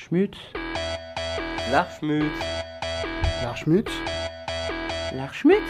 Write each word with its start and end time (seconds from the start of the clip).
L'Archmut. 0.00 0.34
L'Archmut. 1.70 2.24
L'Archmut. 3.44 3.86
L'Archmut. 5.14 5.60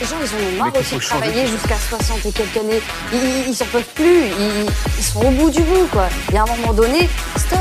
Les 0.00 0.06
gens, 0.06 0.16
ils 0.22 0.30
en 0.30 0.38
ont 0.38 0.64
marre 0.64 0.76
aussi 0.78 0.94
de 0.94 1.00
travailler 1.00 1.46
jusqu'à 1.46 1.74
60 1.76 2.24
et 2.26 2.32
quelques 2.32 2.56
années. 2.58 2.80
Ils, 3.12 3.48
ils 3.48 3.54
s'en 3.54 3.64
peuvent 3.66 3.82
plus. 3.96 4.26
Ils, 4.38 4.66
ils 4.98 5.04
sont 5.04 5.20
au 5.26 5.30
bout 5.30 5.50
du 5.50 5.60
bout, 5.62 5.86
quoi. 5.90 6.08
Et 6.32 6.38
à 6.38 6.42
un 6.44 6.46
moment 6.46 6.72
donné, 6.72 7.08
stop. 7.36 7.58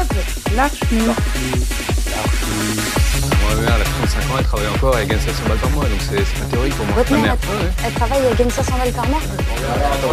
L'Archmut. 0.55 1.01
Moi, 1.01 1.15
ma 3.55 3.61
mère, 3.61 3.73
elle 3.75 3.81
a 3.81 3.85
35 3.85 4.19
ans, 4.19 4.35
elle 4.37 4.45
travaille 4.45 4.67
encore, 4.67 4.97
elle 4.99 5.07
gagne 5.07 5.19
500 5.19 5.43
balles 5.47 5.57
par 5.57 5.69
mois, 5.71 5.85
donc 5.85 5.99
c'est 6.07 6.17
pas 6.39 6.45
théorique 6.51 6.75
pour 6.75 6.85
moi. 6.85 6.95
Votre 6.97 7.11
Ma 7.11 7.17
mère, 7.17 7.25
mère. 7.33 7.37
elle, 7.61 7.85
elle 7.87 7.93
travaille, 7.93 8.21
elle 8.29 8.37
gagne 8.37 8.49
500 8.51 8.77
balles 8.77 8.93
par 8.93 9.07
mois. 9.07 9.21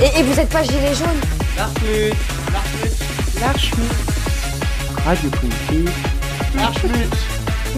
Et, 0.02 0.18
et 0.20 0.22
vous 0.22 0.40
êtes 0.40 0.48
pas 0.48 0.62
gilet 0.62 0.94
jaune? 0.94 1.20
L'Archmut. 1.56 2.12
L'Archmut. 3.40 3.90
Radio 5.06 5.30
Politique. 5.30 5.88
L'Archmut. 6.54 7.16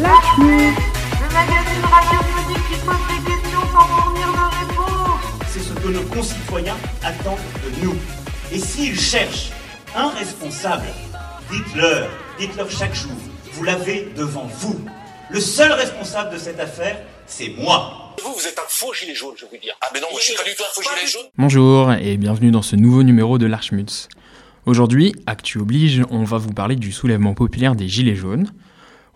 L'Archmut. 0.00 0.74
Le 1.22 1.32
magazine 1.32 1.84
radiophonique 1.84 2.66
qui 2.68 2.78
pose 2.84 2.96
des 3.08 3.30
questions 3.30 3.60
sans 3.72 3.86
fournir 3.86 4.26
de 4.32 4.56
réponse. 4.58 5.20
C'est 5.48 5.60
ce 5.60 5.72
que 5.74 5.88
nos 5.88 6.02
concitoyens 6.02 6.76
attendent 7.04 7.38
de 7.64 7.84
nous. 7.84 7.96
Et 8.50 8.58
s'ils 8.58 8.98
cherchent 8.98 9.52
un 9.94 10.08
responsable, 10.08 10.88
dites-leur, 11.52 12.08
dites-leur 12.40 12.68
chaque 12.68 12.94
jour, 12.94 13.12
vous 13.52 13.62
l'avez 13.62 14.12
devant 14.16 14.48
vous. 14.58 14.84
Le 15.30 15.40
seul 15.40 15.70
responsable 15.70 16.32
de 16.32 16.38
cette 16.38 16.58
affaire, 16.58 16.96
c'est 17.28 17.54
moi. 17.56 17.97
Vous, 18.24 18.32
vous 18.32 18.46
êtes 18.46 18.58
un 18.58 18.68
faux 18.68 18.92
gilet 18.94 19.14
jaune, 19.14 19.34
je 19.36 19.44
vais 19.44 19.50
vous 19.52 19.62
dire. 19.62 19.74
Ah, 19.80 19.86
mais 19.94 20.00
non, 20.00 20.08
moi, 20.10 20.18
je 20.20 20.26
suis 20.26 20.34
pas 20.34 20.42
du 20.42 20.54
tout 20.54 20.62
un 20.62 20.72
faux 20.72 20.82
gilet 20.82 21.06
jaune. 21.06 21.26
Bonjour 21.36 21.92
et 21.92 22.16
bienvenue 22.16 22.50
dans 22.50 22.62
ce 22.62 22.74
nouveau 22.74 23.02
numéro 23.02 23.38
de 23.38 23.46
l'Archmuts. 23.46 24.08
Aujourd'hui, 24.66 25.14
Actu 25.26 25.58
oblige, 25.58 26.02
on 26.10 26.24
va 26.24 26.38
vous 26.38 26.52
parler 26.52 26.74
du 26.74 26.90
soulèvement 26.90 27.34
populaire 27.34 27.76
des 27.76 27.86
Gilets 27.88 28.16
jaunes. 28.16 28.52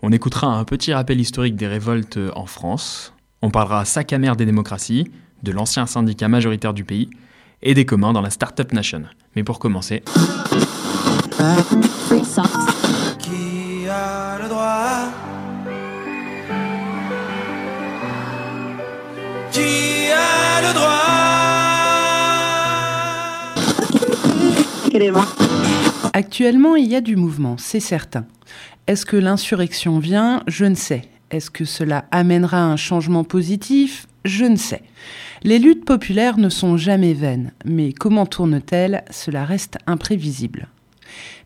On 0.01 0.11
écoutera 0.11 0.47
un 0.47 0.63
petit 0.63 0.93
rappel 0.93 1.19
historique 1.19 1.55
des 1.55 1.67
révoltes 1.67 2.19
en 2.35 2.45
France. 2.45 3.13
On 3.41 3.51
parlera 3.51 3.83
sac 3.83 4.13
à 4.13 4.17
mer 4.19 4.35
des 4.35 4.45
démocraties, 4.45 5.11
de 5.43 5.51
l'ancien 5.51 5.85
syndicat 5.85 6.29
majoritaire 6.29 6.73
du 6.73 6.85
pays 6.85 7.09
et 7.61 7.73
des 7.73 7.85
communs 7.85 8.13
dans 8.13 8.21
la 8.21 8.29
Startup 8.29 8.71
Nation. 8.71 9.03
Mais 9.35 9.43
pour 9.43 9.59
commencer, 9.59 10.01
Qui 13.19 13.87
a 13.89 14.39
le 14.41 14.47
droit 14.47 15.22
Qui 19.53 20.09
a 20.11 20.61
le 20.61 20.73
droit 20.73 20.89
Actuellement, 26.11 26.75
il 26.75 26.87
y 26.87 26.95
a 26.95 27.01
du 27.01 27.15
mouvement, 27.15 27.57
c'est 27.59 27.79
certain. 27.79 28.25
Est-ce 28.87 29.05
que 29.05 29.15
l'insurrection 29.15 29.99
vient? 29.99 30.41
Je 30.47 30.65
ne 30.65 30.73
sais. 30.73 31.03
Est-ce 31.29 31.51
que 31.51 31.65
cela 31.65 32.05
amènera 32.09 32.63
un 32.63 32.77
changement 32.77 33.23
positif? 33.23 34.07
Je 34.25 34.45
ne 34.45 34.55
sais. 34.55 34.81
Les 35.43 35.59
luttes 35.59 35.85
populaires 35.85 36.39
ne 36.39 36.49
sont 36.49 36.75
jamais 36.75 37.13
vaines, 37.13 37.51
mais 37.63 37.93
comment 37.93 38.25
tournent-elles? 38.25 39.03
Cela 39.11 39.45
reste 39.45 39.77
imprévisible. 39.85 40.67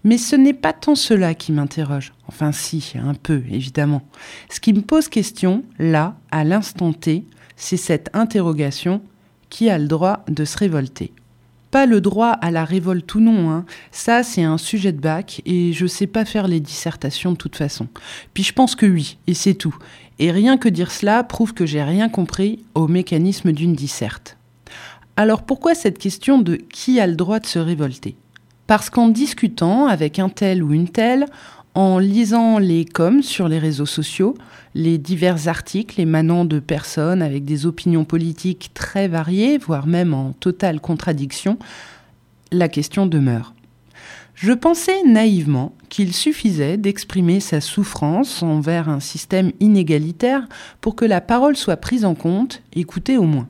Mais 0.06 0.18
ce 0.18 0.38
n'est 0.38 0.54
pas 0.54 0.72
tant 0.72 0.96
cela 0.96 1.34
qui 1.34 1.52
m'interroge. 1.52 2.14
Enfin 2.30 2.54
si, 2.54 2.94
un 2.96 3.16
peu, 3.16 3.44
évidemment. 3.52 4.04
Ce 4.50 4.62
qui 4.62 4.72
me 4.72 4.82
pose 4.82 5.10
question, 5.10 5.66
là, 5.78 6.16
à 6.32 6.46
l'instant 6.46 6.94
T, 6.94 7.26
c'est 7.58 7.76
cette 7.76 8.10
interrogation 8.14 9.02
qui 9.50 9.70
a 9.70 9.78
le 9.78 9.88
droit 9.88 10.24
de 10.30 10.46
se 10.46 10.58
révolter 10.58 11.12
pas 11.72 11.86
le 11.86 12.02
droit 12.02 12.30
à 12.30 12.52
la 12.52 12.66
révolte 12.66 13.14
ou 13.16 13.20
non. 13.20 13.52
Hein. 13.52 13.66
Ça, 13.92 14.24
c'est 14.24 14.44
un 14.44 14.58
sujet 14.58 14.92
de 14.92 15.00
bac 15.00 15.42
et 15.46 15.74
je 15.74 15.86
sais 15.86 16.08
pas 16.08 16.26
faire 16.26 16.48
les 16.48 16.60
dissertations 16.60 17.32
de 17.32 17.38
toute 17.38 17.56
façon. 17.56 17.88
Puis 18.34 18.44
je 18.44 18.54
pense 18.54 18.76
que 18.76 18.86
oui, 18.86 19.18
et 19.28 19.34
c'est 19.34 19.54
tout. 19.54 19.76
Et 20.20 20.32
rien 20.32 20.58
que 20.58 20.70
dire 20.70 20.92
cela 20.92 21.24
prouve 21.24 21.54
que 21.54 21.66
j'ai 21.66 21.84
rien 21.84 22.10
compris 22.10 22.64
au 22.74 22.88
mécanisme 22.88 23.52
d'une 23.52 23.74
disserte. 23.74 24.38
Alors 25.16 25.44
pourquoi 25.44 25.76
cette 25.76 26.00
question 26.00 26.40
de 26.40 26.56
qui 26.56 27.00
a 27.00 27.08
le 27.08 27.16
droit 27.16 27.40
de 27.40 27.46
se 27.46 27.60
révolter? 27.60 28.16
Parce 28.66 28.90
qu'en 28.90 29.08
discutant 29.08 29.88
avec 29.88 30.20
un 30.20 30.30
tel 30.30 30.64
ou 30.64 30.74
une 30.74 30.90
telle, 30.90 31.26
en 31.78 32.00
lisant 32.00 32.58
les 32.58 32.86
coms 32.86 33.22
sur 33.22 33.48
les 33.48 33.60
réseaux 33.60 33.86
sociaux, 33.86 34.34
les 34.74 34.98
divers 34.98 35.48
articles 35.48 36.02
émanant 36.02 36.44
de 36.44 36.60
personnes 36.60 37.22
avec 37.22 37.46
des 37.46 37.68
opinions 37.68 38.04
politiques 38.04 38.72
très 38.74 39.08
variées, 39.08 39.60
voire 39.60 39.86
même 39.86 40.12
en 40.16 40.32
totale 40.32 40.82
contradiction, 40.82 41.60
la 42.52 42.68
question 42.68 43.06
demeure. 43.06 43.54
Je 44.34 44.54
pensais 44.54 45.04
naïvement 45.04 45.76
qu'il 45.90 46.16
suffisait 46.16 46.78
d'exprimer 46.78 47.40
sa 47.40 47.62
souffrance 47.62 48.42
envers 48.42 48.90
un 48.90 49.00
système 49.00 49.52
inégalitaire 49.60 50.48
pour 50.82 50.96
que 50.96 51.06
la 51.06 51.22
parole 51.22 51.56
soit 51.56 51.78
prise 51.78 52.06
en 52.06 52.16
compte, 52.16 52.64
écoutée 52.74 53.20
au 53.20 53.26
moins. 53.26 53.48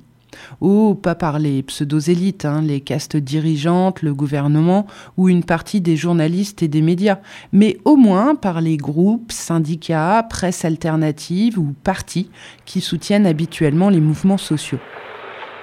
Oh, 0.61 0.95
pas 0.95 1.15
par 1.15 1.39
les 1.39 1.63
pseudo-élites, 1.63 2.45
hein, 2.45 2.61
les 2.61 2.81
castes 2.81 3.17
dirigeantes, 3.17 4.01
le 4.01 4.13
gouvernement 4.13 4.87
ou 5.17 5.29
une 5.29 5.43
partie 5.43 5.81
des 5.81 5.95
journalistes 5.95 6.63
et 6.63 6.67
des 6.67 6.81
médias, 6.81 7.19
mais 7.51 7.77
au 7.85 7.95
moins 7.95 8.35
par 8.35 8.61
les 8.61 8.77
groupes, 8.77 9.31
syndicats, 9.31 10.25
presse 10.29 10.65
alternative 10.65 11.59
ou 11.59 11.73
partis 11.83 12.29
qui 12.65 12.81
soutiennent 12.81 13.25
habituellement 13.25 13.89
les 13.89 14.01
mouvements 14.01 14.37
sociaux. 14.37 14.79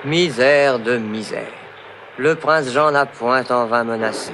Misère 0.05 0.79
de 0.79 0.99
misère. 0.99 1.53
Le 2.19 2.35
prince 2.35 2.71
Jean 2.73 2.93
n'a 2.93 3.07
point 3.07 3.45
en 3.51 3.67
vain 3.67 3.85
menacé. 3.85 4.33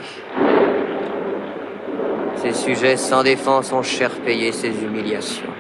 Ces 2.37 2.53
sujets 2.53 2.97
sans 2.97 3.23
défense 3.23 3.73
ont 3.73 3.83
cher 3.83 4.11
payé 4.25 4.53
ces 4.53 4.69
humiliations. 4.83 5.53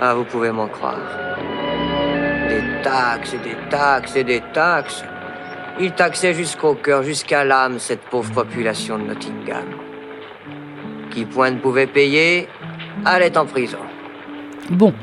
Ah, 0.00 0.14
vous 0.14 0.24
pouvez 0.24 0.50
m'en 0.52 0.68
croire. 0.68 1.25
Taxes 2.86 3.34
et 3.34 3.38
des 3.38 3.56
taxes 3.68 4.14
et 4.14 4.22
des 4.22 4.42
taxes. 4.54 5.02
Il 5.80 5.90
taxait 5.90 6.34
jusqu'au 6.34 6.74
cœur, 6.74 7.02
jusqu'à 7.02 7.42
l'âme, 7.44 7.80
cette 7.80 8.02
pauvre 8.02 8.32
population 8.32 8.96
de 8.96 9.02
Nottingham. 9.02 9.64
Qui 11.10 11.24
point 11.24 11.50
ne 11.50 11.58
pouvait 11.58 11.88
payer, 11.88 12.46
allait 13.04 13.36
en 13.36 13.44
prison. 13.44 13.80
Bon, 14.70 14.94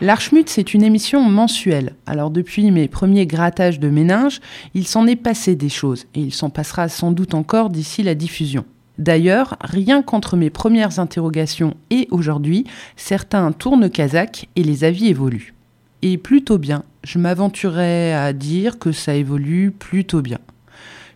L'Archmut, 0.00 0.48
c'est 0.48 0.74
une 0.74 0.82
émission 0.82 1.20
mensuelle. 1.20 1.94
Alors 2.06 2.32
depuis 2.32 2.72
mes 2.72 2.88
premiers 2.88 3.26
grattages 3.26 3.78
de 3.78 3.88
méninge, 3.88 4.40
il 4.74 4.88
s'en 4.88 5.06
est 5.06 5.14
passé 5.14 5.54
des 5.54 5.68
choses, 5.68 6.06
et 6.16 6.20
il 6.20 6.34
s'en 6.34 6.50
passera 6.50 6.88
sans 6.88 7.12
doute 7.12 7.34
encore 7.34 7.70
d'ici 7.70 8.02
la 8.02 8.16
diffusion. 8.16 8.64
D'ailleurs, 8.98 9.56
rien 9.60 10.02
qu'entre 10.02 10.36
mes 10.36 10.50
premières 10.50 10.98
interrogations 10.98 11.76
et 11.90 12.08
aujourd'hui, 12.10 12.64
certains 12.96 13.52
tournent 13.52 13.90
Kazakh 13.90 14.48
et 14.56 14.64
les 14.64 14.82
avis 14.82 15.06
évoluent. 15.06 15.54
Et 16.02 16.18
plutôt 16.18 16.58
bien, 16.58 16.84
je 17.04 17.18
m'aventurerais 17.18 18.12
à 18.12 18.32
dire 18.32 18.78
que 18.78 18.92
ça 18.92 19.14
évolue 19.14 19.72
plutôt 19.72 20.22
bien. 20.22 20.38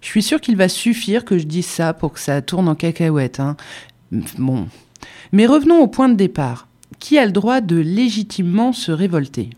Je 0.00 0.09
suis 0.09 0.22
sûr 0.22 0.41
qu'il 0.41 0.56
va 0.56 0.69
suffire 0.69 1.25
que 1.25 1.38
je 1.38 1.44
dise 1.44 1.66
ça 1.66 1.93
pour 1.93 2.12
que 2.12 2.20
ça 2.20 2.43
tourne 2.43 2.69
en 2.69 2.75
cacahuète. 2.75 3.38
Hein. 3.38 3.56
Bon. 4.38 4.66
Mais 5.31 5.47
revenons 5.47 5.81
au 5.81 5.87
point 5.87 6.09
de 6.09 6.15
départ. 6.15 6.66
Qui 6.98 7.19
a 7.19 7.26
le 7.26 7.32
droit 7.32 7.60
de 7.60 7.76
légitimement 7.76 8.72
se 8.72 8.93
révolter? 8.93 9.50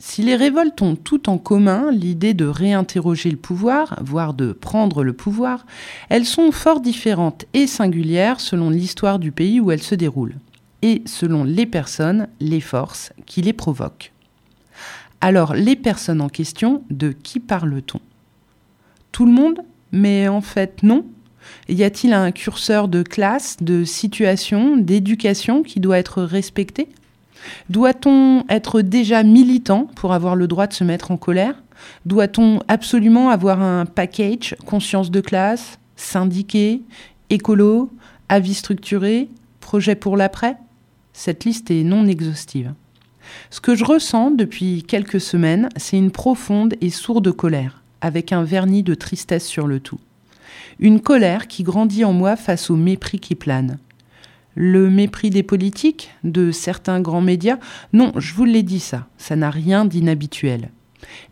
Si 0.00 0.22
les 0.22 0.36
révoltes 0.36 0.80
ont 0.80 0.94
tout 0.94 1.28
en 1.28 1.38
commun 1.38 1.90
l'idée 1.90 2.32
de 2.32 2.44
réinterroger 2.44 3.30
le 3.30 3.36
pouvoir, 3.36 3.98
voire 4.00 4.32
de 4.32 4.52
prendre 4.52 5.02
le 5.02 5.12
pouvoir, 5.12 5.66
elles 6.08 6.24
sont 6.24 6.52
fort 6.52 6.80
différentes 6.80 7.46
et 7.52 7.66
singulières 7.66 8.38
selon 8.38 8.70
l'histoire 8.70 9.18
du 9.18 9.32
pays 9.32 9.58
où 9.58 9.72
elles 9.72 9.82
se 9.82 9.96
déroulent, 9.96 10.36
et 10.82 11.02
selon 11.04 11.42
les 11.42 11.66
personnes, 11.66 12.28
les 12.38 12.60
forces 12.60 13.12
qui 13.26 13.42
les 13.42 13.52
provoquent. 13.52 14.12
Alors, 15.20 15.54
les 15.54 15.76
personnes 15.76 16.20
en 16.20 16.28
question, 16.28 16.84
de 16.90 17.10
qui 17.10 17.40
parle-t-on? 17.40 18.00
Tout 19.10 19.26
le 19.26 19.32
monde? 19.32 19.60
Mais 19.90 20.28
en 20.28 20.40
fait, 20.40 20.82
non. 20.82 21.04
Y 21.68 21.82
a-t-il 21.82 22.12
un 22.12 22.30
curseur 22.30 22.88
de 22.88 23.02
classe, 23.02 23.56
de 23.60 23.84
situation, 23.84 24.76
d'éducation 24.76 25.62
qui 25.62 25.80
doit 25.80 25.98
être 25.98 26.22
respecté? 26.22 26.88
Doit-on 27.68 28.44
être 28.48 28.82
déjà 28.82 29.22
militant 29.22 29.88
pour 29.96 30.12
avoir 30.12 30.36
le 30.36 30.46
droit 30.46 30.66
de 30.66 30.72
se 30.72 30.84
mettre 30.84 31.10
en 31.10 31.16
colère? 31.16 31.62
Doit-on 32.06 32.60
absolument 32.68 33.30
avoir 33.30 33.62
un 33.62 33.86
package, 33.86 34.56
conscience 34.66 35.10
de 35.10 35.20
classe, 35.20 35.78
syndiqué, 35.96 36.82
écolo, 37.30 37.90
avis 38.28 38.54
structuré, 38.54 39.28
projet 39.60 39.94
pour 39.94 40.16
l'après? 40.16 40.56
Cette 41.12 41.44
liste 41.44 41.70
est 41.70 41.84
non 41.84 42.06
exhaustive. 42.06 42.72
Ce 43.50 43.60
que 43.60 43.74
je 43.74 43.84
ressens 43.84 44.30
depuis 44.30 44.82
quelques 44.82 45.20
semaines, 45.20 45.68
c'est 45.76 45.96
une 45.96 46.10
profonde 46.10 46.74
et 46.80 46.90
sourde 46.90 47.32
colère, 47.32 47.82
avec 48.00 48.32
un 48.32 48.44
vernis 48.44 48.82
de 48.82 48.94
tristesse 48.94 49.46
sur 49.46 49.66
le 49.66 49.80
tout. 49.80 50.00
Une 50.78 51.00
colère 51.00 51.48
qui 51.48 51.62
grandit 51.62 52.04
en 52.04 52.12
moi 52.12 52.36
face 52.36 52.70
au 52.70 52.76
mépris 52.76 53.18
qui 53.18 53.34
plane. 53.34 53.78
Le 54.54 54.90
mépris 54.90 55.30
des 55.30 55.42
politiques, 55.42 56.10
de 56.24 56.50
certains 56.50 57.00
grands 57.00 57.20
médias, 57.20 57.58
non, 57.92 58.12
je 58.16 58.34
vous 58.34 58.44
l'ai 58.44 58.62
dit 58.62 58.80
ça, 58.80 59.06
ça 59.16 59.36
n'a 59.36 59.50
rien 59.50 59.84
d'inhabituel. 59.84 60.70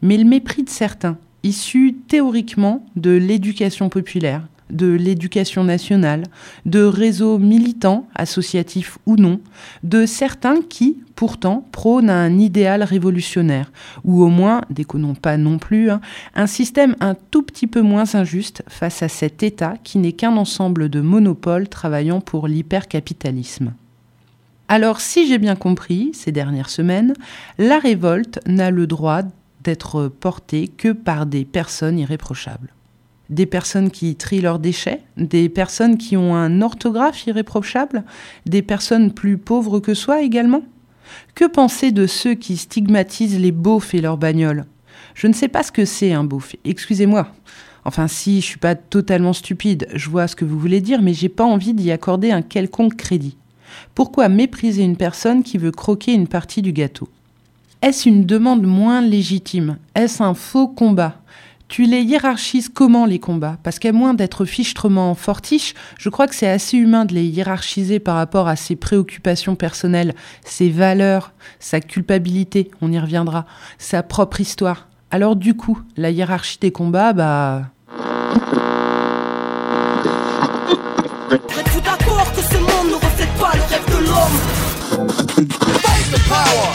Mais 0.02 0.16
le 0.16 0.24
mépris 0.24 0.62
de 0.62 0.68
certains, 0.68 1.18
issus 1.42 1.96
théoriquement 2.08 2.84
de 2.96 3.10
l'éducation 3.10 3.88
populaire, 3.88 4.42
de 4.70 4.86
l'éducation 4.86 5.64
nationale, 5.64 6.24
de 6.64 6.82
réseaux 6.82 7.38
militants, 7.38 8.06
associatifs 8.14 8.98
ou 9.06 9.16
non, 9.16 9.40
de 9.82 10.06
certains 10.06 10.60
qui, 10.60 10.98
pourtant, 11.14 11.66
prônent 11.72 12.10
un 12.10 12.38
idéal 12.38 12.82
révolutionnaire, 12.82 13.72
ou 14.04 14.22
au 14.22 14.28
moins, 14.28 14.62
déconnons 14.70 15.14
pas 15.14 15.36
non 15.36 15.58
plus, 15.58 15.90
hein, 15.90 16.00
un 16.34 16.46
système 16.46 16.96
un 17.00 17.14
tout 17.14 17.42
petit 17.42 17.66
peu 17.66 17.80
moins 17.80 18.14
injuste 18.14 18.62
face 18.68 19.02
à 19.02 19.08
cet 19.08 19.42
État 19.42 19.74
qui 19.82 19.98
n'est 19.98 20.12
qu'un 20.12 20.36
ensemble 20.36 20.88
de 20.88 21.00
monopoles 21.00 21.68
travaillant 21.68 22.20
pour 22.20 22.48
l'hypercapitalisme. 22.48 23.72
Alors, 24.68 25.00
si 25.00 25.28
j'ai 25.28 25.38
bien 25.38 25.54
compris 25.54 26.10
ces 26.12 26.32
dernières 26.32 26.70
semaines, 26.70 27.14
la 27.58 27.78
révolte 27.78 28.40
n'a 28.46 28.70
le 28.70 28.86
droit 28.86 29.22
d'être 29.62 30.08
portée 30.08 30.68
que 30.68 30.92
par 30.92 31.26
des 31.26 31.44
personnes 31.44 31.98
irréprochables. 31.98 32.72
Des 33.28 33.46
personnes 33.46 33.90
qui 33.90 34.14
trient 34.14 34.40
leurs 34.40 34.58
déchets, 34.58 35.02
des 35.16 35.48
personnes 35.48 35.98
qui 35.98 36.16
ont 36.16 36.34
un 36.34 36.62
orthographe 36.62 37.26
irréprochable, 37.26 38.04
des 38.46 38.62
personnes 38.62 39.12
plus 39.12 39.36
pauvres 39.36 39.80
que 39.80 39.94
soi 39.94 40.22
également. 40.22 40.62
Que 41.34 41.44
penser 41.44 41.92
de 41.92 42.06
ceux 42.06 42.34
qui 42.34 42.56
stigmatisent 42.56 43.40
les 43.40 43.52
beaufs 43.52 43.94
et 43.94 44.00
leurs 44.00 44.18
bagnoles? 44.18 44.64
Je 45.14 45.26
ne 45.26 45.32
sais 45.32 45.48
pas 45.48 45.62
ce 45.62 45.72
que 45.72 45.84
c'est 45.84 46.12
un 46.12 46.24
beauf, 46.24 46.54
excusez-moi. 46.64 47.28
Enfin, 47.84 48.08
si, 48.08 48.40
je 48.40 48.46
suis 48.46 48.58
pas 48.58 48.74
totalement 48.74 49.32
stupide, 49.32 49.86
je 49.94 50.10
vois 50.10 50.26
ce 50.26 50.36
que 50.36 50.44
vous 50.44 50.58
voulez 50.58 50.80
dire, 50.80 51.02
mais 51.02 51.14
j'ai 51.14 51.28
pas 51.28 51.44
envie 51.44 51.72
d'y 51.72 51.90
accorder 51.92 52.32
un 52.32 52.42
quelconque 52.42 52.96
crédit. 52.96 53.36
Pourquoi 53.94 54.28
mépriser 54.28 54.82
une 54.82 54.96
personne 54.96 55.42
qui 55.42 55.58
veut 55.58 55.70
croquer 55.70 56.12
une 56.12 56.28
partie 56.28 56.62
du 56.62 56.72
gâteau? 56.72 57.08
Est-ce 57.82 58.08
une 58.08 58.24
demande 58.24 58.66
moins 58.66 59.00
légitime? 59.00 59.78
Est-ce 59.94 60.22
un 60.22 60.34
faux 60.34 60.66
combat? 60.66 61.20
Tu 61.68 61.84
les 61.84 62.02
hiérarchises 62.02 62.68
comment 62.68 63.06
les 63.06 63.18
combats? 63.18 63.58
Parce 63.62 63.78
qu'à 63.78 63.92
moins 63.92 64.14
d'être 64.14 64.44
fichtrement 64.44 65.14
fortiche, 65.14 65.74
je 65.98 66.08
crois 66.08 66.26
que 66.26 66.34
c'est 66.34 66.48
assez 66.48 66.76
humain 66.76 67.04
de 67.04 67.14
les 67.14 67.24
hiérarchiser 67.24 67.98
par 67.98 68.16
rapport 68.16 68.48
à 68.48 68.56
ses 68.56 68.76
préoccupations 68.76 69.56
personnelles, 69.56 70.14
ses 70.44 70.70
valeurs, 70.70 71.32
sa 71.58 71.80
culpabilité, 71.80 72.70
on 72.80 72.92
y 72.92 72.98
reviendra, 72.98 73.46
sa 73.78 74.02
propre 74.02 74.40
histoire. 74.40 74.88
Alors 75.10 75.36
du 75.36 75.54
coup, 75.54 75.80
la 75.96 76.10
hiérarchie 76.10 76.58
des 76.60 76.72
combats, 76.72 77.12
bah... 77.12 77.62
Power. 86.28 86.74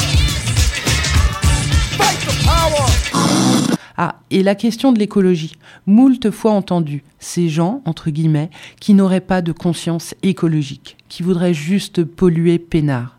Fight 1.98 2.20
the 2.22 2.46
power 2.46 3.11
Ah, 3.98 4.20
et 4.30 4.44
la 4.44 4.56
question 4.56 4.92
de 4.92 5.00
l'écologie. 5.00 5.54
Moult 5.86 6.32
fois 6.32 6.52
entendu, 6.52 7.04
ces 7.20 7.50
gens, 7.50 7.82
entre 7.86 8.10
guillemets, 8.10 8.50
qui 8.80 8.94
n'auraient 8.94 9.22
pas 9.22 9.42
de 9.42 9.52
conscience 9.52 10.16
écologique, 10.24 10.98
qui 11.10 11.24
voudraient 11.24 11.54
juste 11.54 12.04
polluer 12.04 12.60
peinard. 12.60 13.18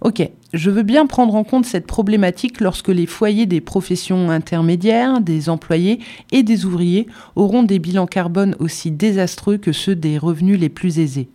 Ok, 0.00 0.28
je 0.52 0.70
veux 0.70 0.82
bien 0.82 1.06
prendre 1.06 1.34
en 1.34 1.44
compte 1.44 1.64
cette 1.64 1.86
problématique 1.86 2.60
lorsque 2.60 2.88
les 2.88 3.06
foyers 3.06 3.46
des 3.46 3.60
professions 3.60 4.30
intermédiaires, 4.30 5.20
des 5.20 5.48
employés 5.48 6.00
et 6.32 6.42
des 6.42 6.64
ouvriers 6.64 7.06
auront 7.36 7.62
des 7.62 7.78
bilans 7.78 8.06
carbone 8.06 8.56
aussi 8.58 8.90
désastreux 8.90 9.58
que 9.58 9.72
ceux 9.72 9.94
des 9.94 10.18
revenus 10.18 10.58
les 10.58 10.68
plus 10.68 10.98
aisés. 10.98 11.28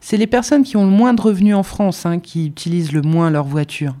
C'est 0.00 0.16
les 0.16 0.26
personnes 0.26 0.64
qui 0.64 0.76
ont 0.76 0.84
le 0.84 0.90
moins 0.90 1.14
de 1.14 1.22
revenus 1.22 1.54
en 1.54 1.62
France 1.62 2.06
hein, 2.06 2.18
qui 2.18 2.46
utilisent 2.46 2.92
le 2.92 3.02
moins 3.02 3.30
leur 3.30 3.44
voiture. 3.44 3.94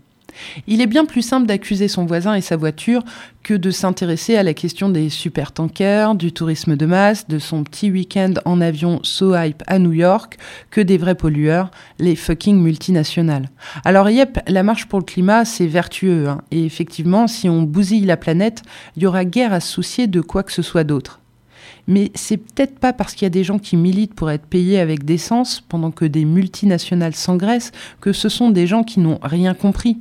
Il 0.66 0.80
est 0.80 0.86
bien 0.86 1.04
plus 1.04 1.22
simple 1.22 1.46
d'accuser 1.46 1.88
son 1.88 2.06
voisin 2.06 2.34
et 2.34 2.40
sa 2.40 2.56
voiture 2.56 3.02
que 3.42 3.54
de 3.54 3.70
s'intéresser 3.70 4.36
à 4.36 4.42
la 4.42 4.54
question 4.54 4.88
des 4.88 5.08
supertankers, 5.10 6.14
du 6.14 6.32
tourisme 6.32 6.76
de 6.76 6.86
masse, 6.86 7.28
de 7.28 7.38
son 7.38 7.64
petit 7.64 7.90
week-end 7.90 8.34
en 8.44 8.60
avion 8.60 9.00
so 9.02 9.34
hype 9.34 9.62
à 9.66 9.78
New 9.78 9.92
York, 9.92 10.38
que 10.70 10.80
des 10.80 10.98
vrais 10.98 11.14
pollueurs, 11.14 11.70
les 11.98 12.16
fucking 12.16 12.60
multinationales. 12.60 13.50
Alors 13.84 14.10
yep, 14.10 14.38
la 14.46 14.62
marche 14.62 14.86
pour 14.86 15.00
le 15.00 15.04
climat, 15.04 15.44
c'est 15.44 15.66
vertueux, 15.66 16.28
hein, 16.28 16.40
et 16.50 16.64
effectivement, 16.64 17.26
si 17.26 17.48
on 17.48 17.62
bousille 17.62 18.04
la 18.04 18.16
planète, 18.16 18.62
il 18.96 19.02
y 19.02 19.06
aura 19.06 19.24
guère 19.24 19.52
à 19.52 19.60
se 19.60 19.72
soucier 19.72 20.06
de 20.06 20.20
quoi 20.20 20.42
que 20.42 20.52
ce 20.52 20.62
soit 20.62 20.84
d'autre. 20.84 21.20
Mais 21.88 22.12
c'est 22.14 22.36
peut-être 22.36 22.78
pas 22.78 22.92
parce 22.92 23.14
qu'il 23.14 23.24
y 23.24 23.26
a 23.26 23.30
des 23.30 23.44
gens 23.44 23.58
qui 23.58 23.76
militent 23.76 24.14
pour 24.14 24.30
être 24.30 24.46
payés 24.46 24.78
avec 24.78 25.04
décence 25.04 25.60
pendant 25.60 25.90
que 25.90 26.04
des 26.04 26.24
multinationales 26.24 27.14
s'engraissent 27.14 27.72
que 28.00 28.12
ce 28.12 28.28
sont 28.28 28.50
des 28.50 28.66
gens 28.66 28.84
qui 28.84 29.00
n'ont 29.00 29.18
rien 29.22 29.54
compris. 29.54 29.98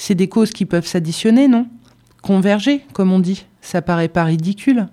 C'est 0.00 0.14
des 0.14 0.28
causes 0.28 0.52
qui 0.52 0.64
peuvent 0.64 0.86
s'additionner, 0.86 1.48
non? 1.48 1.66
Converger, 2.22 2.84
comme 2.92 3.10
on 3.10 3.18
dit. 3.18 3.46
Ça 3.60 3.82
paraît 3.82 4.06
pas 4.06 4.22
ridicule. 4.22 4.86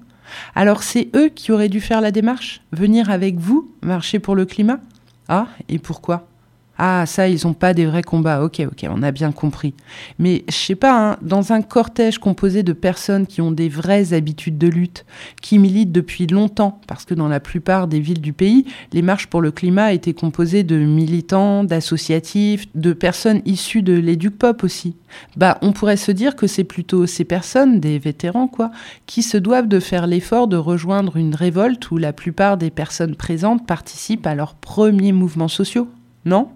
Alors 0.55 0.81
c'est 0.81 1.09
eux 1.15 1.29
qui 1.29 1.51
auraient 1.51 1.69
dû 1.69 1.79
faire 1.79 2.01
la 2.01 2.09
démarche? 2.09 2.61
Venir 2.71 3.11
avec 3.11 3.37
vous, 3.37 3.71
marcher 3.83 4.17
pour 4.17 4.35
le 4.35 4.45
climat? 4.45 4.79
Ah, 5.27 5.47
et 5.69 5.77
pourquoi? 5.77 6.27
Ah, 6.77 7.05
ça, 7.05 7.29
ils 7.29 7.45
n'ont 7.45 7.53
pas 7.53 7.73
des 7.73 7.85
vrais 7.85 8.03
combats. 8.03 8.43
Ok, 8.43 8.59
ok, 8.59 8.85
on 8.89 9.01
a 9.01 9.11
bien 9.11 9.31
compris. 9.31 9.73
Mais 10.19 10.43
je 10.49 10.55
sais 10.55 10.75
pas, 10.75 11.11
hein, 11.11 11.17
dans 11.21 11.53
un 11.53 11.61
cortège 11.61 12.17
composé 12.17 12.63
de 12.63 12.73
personnes 12.73 13.27
qui 13.27 13.41
ont 13.41 13.51
des 13.51 13.69
vraies 13.69 14.13
habitudes 14.13 14.57
de 14.57 14.67
lutte, 14.67 15.05
qui 15.41 15.57
militent 15.57 15.93
depuis 15.93 16.27
longtemps, 16.27 16.81
parce 16.87 17.05
que 17.05 17.13
dans 17.13 17.29
la 17.29 17.39
plupart 17.39 17.87
des 17.87 18.01
villes 18.01 18.21
du 18.21 18.33
pays, 18.33 18.65
les 18.91 19.01
marches 19.01 19.27
pour 19.27 19.41
le 19.41 19.51
climat 19.51 19.93
étaient 19.93 20.13
composées 20.13 20.63
de 20.63 20.77
militants, 20.77 21.63
d'associatifs, 21.63 22.67
de 22.75 22.91
personnes 22.91 23.41
issues 23.45 23.81
de 23.81 23.93
l'éduc-pop 23.93 24.63
aussi. 24.63 24.95
Bah, 25.37 25.57
on 25.61 25.71
pourrait 25.71 25.97
se 25.97 26.11
dire 26.11 26.35
que 26.35 26.47
c'est 26.47 26.65
plutôt 26.65 27.07
ces 27.07 27.23
personnes, 27.23 27.79
des 27.79 27.99
vétérans 27.99 28.47
quoi, 28.47 28.71
qui 29.05 29.23
se 29.23 29.37
doivent 29.37 29.69
de 29.69 29.79
faire 29.79 30.07
l'effort 30.07 30.49
de 30.49 30.57
rejoindre 30.57 31.15
une 31.15 31.35
révolte 31.35 31.89
où 31.91 31.97
la 31.97 32.11
plupart 32.11 32.57
des 32.57 32.69
personnes 32.69 33.15
présentes 33.15 33.65
participent 33.65 34.27
à 34.27 34.35
leurs 34.35 34.55
premiers 34.55 35.13
mouvements 35.13 35.47
sociaux. 35.47 35.87
Non? 36.25 36.49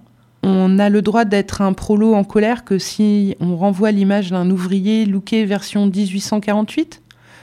On 0.43 0.79
a 0.79 0.89
le 0.89 1.01
droit 1.01 1.25
d'être 1.25 1.61
un 1.61 1.73
prolo 1.73 2.13
en 2.13 2.23
colère 2.23 2.63
que 2.63 2.77
si 2.77 3.35
on 3.39 3.55
renvoie 3.57 3.91
l'image 3.91 4.31
d'un 4.31 4.49
ouvrier 4.49 5.05
looké 5.05 5.45
version 5.45 5.87
1848 5.87 7.01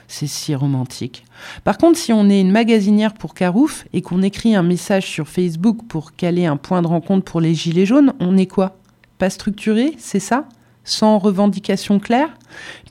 C'est 0.09 0.27
si 0.27 0.55
romantique. 0.55 1.25
Par 1.65 1.79
contre, 1.79 1.99
si 1.99 2.13
on 2.13 2.29
est 2.31 2.41
une 2.41 2.51
magasinière 2.51 3.15
pour 3.15 3.35
Carouf 3.35 3.87
et 3.93 4.03
qu'on 4.03 4.23
écrit 4.23 4.55
un 4.55 4.63
message 4.63 5.07
sur 5.07 5.29
Facebook 5.29 5.79
pour 5.89 6.15
caler 6.15 6.47
un 6.47 6.57
point 6.57 6.83
de 6.83 6.87
rencontre 6.87 7.25
pour 7.25 7.41
les 7.41 7.55
gilets 7.55 7.87
jaunes, 7.87 8.15
on 8.21 8.37
est 8.37 8.47
quoi? 8.47 8.79
Pas 9.19 9.31
structuré, 9.31 9.95
c'est 9.99 10.21
ça? 10.21 10.47
Sans 10.87 11.19
revendication 11.19 11.99
claire. 11.99 12.31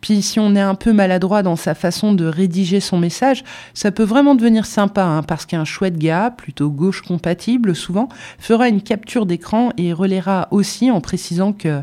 Puis 0.01 0.21
si 0.21 0.39
on 0.39 0.55
est 0.55 0.61
un 0.61 0.75
peu 0.75 0.93
maladroit 0.93 1.41
dans 1.41 1.55
sa 1.55 1.73
façon 1.73 2.13
de 2.13 2.25
rédiger 2.25 2.79
son 2.79 2.99
message, 2.99 3.43
ça 3.73 3.89
peut 3.89 4.03
vraiment 4.03 4.35
devenir 4.35 4.67
sympa, 4.67 5.03
hein, 5.03 5.23
parce 5.23 5.47
qu'un 5.47 5.65
chouette 5.65 5.97
gars, 5.97 6.29
plutôt 6.29 6.69
gauche 6.69 7.01
compatible 7.01 7.75
souvent, 7.75 8.09
fera 8.37 8.67
une 8.67 8.83
capture 8.83 9.25
d'écran 9.25 9.71
et 9.77 9.93
relaiera 9.93 10.47
aussi 10.51 10.91
en 10.91 11.01
précisant 11.01 11.53
que 11.53 11.81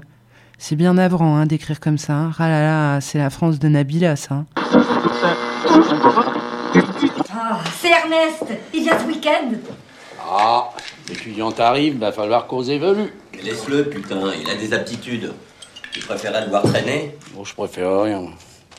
c'est 0.59 0.77
bien 0.77 0.95
navrant 0.95 1.35
hein, 1.37 1.47
d'écrire 1.47 1.81
comme 1.81 1.99
ça. 1.99 2.13
Hein. 2.13 2.31
Ah 2.39 2.49
là 2.49 2.63
là, 2.63 3.01
c'est 3.01 3.19
la 3.19 3.31
France 3.31 3.59
de 3.59 3.67
Nabila, 3.67 4.15
ça. 4.15 4.45
Ah, 7.35 7.59
c'est 7.81 7.91
Ernest 7.91 8.45
Il 8.73 8.85
vient 8.85 8.99
ce 8.99 9.07
week-end 9.07 9.51
Ah, 10.25 10.71
l'étudiant 11.09 11.51
arrive, 11.59 11.99
va 11.99 12.13
falloir 12.13 12.47
causer 12.47 12.79
velu. 12.79 13.13
Laisse-le, 13.43 13.85
putain, 13.89 14.21
il 14.41 14.49
a 14.49 14.55
des 14.55 14.73
aptitudes. 14.73 15.33
Tu 15.93 16.01
préférais 16.01 16.45
le 16.45 16.51
voir 16.51 16.63
traîner? 16.63 17.17
Bon, 17.35 17.45
je 17.45 17.55
préfère 17.55 18.03
rien. 18.03 18.25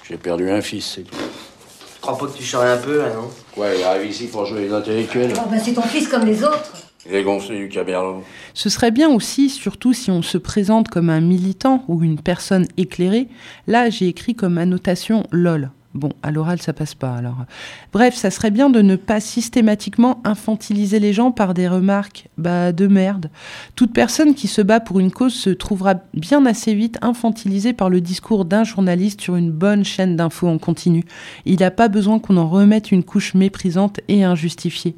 J'ai 0.10 0.17
perdu 0.17 0.50
un 0.50 0.62
fils, 0.62 0.93
c'est 0.96 1.03
tout. 1.03 1.15
Je 1.15 2.01
crois 2.01 2.17
pas 2.17 2.25
que 2.25 2.36
tu 2.36 2.43
charries 2.43 2.72
un 2.72 2.77
peu, 2.77 2.98
là, 2.98 3.13
non? 3.13 3.29
Ouais, 3.55 3.79
il 3.79 3.84
arrive 3.84 4.10
ici 4.10 4.27
pour 4.27 4.46
jouer 4.48 4.63
les 4.63 4.74
intellectuels. 4.74 5.32
Oh, 5.38 5.48
bah, 5.50 5.58
c'est 5.63 5.74
ton 5.74 5.84
fils 5.84 6.08
comme 6.08 6.25
les 6.25 6.43
autres. 6.43 6.74
Il 7.05 7.13
est 7.13 7.24
gonflé 7.24 7.60
du 7.60 7.70
caberlo. 7.70 8.24
Ce 8.55 8.70
serait 8.70 8.91
bien 8.91 9.10
aussi, 9.10 9.50
surtout 9.50 9.93
si 9.93 10.10
on 10.10 10.22
se 10.24 10.38
présente 10.39 10.88
comme 10.88 11.10
un 11.10 11.22
militant 11.22 11.86
ou 11.88 12.01
une 12.01 12.20
personne 12.20 12.65
éclairée. 12.77 13.27
Là, 13.67 13.89
j'ai 13.89 14.08
écrit 14.08 14.34
comme 14.36 14.58
annotation 14.58 15.24
LOL. 15.32 15.70
Bon, 15.94 16.10
à 16.24 16.32
l'oral, 16.32 16.60
ça 16.60 16.74
passe 16.74 16.96
pas 16.96 17.16
alors. 17.16 17.46
Bref, 17.92 18.16
ça 18.16 18.32
serait 18.32 18.50
bien 18.50 18.72
de 18.72 18.82
ne 18.82 18.96
pas 18.96 19.20
systématiquement 19.20 20.22
infantiliser 20.24 21.00
les 21.00 21.14
gens 21.14 21.32
par 21.32 21.54
des 21.54 21.68
remarques 21.68 22.30
bah 22.40 22.72
de 22.72 22.88
merde. 22.88 23.30
Toute 23.76 23.94
personne 23.94 24.34
qui 24.34 24.48
se 24.48 24.64
bat 24.64 24.80
pour 24.80 25.00
une 25.00 25.12
cause 25.12 25.36
se 25.36 25.52
trouvera 25.52 25.96
bien 26.16 26.48
assez 26.48 26.74
vite 26.74 26.98
infantilisée 27.04 27.74
par 27.74 27.92
le 27.92 28.02
discours 28.02 28.46
d'un 28.46 28.64
journaliste 28.64 29.22
sur 29.22 29.36
une 29.36 29.52
bonne 29.52 29.86
chaîne 29.86 30.16
d'infos 30.16 30.48
en 30.48 30.58
continu. 30.58 31.04
Il 31.46 31.60
n'a 31.60 31.70
pas 31.70 31.90
besoin 31.90 32.18
qu'on 32.18 32.38
en 32.38 32.50
remette 32.50 32.92
une 32.92 33.04
couche 33.04 33.36
méprisante 33.36 34.00
et 34.08 34.24
injustifiée. 34.24 34.96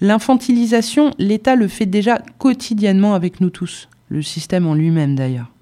L'infantilisation, 0.00 1.10
l'État 1.18 1.56
le 1.56 1.68
fait 1.68 1.86
déjà 1.86 2.22
quotidiennement 2.38 3.14
avec 3.14 3.42
nous 3.42 3.50
tous, 3.50 3.90
le 4.08 4.22
système 4.22 4.66
en 4.66 4.74
lui-même 4.74 5.14
d'ailleurs. 5.14 5.52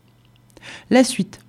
La 0.91 1.03
suite. 1.03 1.41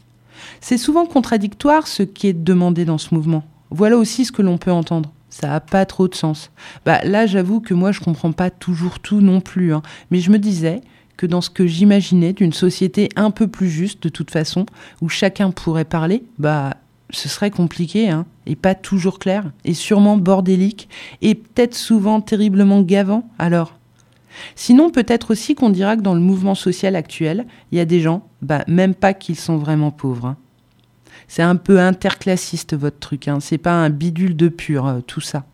C'est 0.62 0.78
souvent 0.78 1.08
contradictoire 1.08 1.88
ce 1.88 2.04
qui 2.04 2.28
est 2.28 2.34
demandé 2.34 2.86
dans 2.86 3.00
ce 3.00 3.14
mouvement. 3.16 3.44
Voilà 3.72 3.98
aussi 3.98 4.26
ce 4.26 4.32
que 4.32 4.44
l'on 4.44 4.60
peut 4.60 4.72
entendre. 4.72 5.12
Ça 5.30 5.48
n'a 5.48 5.60
pas 5.60 5.86
trop 5.86 6.08
de 6.08 6.14
sens. 6.14 6.52
Bah 6.86 7.02
là, 7.04 7.26
j'avoue 7.26 7.62
que 7.62 7.74
moi, 7.74 7.92
je 7.92 8.00
comprends 8.00 8.32
pas 8.32 8.50
toujours 8.52 9.00
tout 9.00 9.22
non 9.22 9.42
plus. 9.42 9.74
Hein. 9.74 9.82
Mais 10.12 10.20
je 10.20 10.30
me 10.30 10.38
disais 10.38 10.82
que 11.18 11.26
dans 11.26 11.42
ce 11.42 11.50
que 11.50 11.66
j'imaginais 11.66 12.34
d'une 12.34 12.54
société 12.54 13.10
un 13.16 13.32
peu 13.32 13.48
plus 13.48 13.70
juste, 13.70 14.04
de 14.04 14.10
toute 14.10 14.30
façon, 14.30 14.66
où 15.02 15.10
chacun 15.10 15.52
pourrait 15.52 15.86
parler, 15.86 16.24
bah 16.38 16.76
ce 17.10 17.28
serait 17.28 17.52
compliqué, 17.52 18.10
hein, 18.10 18.26
et 18.46 18.56
pas 18.56 18.74
toujours 18.74 19.20
clair, 19.20 19.52
et 19.66 19.74
sûrement 19.74 20.16
bordélique, 20.18 20.88
et 21.22 21.36
peut-être 21.36 21.76
souvent 21.76 22.22
terriblement 22.22 22.82
gavant, 22.82 23.30
alors 23.38 23.78
Sinon, 24.56 24.90
peut-être 24.92 25.32
aussi 25.32 25.56
qu'on 25.56 25.70
dira 25.70 25.98
que 25.98 26.02
dans 26.02 26.14
le 26.14 26.22
mouvement 26.22 26.56
social 26.56 26.96
actuel, 26.96 27.46
il 27.72 27.78
y 27.78 27.82
a 27.82 27.86
des 27.86 28.00
gens, 28.00 28.26
bah, 28.42 28.64
même 28.68 28.96
pas 28.96 29.14
qu'ils 29.14 29.36
sont 29.36 29.58
vraiment 29.58 29.92
pauvres. 29.92 30.26
hein. 30.28 30.38
C'est 31.32 31.44
un 31.44 31.56
peu 31.56 31.80
interclassiste 31.80 32.76
votre 32.76 33.00
truc, 33.00 33.30
hein. 33.30 33.40
c'est 33.40 33.58
pas 33.58 33.72
un 33.72 33.90
bidule 33.90 34.36
de 34.36 34.50
pur, 34.50 34.86
euh, 34.86 35.00
tout 35.00 35.22
ça. 35.22 35.46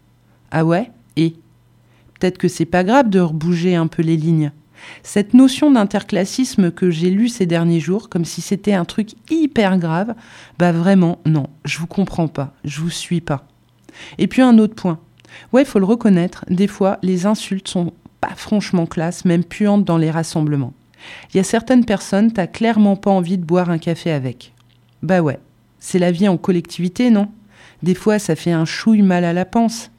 Ah 0.50 0.66
ouais? 0.66 0.90
Et? 1.18 1.36
Peut-être 2.16 2.40
que 2.40 2.48
c'est 2.48 2.66
pas 2.66 2.84
grave 2.84 3.12
de 3.12 3.20
rebouger 3.20 3.76
un 3.76 3.86
peu 3.86 4.02
les 4.02 4.18
lignes. 4.18 4.52
Cette 5.04 5.36
notion 5.36 5.70
d'interclassisme 5.70 6.72
que 6.72 6.90
j'ai 6.90 7.12
lue 7.12 7.30
ces 7.30 7.46
derniers 7.46 7.80
jours, 7.80 8.10
comme 8.10 8.26
si 8.26 8.42
c'était 8.42 8.74
un 8.74 8.86
truc 8.86 9.12
hyper 9.30 9.78
grave, 9.78 10.16
bah 10.58 10.72
vraiment, 10.72 11.20
non, 11.28 11.46
je 11.64 11.78
vous 11.78 11.86
comprends 11.86 12.28
pas, 12.28 12.56
je 12.66 12.82
vous 12.82 12.90
suis 12.90 13.22
pas. 13.22 13.46
Et 14.18 14.26
puis 14.26 14.42
un 14.42 14.58
autre 14.58 14.74
point. 14.74 14.98
Ouais, 15.54 15.64
faut 15.64 15.78
le 15.78 15.86
reconnaître, 15.86 16.44
des 16.50 16.66
fois, 16.66 16.98
les 17.04 17.28
insultes 17.28 17.68
sont 17.68 17.94
pas 18.20 18.34
franchement 18.36 18.88
classe, 18.88 19.26
même 19.26 19.44
puantes 19.44 19.86
dans 19.86 20.00
les 20.00 20.10
rassemblements. 20.10 20.74
Il 21.32 21.38
y 21.38 21.40
a 21.40 21.44
certaines 21.44 21.86
personnes, 21.86 22.34
t'as 22.34 22.48
clairement 22.48 22.96
pas 22.96 23.12
envie 23.12 23.38
de 23.38 23.46
boire 23.46 23.70
un 23.70 23.78
café 23.78 24.10
avec. 24.10 24.56
Bah 25.04 25.22
ouais, 25.22 25.38
c'est 25.80 26.00
la 26.00 26.12
vie 26.12 26.28
en 26.28 26.38
collectivité, 26.38 27.10
non? 27.10 27.30
Des 27.84 27.96
fois, 27.96 28.20
ça 28.20 28.36
fait 28.36 28.52
un 28.52 28.66
chouille 28.66 29.02
mal 29.02 29.24
à 29.24 29.34
la 29.34 29.46
panse. 29.46 29.92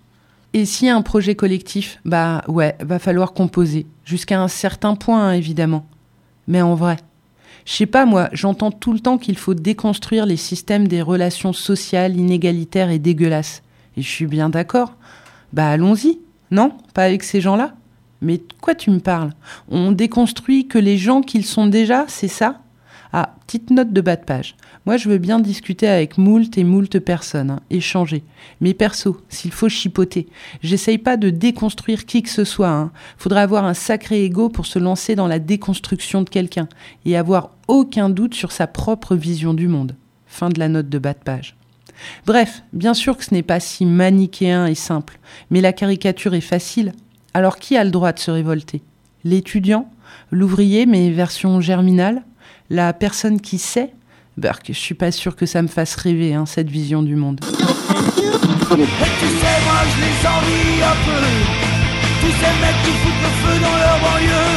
Et 0.54 0.64
a 0.88 0.96
un 0.96 1.02
projet 1.02 1.34
collectif, 1.34 2.00
bah 2.04 2.42
ouais, 2.48 2.74
va 2.80 2.98
falloir 2.98 3.32
composer. 3.32 3.86
Jusqu'à 4.04 4.40
un 4.40 4.48
certain 4.48 4.96
point, 4.96 5.28
hein, 5.28 5.32
évidemment. 5.32 5.86
Mais 6.46 6.62
en 6.62 6.74
vrai, 6.74 6.96
je 7.66 7.72
sais 7.74 7.86
pas 7.86 8.06
moi, 8.06 8.30
j'entends 8.32 8.70
tout 8.70 8.94
le 8.94 9.00
temps 9.00 9.18
qu'il 9.18 9.36
faut 9.36 9.52
déconstruire 9.52 10.24
les 10.24 10.38
systèmes 10.38 10.88
des 10.88 11.02
relations 11.02 11.52
sociales 11.52 12.16
inégalitaires 12.16 12.90
et 12.90 12.98
dégueulasses. 12.98 13.62
Et 13.96 14.02
je 14.02 14.08
suis 14.08 14.26
bien 14.26 14.48
d'accord. 14.48 14.94
Bah 15.52 15.68
allons-y. 15.68 16.18
Non? 16.50 16.72
Pas 16.94 17.04
avec 17.04 17.24
ces 17.24 17.42
gens-là? 17.42 17.74
Mais 18.22 18.38
de 18.38 18.44
quoi 18.60 18.74
tu 18.74 18.90
me 18.90 19.00
parles? 19.00 19.34
On 19.68 19.92
déconstruit 19.92 20.66
que 20.66 20.78
les 20.78 20.96
gens 20.96 21.20
qu'ils 21.20 21.44
sont 21.44 21.66
déjà, 21.66 22.06
c'est 22.08 22.26
ça? 22.26 22.62
Ah, 23.12 23.34
petite 23.46 23.70
note 23.70 23.92
de 23.92 24.00
bas 24.02 24.16
de 24.16 24.24
page. 24.24 24.54
Moi, 24.84 24.98
je 24.98 25.08
veux 25.08 25.16
bien 25.18 25.40
discuter 25.40 25.88
avec 25.88 26.18
moult 26.18 26.58
et 26.58 26.64
moult 26.64 26.98
personnes, 26.98 27.50
hein, 27.50 27.60
échanger. 27.70 28.22
Mais 28.60 28.74
perso, 28.74 29.22
s'il 29.30 29.50
faut 29.50 29.70
chipoter, 29.70 30.28
j'essaye 30.62 30.98
pas 30.98 31.16
de 31.16 31.30
déconstruire 31.30 32.04
qui 32.04 32.22
que 32.22 32.28
ce 32.28 32.44
soit. 32.44 32.68
Hein. 32.68 32.92
Faudrait 33.16 33.40
avoir 33.40 33.64
un 33.64 33.74
sacré 33.74 34.24
ego 34.24 34.50
pour 34.50 34.66
se 34.66 34.78
lancer 34.78 35.14
dans 35.14 35.26
la 35.26 35.38
déconstruction 35.38 36.20
de 36.20 36.28
quelqu'un 36.28 36.68
et 37.06 37.16
avoir 37.16 37.52
aucun 37.66 38.10
doute 38.10 38.34
sur 38.34 38.52
sa 38.52 38.66
propre 38.66 39.16
vision 39.16 39.54
du 39.54 39.68
monde. 39.68 39.94
Fin 40.26 40.50
de 40.50 40.58
la 40.58 40.68
note 40.68 40.90
de 40.90 40.98
bas 40.98 41.14
de 41.14 41.18
page. 41.18 41.56
Bref, 42.26 42.62
bien 42.74 42.94
sûr 42.94 43.16
que 43.16 43.24
ce 43.24 43.32
n'est 43.32 43.42
pas 43.42 43.60
si 43.60 43.86
manichéen 43.86 44.66
et 44.66 44.74
simple, 44.74 45.18
mais 45.50 45.62
la 45.62 45.72
caricature 45.72 46.34
est 46.34 46.40
facile. 46.42 46.92
Alors 47.32 47.58
qui 47.58 47.76
a 47.76 47.84
le 47.84 47.90
droit 47.90 48.12
de 48.12 48.18
se 48.18 48.30
révolter? 48.30 48.82
L'étudiant? 49.24 49.90
L'ouvrier, 50.30 50.86
mais 50.86 51.10
version 51.10 51.60
germinale? 51.60 52.22
La 52.70 52.92
personne 52.92 53.40
qui 53.40 53.58
sait 53.58 53.94
Burk, 54.36 54.66
je 54.68 54.78
suis 54.78 54.94
pas 54.94 55.10
sûr 55.10 55.34
que 55.36 55.46
ça 55.46 55.62
me 55.62 55.68
fasse 55.68 55.96
rêver, 55.96 56.34
hein, 56.34 56.44
cette 56.44 56.68
vision 56.68 57.02
du 57.02 57.16
monde. 57.16 57.40
Et 57.42 57.48
tu 57.48 59.28
sais, 59.40 59.56
moi 59.64 59.80
je 59.88 59.96
les 60.04 60.18
envie 60.28 60.76
un 60.84 60.96
peu. 61.08 61.24
Tous 62.20 62.34
ces 62.38 62.54
mecs 62.60 62.80
qui 62.84 62.92
foutent 63.00 63.22
le 63.24 63.32
feu 63.40 63.56
dans 63.58 63.76
leur 63.82 63.98
banlieue. 64.04 64.52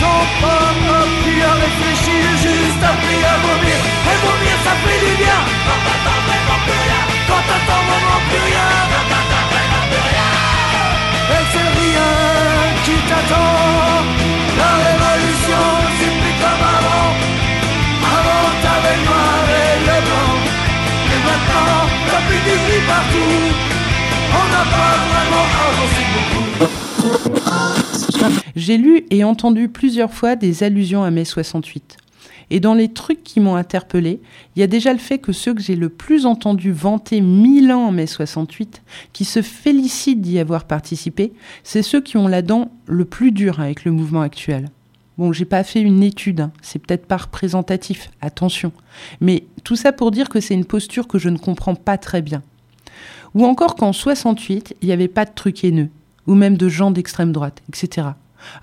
Sont 0.00 0.26
pas 0.40 0.72
appris 0.72 1.42
à 1.44 1.52
réfléchir, 1.60 2.24
juste 2.40 2.82
appris 2.82 3.22
à 3.22 3.36
vomir. 3.44 3.78
Et 3.78 4.18
vomir, 4.24 4.56
ça 4.64 4.72
fait 4.80 5.00
du 5.04 5.12
bien. 5.20 5.40
Quand 5.68 5.80
t'attends 5.84 6.20
vraiment 6.24 6.60
plus 6.64 6.80
rien. 6.80 7.02
Quand 7.28 7.42
t'attends 7.46 7.84
vraiment 7.84 8.20
plus 8.26 8.42
rien. 8.48 8.68
Quand 8.90 9.06
t'attends 9.12 9.46
vraiment 9.52 9.84
plus 9.92 10.04
rien. 10.08 10.32
Et 11.36 11.44
c'est 11.52 11.70
rien 11.80 12.10
qui 12.84 12.96
t'attend. 13.06 13.89
J'ai 28.56 28.76
lu 28.76 29.04
et 29.10 29.24
entendu 29.24 29.68
plusieurs 29.68 30.12
fois 30.12 30.36
des 30.36 30.62
allusions 30.62 31.02
à 31.02 31.10
mai 31.10 31.24
68. 31.24 31.96
Et 32.50 32.60
dans 32.60 32.74
les 32.74 32.88
trucs 32.88 33.22
qui 33.22 33.40
m'ont 33.40 33.54
interpellé, 33.54 34.20
il 34.54 34.60
y 34.60 34.62
a 34.62 34.66
déjà 34.66 34.92
le 34.92 34.98
fait 34.98 35.18
que 35.18 35.32
ceux 35.32 35.54
que 35.54 35.62
j'ai 35.62 35.76
le 35.76 35.88
plus 35.88 36.26
entendu 36.26 36.72
vanter 36.72 37.20
mille 37.20 37.72
ans 37.72 37.86
en 37.86 37.92
mai 37.92 38.06
68, 38.06 38.82
qui 39.12 39.24
se 39.24 39.40
félicitent 39.40 40.20
d'y 40.20 40.38
avoir 40.38 40.64
participé, 40.64 41.32
c'est 41.62 41.82
ceux 41.82 42.00
qui 42.00 42.16
ont 42.16 42.28
la 42.28 42.42
dent 42.42 42.70
le 42.86 43.04
plus 43.04 43.32
dur 43.32 43.60
avec 43.60 43.84
le 43.84 43.92
mouvement 43.92 44.22
actuel. 44.22 44.68
Bon, 45.16 45.32
j'ai 45.32 45.44
pas 45.44 45.64
fait 45.64 45.80
une 45.80 46.02
étude, 46.02 46.40
hein, 46.40 46.52
c'est 46.62 46.78
peut-être 46.80 47.06
pas 47.06 47.18
représentatif, 47.18 48.10
attention. 48.20 48.72
Mais 49.20 49.44
tout 49.64 49.76
ça 49.76 49.92
pour 49.92 50.10
dire 50.10 50.28
que 50.28 50.40
c'est 50.40 50.54
une 50.54 50.64
posture 50.64 51.08
que 51.08 51.18
je 51.18 51.28
ne 51.28 51.38
comprends 51.38 51.74
pas 51.74 51.98
très 51.98 52.22
bien. 52.22 52.42
Ou 53.34 53.44
encore 53.44 53.74
qu'en 53.74 53.92
68, 53.92 54.76
il 54.82 54.86
n'y 54.86 54.92
avait 54.92 55.08
pas 55.08 55.24
de 55.24 55.32
trucs 55.34 55.64
haineux, 55.64 55.88
ou 56.26 56.34
même 56.34 56.56
de 56.56 56.68
gens 56.68 56.90
d'extrême 56.90 57.32
droite, 57.32 57.62
etc. 57.68 58.08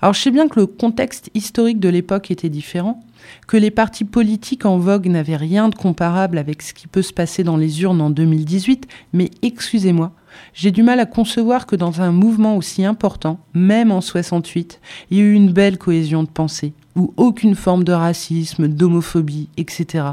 Alors 0.02 0.14
je 0.14 0.20
sais 0.20 0.30
bien 0.30 0.48
que 0.48 0.60
le 0.60 0.66
contexte 0.66 1.30
historique 1.34 1.80
de 1.80 1.88
l'époque 1.88 2.30
était 2.30 2.48
différent, 2.48 3.02
que 3.46 3.56
les 3.56 3.70
partis 3.70 4.04
politiques 4.04 4.66
en 4.66 4.78
vogue 4.78 5.06
n'avaient 5.06 5.36
rien 5.36 5.68
de 5.68 5.74
comparable 5.74 6.38
avec 6.38 6.62
ce 6.62 6.74
qui 6.74 6.86
peut 6.86 7.02
se 7.02 7.12
passer 7.12 7.44
dans 7.44 7.56
les 7.56 7.82
urnes 7.82 8.00
en 8.00 8.10
2018, 8.10 8.86
mais 9.12 9.30
excusez-moi, 9.42 10.12
j'ai 10.54 10.70
du 10.70 10.82
mal 10.82 11.00
à 11.00 11.06
concevoir 11.06 11.66
que 11.66 11.76
dans 11.76 12.00
un 12.00 12.12
mouvement 12.12 12.56
aussi 12.56 12.84
important, 12.84 13.38
même 13.54 13.90
en 13.90 14.00
68, 14.00 14.80
il 15.10 15.16
y 15.16 15.20
ait 15.20 15.24
eu 15.24 15.34
une 15.34 15.52
belle 15.52 15.78
cohésion 15.78 16.22
de 16.22 16.28
pensée, 16.28 16.74
où 16.96 17.12
aucune 17.16 17.54
forme 17.54 17.84
de 17.84 17.92
racisme, 17.92 18.68
d'homophobie, 18.68 19.48
etc. 19.56 20.04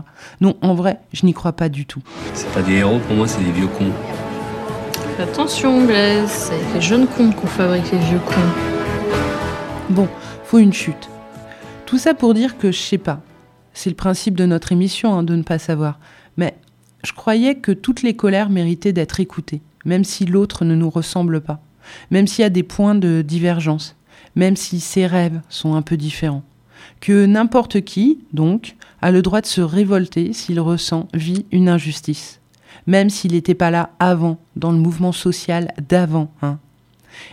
Non, 0.42 0.56
en 0.62 0.74
vrai, 0.74 1.00
je 1.14 1.26
n'y 1.26 1.34
crois 1.34 1.54
pas 1.54 1.70
du 1.70 1.86
tout. 1.86 2.02
C'est 2.34 2.52
pas 2.54 2.62
des 2.62 2.76
héros, 2.76 3.00
pour 3.08 3.16
moi, 3.16 3.28
c'est 3.28 3.44
des 3.44 3.52
vieux 3.52 3.68
cons. 3.68 3.92
Attention, 5.18 5.86
Blaise, 5.86 6.30
c'est 6.30 6.74
les 6.74 6.82
jeunes 6.82 7.08
cons 7.08 7.32
qu'on 7.32 7.48
fabrique 7.48 7.90
les 7.90 8.00
vieux 8.00 8.20
cons. 8.20 8.34
Bon, 9.90 10.10
faut 10.44 10.58
une 10.58 10.74
chute. 10.74 11.10
Tout 11.86 11.98
ça 11.98 12.14
pour 12.14 12.34
dire 12.34 12.58
que 12.58 12.70
je 12.70 12.80
sais 12.80 12.98
pas. 12.98 13.22
C'est 13.74 13.90
le 13.90 13.96
principe 13.96 14.36
de 14.36 14.46
notre 14.46 14.74
émission 14.74 15.14
hein, 15.14 15.24
de 15.24 15.38
ne 15.38 15.44
pas 15.44 15.58
savoir. 15.58 16.00
Mais 16.36 16.58
je 17.06 17.14
croyais 17.14 17.56
que 17.56 17.72
toutes 17.72 18.04
les 18.04 18.18
colères 18.18 18.50
méritaient 18.50 18.92
d'être 18.92 19.22
écoutées, 19.22 19.62
même 19.86 20.04
si 20.04 20.26
l'autre 20.26 20.66
ne 20.66 20.76
nous 20.76 20.90
ressemble 20.90 21.40
pas, 21.40 21.62
même 22.12 22.28
s'il 22.28 22.42
y 22.44 22.46
a 22.46 22.50
des 22.50 22.64
points 22.64 22.96
de 22.96 23.22
divergence, 23.22 23.96
même 24.36 24.58
si 24.58 24.82
ses 24.82 25.08
rêves 25.08 25.40
sont 25.48 25.76
un 25.76 25.82
peu 25.82 25.96
différents. 25.96 26.44
Que 27.00 27.26
n'importe 27.26 27.86
qui, 27.86 28.20
donc, 28.34 28.76
a 29.02 29.12
le 29.12 29.22
droit 29.22 29.40
de 29.40 29.46
se 29.46 29.62
révolter 29.62 30.34
s'il 30.34 30.60
ressent, 30.60 31.08
vit 31.14 31.46
une 31.54 31.70
injustice, 31.70 32.42
même 32.88 33.10
s'il 33.10 33.34
n'était 33.34 33.56
pas 33.56 33.72
là 33.72 33.92
avant, 34.00 34.38
dans 34.56 34.72
le 34.72 34.78
mouvement 34.78 35.12
social 35.12 35.74
d'avant, 35.90 36.32
hein 36.42 36.60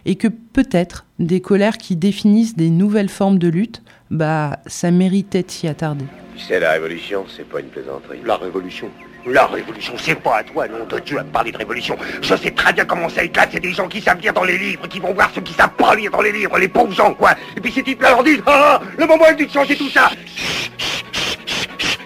et 0.04 0.16
que 0.16 0.28
peut-être 0.28 1.06
des 1.18 1.40
colères 1.40 1.78
qui 1.78 1.96
définissent 1.96 2.56
des 2.56 2.70
nouvelles 2.70 3.08
formes 3.08 3.38
de 3.38 3.49
lutte, 3.49 3.82
bah 4.11 4.58
ça 4.66 4.90
méritait 4.90 5.42
de 5.42 5.50
s'y 5.50 5.68
attarder. 5.68 6.04
Tu 6.37 6.44
sais, 6.44 6.61
la 6.61 6.72
révolution, 6.72 7.25
c'est 7.34 7.49
pas 7.49 7.61
une 7.61 7.66
plaisanterie. 7.66 8.20
La 8.25 8.37
révolution 8.37 8.88
La 9.26 9.46
révolution, 9.46 9.94
c'est 9.99 10.16
pas 10.16 10.38
à 10.38 10.44
toi, 10.44 10.66
nom 10.66 10.84
de 10.84 10.99
Dieu, 11.00 11.18
à 11.18 11.22
me 11.22 11.30
parler 11.30 11.52
de 11.52 11.58
révolution. 11.58 11.96
Je 12.20 12.34
sais 12.34 12.50
très 12.50 12.72
bien 12.72 12.84
comment 12.84 13.08
ça 13.08 13.22
éclate, 13.22 13.50
c'est 13.52 13.61
des 13.61 13.72
gens 13.72 13.88
qui 13.88 14.00
savent 14.00 14.20
lire 14.20 14.32
dans 14.32 14.44
les 14.44 14.58
livres, 14.58 14.88
qui 14.88 14.99
vont 14.99 15.12
voir 15.12 15.30
ceux 15.34 15.42
qui 15.42 15.52
savent 15.52 15.75
pas 15.76 15.94
lire 15.94 16.11
dans 16.11 16.22
les 16.22 16.32
livres, 16.32 16.58
les 16.58 16.68
pauvres 16.68 16.92
gens, 16.92 17.14
quoi. 17.14 17.34
Et 17.56 17.61
puis 17.61 17.70
ces 17.70 17.82
types-là 17.82 18.11
leur 18.11 18.25
disent, 18.25 18.42
ah, 18.46 18.80
ah, 18.80 18.87
le 18.99 19.06
moment 19.06 19.26
est 19.26 19.34
venu 19.34 19.46
de 19.46 19.52
changer 19.52 19.76
tout 19.76 19.90
ça. 19.90 20.11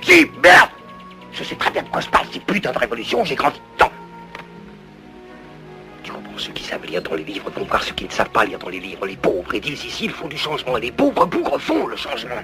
Si, 0.03 0.27
merde 0.43 0.71
Je 1.37 1.45
sais 1.45 1.55
très 1.55 1.71
bien 1.71 1.83
de 1.83 1.89
quoi 1.89 2.01
je 2.01 2.09
parle, 2.09 2.27
ces 2.33 2.41
putains 2.41 2.73
de 2.73 2.79
révolution, 2.79 3.23
j'ai 3.25 3.35
grandi 3.35 3.61
dedans. 3.75 3.93
Tu 6.03 6.11
comprends, 6.11 6.39
ceux 6.39 6.53
qui 6.53 6.65
savent 6.65 6.85
lire 6.87 7.03
dans 7.03 7.15
les 7.15 7.25
livres 7.25 7.51
voir 7.69 7.83
ceux 7.83 7.95
qui 7.95 8.07
ne 8.07 8.11
savent 8.11 8.31
pas 8.31 8.47
lire 8.47 8.59
dans 8.59 8.71
les 8.71 8.81
livres. 8.81 9.07
Les 9.07 9.17
pauvres, 9.17 9.55
ils 9.55 9.61
disent 9.61 9.85
ici, 9.85 10.07
ils 10.07 10.11
font 10.11 10.29
du 10.29 10.39
changement, 10.39 10.77
les 10.77 10.91
pauvres 10.91 11.27
bougres 11.27 11.61
font 11.61 11.87
le 11.87 11.97
changement. 11.97 12.43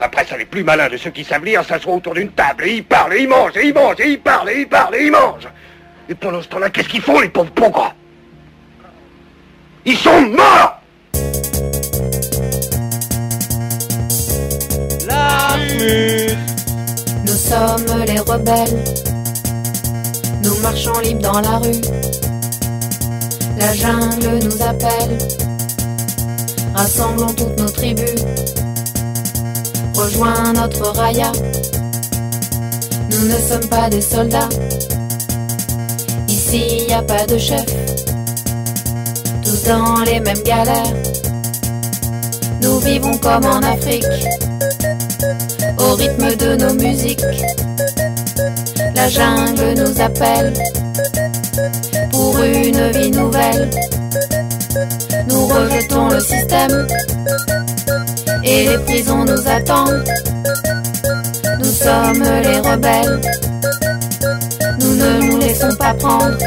Après 0.00 0.24
ça, 0.24 0.38
les 0.38 0.46
plus 0.46 0.64
malins 0.64 0.88
de 0.88 0.96
ceux 0.96 1.10
qui 1.10 1.22
savent 1.22 1.44
lire 1.44 1.62
s'assoient 1.64 1.94
autour 1.94 2.14
d'une 2.14 2.30
table 2.30 2.64
et 2.64 2.76
ils 2.76 2.84
parlent, 2.84 3.12
et 3.12 3.22
ils 3.22 3.28
mangent, 3.28 3.56
et 3.56 3.66
ils 3.66 3.74
mangent, 3.74 4.00
et 4.00 4.08
ils 4.08 4.20
parlent, 4.20 4.48
et 4.48 4.60
ils 4.60 4.68
parlent, 4.68 4.94
et 4.94 5.04
ils 5.04 5.12
mangent. 5.12 5.48
Et 6.08 6.14
pendant 6.14 6.40
ce 6.40 6.48
temps-là, 6.48 6.70
qu'est-ce 6.70 6.88
qu'ils 6.88 7.02
font, 7.02 7.20
les 7.20 7.28
pauvres 7.28 7.52
bougres? 7.52 7.94
Ils 9.84 9.98
sont 9.98 10.22
morts 10.22 10.80
rebelles. 18.18 18.84
Nous 20.42 20.56
marchons 20.60 20.98
libres 21.00 21.22
dans 21.22 21.40
la 21.40 21.58
rue. 21.58 21.80
La 23.58 23.72
jungle 23.74 24.40
nous 24.44 24.62
appelle. 24.62 25.18
Rassemblons 26.74 27.32
toutes 27.34 27.58
nos 27.58 27.70
tribus. 27.70 28.24
Rejoins 29.94 30.52
notre 30.52 30.90
raya. 30.96 31.32
Nous 33.10 33.28
ne 33.28 33.38
sommes 33.38 33.68
pas 33.68 33.88
des 33.88 34.00
soldats. 34.00 34.48
Ici 36.28 36.86
y 36.88 36.92
a 36.92 37.02
pas 37.02 37.26
de 37.26 37.38
chef, 37.38 37.64
tous 39.42 39.62
dans 39.64 40.02
les 40.04 40.20
mêmes 40.20 40.42
galères. 40.42 40.94
Nous 42.60 42.80
vivons 42.80 43.16
comme 43.18 43.44
en 43.44 43.60
Afrique, 43.60 44.04
au 45.78 45.94
rythme 45.94 46.36
de 46.36 46.56
nos 46.56 46.74
musiques. 46.74 47.24
La 48.94 49.08
jungle 49.08 49.74
nous 49.76 50.00
appelle 50.00 50.52
pour 52.10 52.42
une 52.42 52.90
vie 52.92 53.10
nouvelle. 53.10 53.70
Nous 55.28 55.46
rejetons 55.46 56.08
le 56.08 56.20
système 56.20 56.86
et 58.42 58.68
les 58.68 58.78
prisons 58.78 59.24
nous 59.24 59.48
attendent. 59.48 60.04
Nous 61.58 61.64
sommes 61.64 62.22
les 62.22 62.60
rebelles. 62.60 63.20
Nous 64.80 64.96
ne 64.96 65.30
nous 65.30 65.38
laissons 65.38 65.74
pas 65.76 65.94
prendre. 65.94 66.38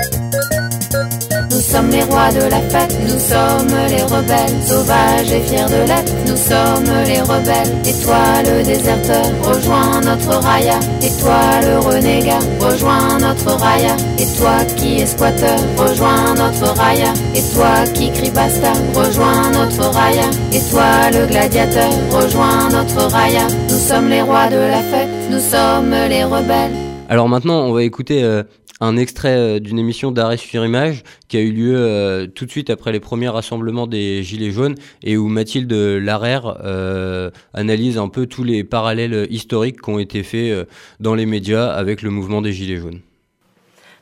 Sommes 1.87 1.99
les 1.99 2.03
rois 2.03 2.31
de 2.31 2.49
la 2.49 2.59
fête, 2.69 2.97
nous 3.01 3.17
sommes 3.17 3.77
les 3.87 4.03
rebelles, 4.03 4.61
sauvages 4.61 5.31
et 5.31 5.39
fiers 5.39 5.69
de 5.69 5.87
l'être. 5.87 6.13
Nous 6.27 6.35
sommes 6.35 6.93
les 7.05 7.21
rebelles, 7.21 7.77
et 7.85 8.03
toi 8.03 8.43
le 8.43 8.61
déserteur, 8.61 9.23
rejoins 9.41 10.01
notre 10.01 10.35
raya. 10.43 10.79
Et 11.01 11.21
toi 11.21 11.39
le 11.61 11.79
renégat, 11.79 12.39
rejoins 12.59 13.17
notre 13.19 13.53
raya. 13.57 13.95
Et 14.19 14.25
toi 14.37 14.65
qui 14.75 14.99
es 14.99 15.05
squatteur, 15.05 15.57
rejoins 15.77 16.33
notre 16.35 16.75
raya. 16.75 17.13
Et 17.33 17.55
toi 17.55 17.85
qui 17.93 18.11
crie 18.11 18.31
basta, 18.31 18.73
rejoins 18.93 19.49
notre 19.51 19.89
raya. 19.89 20.29
Et 20.51 20.59
toi 20.69 21.09
le 21.13 21.25
gladiateur, 21.25 21.91
rejoins 22.11 22.67
notre 22.69 23.09
raya. 23.09 23.47
Nous 23.69 23.79
sommes 23.79 24.09
les 24.09 24.23
rois 24.23 24.47
de 24.49 24.57
la 24.57 24.81
fête, 24.91 25.09
nous 25.31 25.39
sommes 25.39 25.95
les 26.09 26.25
rebelles. 26.25 26.75
Alors 27.09 27.29
maintenant, 27.29 27.61
on 27.61 27.71
va 27.71 27.83
écouter 27.83 28.21
euh, 28.23 28.43
un 28.79 28.97
extrait 28.97 29.35
euh, 29.35 29.59
d'une 29.59 29.79
émission 29.79 30.11
d'arrêt 30.11 30.37
sur 30.37 30.65
image 30.65 31.03
qui 31.27 31.37
a 31.37 31.41
eu 31.41 31.51
lieu 31.51 31.75
euh, 31.75 32.27
tout 32.27 32.45
de 32.45 32.51
suite 32.51 32.69
après 32.69 32.91
les 32.91 32.99
premiers 32.99 33.29
rassemblements 33.29 33.87
des 33.87 34.23
Gilets 34.23 34.51
jaunes 34.51 34.75
et 35.03 35.17
où 35.17 35.27
Mathilde 35.27 35.71
Larère 35.71 36.57
euh, 36.63 37.31
analyse 37.53 37.97
un 37.97 38.09
peu 38.09 38.27
tous 38.27 38.43
les 38.43 38.63
parallèles 38.63 39.27
historiques 39.29 39.81
qui 39.81 39.89
ont 39.89 39.99
été 39.99 40.23
faits 40.23 40.67
dans 40.99 41.15
les 41.15 41.25
médias 41.25 41.67
avec 41.67 42.01
le 42.01 42.09
mouvement 42.09 42.41
des 42.41 42.53
Gilets 42.53 42.77
jaunes. 42.77 42.99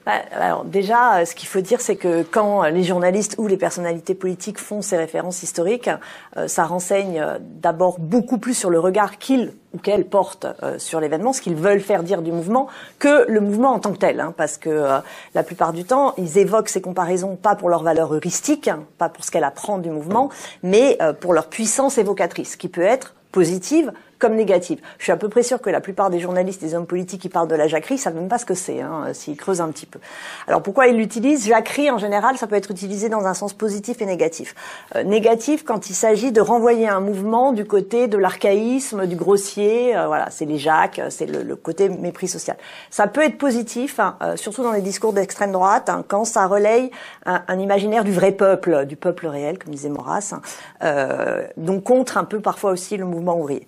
Bah, 0.06 0.22
alors 0.32 0.66
déjà, 0.66 1.18
euh, 1.18 1.26
ce 1.26 1.34
qu'il 1.34 1.48
faut 1.48 1.62
dire, 1.62 1.82
c'est 1.82 1.96
que 1.96 2.22
quand 2.22 2.64
les 2.66 2.84
journalistes 2.84 3.36
ou 3.40 3.48
les 3.48 3.58
personnalités 3.58 4.14
politiques 4.14 4.60
font 4.60 4.84
ces 4.84 4.98
références 4.98 5.42
historiques, 5.42 5.90
euh, 6.38 6.48
ça 6.48 6.66
renseigne 6.66 7.20
euh, 7.20 7.40
d'abord 7.42 8.00
beaucoup 8.00 8.38
plus 8.38 8.54
sur 8.54 8.70
le 8.70 8.80
regard 8.80 9.18
qu'ils 9.18 9.54
ou 9.74 9.78
qu'elles 9.78 10.06
portent 10.06 10.48
sur 10.78 11.02
l'événement, 11.02 11.34
ce 11.34 11.42
qu'ils 11.42 11.56
veulent 11.56 11.82
faire 11.82 12.02
dire 12.02 12.22
du 12.22 12.32
mouvement, 12.32 12.68
que 12.98 13.30
le 13.30 13.42
mouvement 13.42 13.72
en 13.74 13.80
tant 13.80 13.92
que 13.92 13.98
tel. 13.98 14.22
hein, 14.22 14.34
parce 14.38 14.56
que 14.56 14.88
la 15.34 15.44
plupart 15.44 15.74
du 15.74 15.84
temps, 15.84 16.14
ils 16.18 16.38
évoquent 16.38 16.70
ces 16.70 16.80
comparaisons 16.80 17.36
pas 17.36 17.56
pour 17.56 17.68
leur 17.68 17.84
valeur 17.84 18.14
heuristique, 18.14 18.70
hein, 18.70 18.86
pas 18.98 19.10
pour 19.10 19.26
ce 19.26 19.32
qu'elle 19.32 19.44
apprend 19.44 19.78
du 19.78 19.90
mouvement, 19.90 20.30
mais 20.64 20.98
pour 21.20 21.34
leur 21.34 21.48
puissance 21.48 21.98
évocatrice, 21.98 22.56
qui 22.56 22.70
peut 22.70 22.84
être 22.84 23.16
positive 23.34 23.92
Je 24.26 25.04
suis 25.04 25.12
à 25.12 25.18
peu 25.18 25.30
près 25.30 25.44
sûre 25.44 25.62
que 25.62 25.70
la 25.70 25.82
plupart 25.82 26.10
des 26.10 26.20
journalistes, 26.20 26.62
des 26.62 26.76
hommes 26.76 26.86
politiques 26.86 27.22
qui 27.22 27.30
parlent 27.30 27.48
de 27.48 27.56
la 27.56 27.68
jacquerie, 27.68 27.98
savent 27.98 28.16
même 28.16 28.28
pas 28.28 28.38
ce 28.38 28.46
que 28.46 28.54
c'est, 28.54 28.82
hein, 28.82 29.14
s'ils 29.14 29.38
creusent 29.38 29.62
un 29.62 29.70
petit 29.70 29.86
peu. 29.86 30.00
Alors 30.48 30.62
pourquoi 30.62 30.88
ils 30.88 30.98
l'utilisent? 30.98 31.48
Jacquerie, 31.48 31.92
en 31.92 31.98
général, 31.98 32.38
ça 32.38 32.48
peut 32.48 32.56
être 32.56 32.72
utilisé 32.72 33.10
dans 33.10 33.26
un 33.26 33.34
sens 33.34 33.54
positif 33.54 34.02
et 34.02 34.06
négatif. 34.06 34.56
Euh, 34.96 35.04
négatif 35.04 35.64
quand 35.64 35.90
il 35.90 35.94
s'agit 35.94 36.32
de 36.32 36.42
renvoyer 36.42 36.88
un 36.88 37.00
mouvement 37.00 37.52
du 37.52 37.66
côté 37.66 38.08
de 38.08 38.18
l'archaïsme, 38.18 39.06
du 39.06 39.16
grossier, 39.16 39.96
euh, 39.96 40.08
voilà, 40.08 40.30
c'est 40.30 40.46
les 40.46 40.58
jacques, 40.58 41.00
euh, 41.00 41.10
c'est 41.10 41.26
le, 41.26 41.56
côté 41.56 41.90
mépris 41.90 42.28
social. 42.28 42.58
Ça 42.90 43.08
peut 43.08 43.22
être 43.22 43.38
positif, 43.38 44.00
hein, 44.00 44.18
euh, 44.22 44.36
surtout 44.36 44.64
dans 44.64 44.72
les 44.72 44.82
discours 44.82 45.14
d'extrême 45.14 45.52
droite, 45.52 45.90
hein, 45.90 46.04
quand 46.08 46.26
ça 46.26 46.48
relaye 46.48 46.92
un, 47.26 47.42
un, 47.48 47.60
imaginaire 47.60 48.04
du 48.04 48.12
vrai 48.12 48.32
peuple, 48.32 48.86
du 48.86 48.96
peuple 48.96 49.28
réel, 49.28 49.58
comme 49.58 49.74
disait 49.74 49.90
Maurras, 49.90 50.34
hein, 50.34 50.42
euh, 50.84 51.48
donc 51.58 51.84
contre 51.84 52.18
un 52.18 52.24
peu 52.24 52.40
parfois 52.40 52.72
aussi 52.72 52.98
le 52.98 53.06
mouvement 53.06 53.38
ouvrier. 53.38 53.66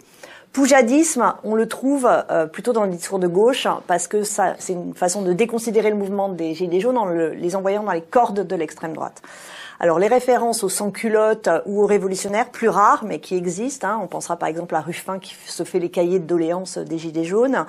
Poujadisme, 0.54 1.34
on 1.44 1.56
le 1.56 1.68
trouve 1.68 2.08
euh, 2.08 2.48
plutôt 2.48 2.74
dans 2.74 2.84
le 2.84 2.90
discours 2.90 3.20
de 3.20 3.28
gauche 3.28 3.68
parce 3.86 4.08
que 4.08 4.24
ça, 4.24 4.56
c'est 4.58 4.74
une 4.74 4.96
façon 4.96 5.22
de 5.22 5.34
déconsidérer 5.34 5.92
le 5.92 5.96
mouvement 5.96 6.30
des 6.30 6.56
Gilets 6.56 6.80
jaunes 6.80 6.98
en 6.98 7.06
le, 7.06 7.30
les 7.34 7.56
envoyant 7.56 7.84
dans 7.84 7.92
les 7.92 8.02
cordes 8.02 8.46
de 8.46 8.56
l'extrême 8.56 8.94
droite. 8.94 9.22
Alors 9.80 10.00
les 10.00 10.08
références 10.08 10.64
aux 10.64 10.70
sans-culottes 10.70 11.50
ou 11.68 11.84
aux 11.84 11.86
révolutionnaires, 11.86 12.50
plus 12.50 12.70
rares, 12.70 13.04
mais 13.06 13.20
qui 13.20 13.36
existent. 13.36 13.88
Hein, 13.88 14.00
on 14.02 14.08
pensera 14.08 14.36
par 14.36 14.50
exemple 14.50 14.74
à 14.74 14.82
Ruffin 14.82 15.20
qui 15.20 15.36
se 15.46 15.64
fait 15.64 15.80
les 15.80 15.90
cahiers 15.90 16.20
de 16.20 16.26
doléances 16.26 16.80
des 16.80 16.98
Gilets 16.98 17.26
jaunes. 17.26 17.66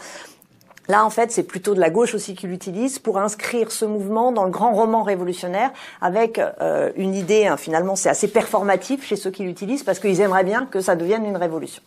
Là, 0.88 1.04
en 1.04 1.10
fait, 1.10 1.30
c'est 1.30 1.42
plutôt 1.42 1.74
de 1.74 1.80
la 1.80 1.90
gauche 1.90 2.14
aussi 2.14 2.34
qui 2.34 2.46
l'utilise 2.46 2.98
pour 2.98 3.18
inscrire 3.18 3.70
ce 3.70 3.84
mouvement 3.84 4.32
dans 4.32 4.44
le 4.44 4.50
grand 4.50 4.72
roman 4.72 5.02
révolutionnaire 5.02 5.70
avec 6.00 6.38
euh, 6.38 6.90
une 6.96 7.14
idée, 7.14 7.46
hein, 7.46 7.58
finalement, 7.58 7.94
c'est 7.94 8.08
assez 8.08 8.28
performatif 8.28 9.04
chez 9.04 9.16
ceux 9.16 9.30
qui 9.30 9.42
l'utilisent 9.42 9.82
parce 9.82 9.98
qu'ils 9.98 10.22
aimeraient 10.22 10.44
bien 10.44 10.64
que 10.64 10.80
ça 10.80 10.96
devienne 10.96 11.26
une 11.26 11.36
révolution. 11.36 11.82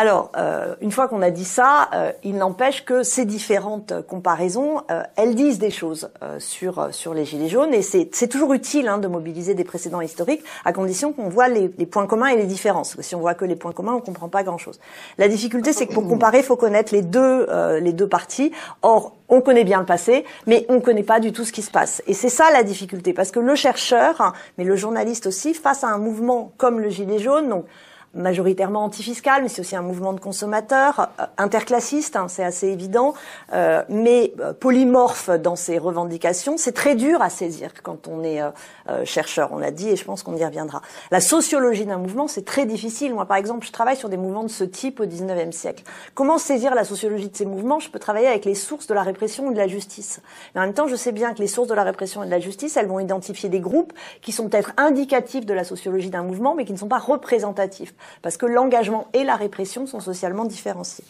Alors, 0.00 0.32
euh, 0.38 0.76
une 0.80 0.92
fois 0.92 1.08
qu'on 1.08 1.20
a 1.20 1.30
dit 1.30 1.44
ça, 1.44 1.90
euh, 1.92 2.10
il 2.24 2.36
n'empêche 2.36 2.86
que 2.86 3.02
ces 3.02 3.26
différentes 3.26 3.92
comparaisons, 4.08 4.80
euh, 4.90 5.02
elles 5.16 5.34
disent 5.34 5.58
des 5.58 5.70
choses 5.70 6.10
sur 6.38 6.88
sur 6.94 7.12
les 7.12 7.26
gilets 7.26 7.50
jaunes, 7.50 7.74
et 7.74 7.82
c'est 7.82 8.28
toujours 8.28 8.54
utile 8.54 8.88
hein, 8.88 8.96
de 8.96 9.08
mobiliser 9.08 9.52
des 9.52 9.64
précédents 9.64 10.00
historiques, 10.00 10.42
à 10.64 10.72
condition 10.72 11.12
qu'on 11.12 11.28
voit 11.28 11.48
les, 11.48 11.68
points 11.68 12.06
communs 12.06 12.28
et 12.28 12.36
les 12.36 12.46
différences. 12.46 12.98
Si 13.00 13.14
on 13.14 13.20
voit 13.20 13.34
que 13.34 13.44
les 13.44 13.56
points 13.56 13.72
communs, 13.72 13.92
on 13.92 14.00
comprend 14.00 14.30
pas 14.30 14.42
grand-chose. 14.42 14.80
La 15.18 15.28
difficulté, 15.28 15.74
c'est 15.74 15.86
que 15.86 15.92
pour 15.92 16.08
comparer, 16.08 16.38
il 16.38 16.44
faut 16.44 16.56
connaître 16.56 16.94
les 16.94 17.02
deux 17.02 17.46
les 17.78 17.92
deux 17.92 18.08
parties. 18.08 18.52
Or, 18.80 19.16
on 19.28 19.42
connaît 19.42 19.64
bien 19.64 19.80
le 19.80 19.86
passé, 19.86 20.24
mais 20.46 20.64
on 20.70 20.76
ne 20.76 20.80
connaît 20.80 21.02
pas 21.02 21.20
du 21.20 21.32
tout 21.32 21.44
ce 21.44 21.52
qui 21.52 21.60
se 21.60 21.70
passe. 21.70 22.02
Et 22.06 22.14
c'est 22.14 22.30
ça 22.30 22.50
la 22.50 22.62
difficulté, 22.62 23.12
parce 23.12 23.30
que 23.30 23.40
le 23.40 23.54
chercheur, 23.54 24.32
mais 24.56 24.64
le 24.64 24.76
journaliste 24.76 25.26
aussi, 25.26 25.52
face 25.52 25.84
à 25.84 25.88
un 25.88 25.98
mouvement 25.98 26.52
comme 26.56 26.80
le 26.80 26.88
gilet 26.88 27.18
jaune, 27.18 27.50
donc 27.50 27.66
majoritairement 28.14 28.84
antifiscal, 28.84 29.42
mais 29.42 29.48
c'est 29.48 29.60
aussi 29.60 29.76
un 29.76 29.82
mouvement 29.82 30.12
de 30.12 30.20
consommateurs, 30.20 31.08
euh, 31.20 31.24
interclassiste, 31.38 32.16
hein, 32.16 32.26
c'est 32.28 32.42
assez 32.42 32.68
évident, 32.68 33.14
euh, 33.52 33.82
mais 33.88 34.32
euh, 34.40 34.52
polymorphe 34.52 35.30
dans 35.30 35.56
ses 35.56 35.78
revendications. 35.78 36.56
C'est 36.56 36.72
très 36.72 36.96
dur 36.96 37.22
à 37.22 37.30
saisir 37.30 37.70
quand 37.82 38.08
on 38.08 38.24
est 38.24 38.42
euh, 38.42 39.04
chercheur, 39.04 39.50
on 39.52 39.58
l'a 39.58 39.70
dit, 39.70 39.90
et 39.90 39.96
je 39.96 40.04
pense 40.04 40.22
qu'on 40.22 40.36
y 40.36 40.44
reviendra. 40.44 40.82
La 41.10 41.20
sociologie 41.20 41.86
d'un 41.86 41.98
mouvement, 41.98 42.26
c'est 42.26 42.44
très 42.44 42.66
difficile. 42.66 43.14
Moi, 43.14 43.26
par 43.26 43.36
exemple, 43.36 43.64
je 43.64 43.72
travaille 43.72 43.96
sur 43.96 44.08
des 44.08 44.16
mouvements 44.16 44.42
de 44.42 44.48
ce 44.48 44.64
type 44.64 45.00
au 45.00 45.06
XIXe 45.06 45.56
siècle. 45.56 45.84
Comment 46.14 46.38
saisir 46.38 46.74
la 46.74 46.84
sociologie 46.84 47.28
de 47.28 47.36
ces 47.36 47.46
mouvements? 47.46 47.78
Je 47.78 47.90
peux 47.90 48.00
travailler 48.00 48.26
avec 48.26 48.44
les 48.44 48.56
sources 48.56 48.88
de 48.88 48.94
la 48.94 49.02
répression 49.02 49.50
et 49.50 49.54
de 49.54 49.58
la 49.58 49.68
justice. 49.68 50.20
Mais 50.54 50.60
en 50.60 50.64
même 50.64 50.74
temps, 50.74 50.88
je 50.88 50.96
sais 50.96 51.12
bien 51.12 51.32
que 51.32 51.38
les 51.38 51.46
sources 51.46 51.68
de 51.68 51.74
la 51.74 51.84
répression 51.84 52.24
et 52.24 52.26
de 52.26 52.30
la 52.30 52.40
justice, 52.40 52.76
elles 52.76 52.88
vont 52.88 52.98
identifier 52.98 53.48
des 53.48 53.60
groupes 53.60 53.92
qui 54.20 54.32
sont 54.32 54.48
peut-être 54.48 54.72
indicatifs 54.76 55.46
de 55.46 55.54
la 55.54 55.62
sociologie 55.62 56.10
d'un 56.10 56.24
mouvement, 56.24 56.54
mais 56.56 56.64
qui 56.64 56.72
ne 56.72 56.78
sont 56.78 56.88
pas 56.88 56.98
représentatifs 56.98 57.94
parce 58.22 58.36
que 58.36 58.46
l'engagement 58.46 59.08
et 59.12 59.24
la 59.24 59.36
répression 59.36 59.86
sont 59.86 60.00
socialement 60.00 60.44
différenciés. 60.44 61.04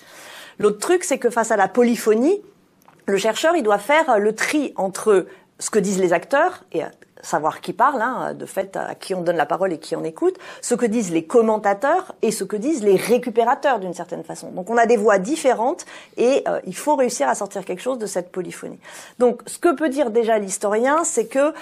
L'autre 0.58 0.78
truc, 0.78 1.04
c'est 1.04 1.18
que 1.18 1.30
face 1.30 1.50
à 1.50 1.56
la 1.56 1.68
polyphonie, 1.68 2.40
le 3.06 3.16
chercheur, 3.16 3.56
il 3.56 3.62
doit 3.62 3.78
faire 3.78 4.18
le 4.18 4.34
tri 4.34 4.72
entre 4.76 5.26
ce 5.58 5.70
que 5.70 5.78
disent 5.78 6.00
les 6.00 6.12
acteurs 6.12 6.64
et 6.72 6.82
savoir 7.22 7.60
qui 7.60 7.72
parle, 7.72 8.02
hein, 8.02 8.34
de 8.34 8.46
fait 8.46 8.76
à 8.76 8.94
qui 8.94 9.14
on 9.14 9.22
donne 9.22 9.36
la 9.36 9.46
parole 9.46 9.72
et 9.72 9.78
qui 9.78 9.96
on 9.96 10.04
écoute, 10.04 10.36
ce 10.60 10.74
que 10.74 10.86
disent 10.86 11.12
les 11.12 11.24
commentateurs 11.24 12.14
et 12.22 12.30
ce 12.30 12.44
que 12.44 12.56
disent 12.56 12.82
les 12.82 12.96
récupérateurs 12.96 13.78
d'une 13.78 13.94
certaine 13.94 14.24
façon. 14.24 14.50
Donc 14.50 14.70
on 14.70 14.76
a 14.76 14.86
des 14.86 14.96
voix 14.96 15.18
différentes 15.18 15.86
et 16.16 16.42
euh, 16.48 16.60
il 16.66 16.76
faut 16.76 16.96
réussir 16.96 17.28
à 17.28 17.34
sortir 17.34 17.64
quelque 17.64 17.82
chose 17.82 17.98
de 17.98 18.06
cette 18.06 18.30
polyphonie. 18.32 18.78
Donc 19.18 19.42
ce 19.46 19.58
que 19.58 19.74
peut 19.74 19.88
dire 19.88 20.10
déjà 20.10 20.38
l'historien, 20.38 21.04
c'est 21.04 21.26
que 21.26 21.52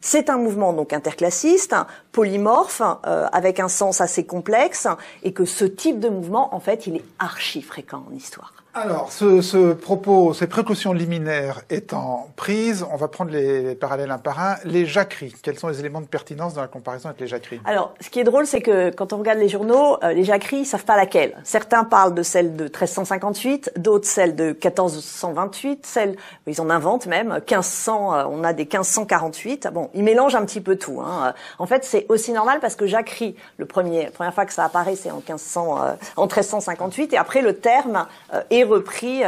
c'est 0.00 0.30
un 0.30 0.38
mouvement 0.38 0.72
donc 0.72 0.92
interclassiste, 0.92 1.74
polymorphe, 2.12 2.82
euh, 3.06 3.26
avec 3.32 3.60
un 3.60 3.68
sens 3.68 4.00
assez 4.00 4.24
complexe 4.24 4.86
et 5.22 5.32
que 5.32 5.44
ce 5.44 5.64
type 5.64 6.00
de 6.00 6.08
mouvement, 6.08 6.54
en 6.54 6.60
fait, 6.60 6.86
il 6.86 6.96
est 6.96 7.04
archi 7.18 7.62
fréquent 7.62 8.04
en 8.10 8.14
histoire. 8.14 8.63
Alors, 8.76 9.12
ce, 9.12 9.40
ce, 9.40 9.72
propos, 9.72 10.34
ces 10.34 10.48
précautions 10.48 10.92
liminaires 10.92 11.62
étant 11.70 12.26
prises, 12.34 12.84
on 12.92 12.96
va 12.96 13.06
prendre 13.06 13.30
les 13.30 13.76
parallèles 13.76 14.10
un 14.10 14.18
par 14.18 14.40
un. 14.40 14.56
Les 14.64 14.84
jacqueries, 14.84 15.32
quels 15.44 15.56
sont 15.60 15.68
les 15.68 15.78
éléments 15.78 16.00
de 16.00 16.06
pertinence 16.06 16.54
dans 16.54 16.60
la 16.60 16.66
comparaison 16.66 17.08
avec 17.08 17.20
les 17.20 17.28
jacqueries? 17.28 17.60
Alors, 17.66 17.94
ce 18.00 18.10
qui 18.10 18.18
est 18.18 18.24
drôle, 18.24 18.48
c'est 18.48 18.60
que 18.60 18.90
quand 18.90 19.12
on 19.12 19.18
regarde 19.18 19.38
les 19.38 19.48
journaux, 19.48 19.98
euh, 20.02 20.12
les 20.12 20.24
jacqueries, 20.24 20.62
ils 20.62 20.66
savent 20.66 20.84
pas 20.84 20.96
laquelle. 20.96 21.36
Certains 21.44 21.84
parlent 21.84 22.14
de 22.14 22.24
celle 22.24 22.56
de 22.56 22.64
1358, 22.64 23.74
d'autres 23.76 24.08
celle 24.08 24.34
de 24.34 24.46
1428, 24.46 25.86
celle, 25.86 26.16
ils 26.48 26.60
en 26.60 26.68
inventent 26.68 27.06
même, 27.06 27.28
1500, 27.28 28.14
euh, 28.14 28.24
on 28.28 28.42
a 28.42 28.52
des 28.52 28.64
1548. 28.64 29.68
Bon, 29.72 29.88
ils 29.94 30.02
mélangent 30.02 30.34
un 30.34 30.44
petit 30.44 30.60
peu 30.60 30.74
tout. 30.74 31.00
Hein. 31.00 31.32
En 31.60 31.66
fait, 31.66 31.84
c'est 31.84 32.06
aussi 32.08 32.32
normal 32.32 32.58
parce 32.58 32.74
que 32.74 32.88
jacquerie, 32.88 33.36
le 33.58 33.66
premier, 33.66 34.06
la 34.06 34.10
première 34.10 34.34
fois 34.34 34.46
que 34.46 34.52
ça 34.52 34.64
apparaît, 34.64 34.96
c'est 34.96 35.12
en 35.12 35.18
1500, 35.18 35.78
euh, 35.80 35.92
en 36.16 36.22
1358, 36.22 37.12
et 37.12 37.18
après 37.18 37.40
le 37.40 37.54
terme 37.54 38.08
est 38.50 38.63
repris 38.64 39.22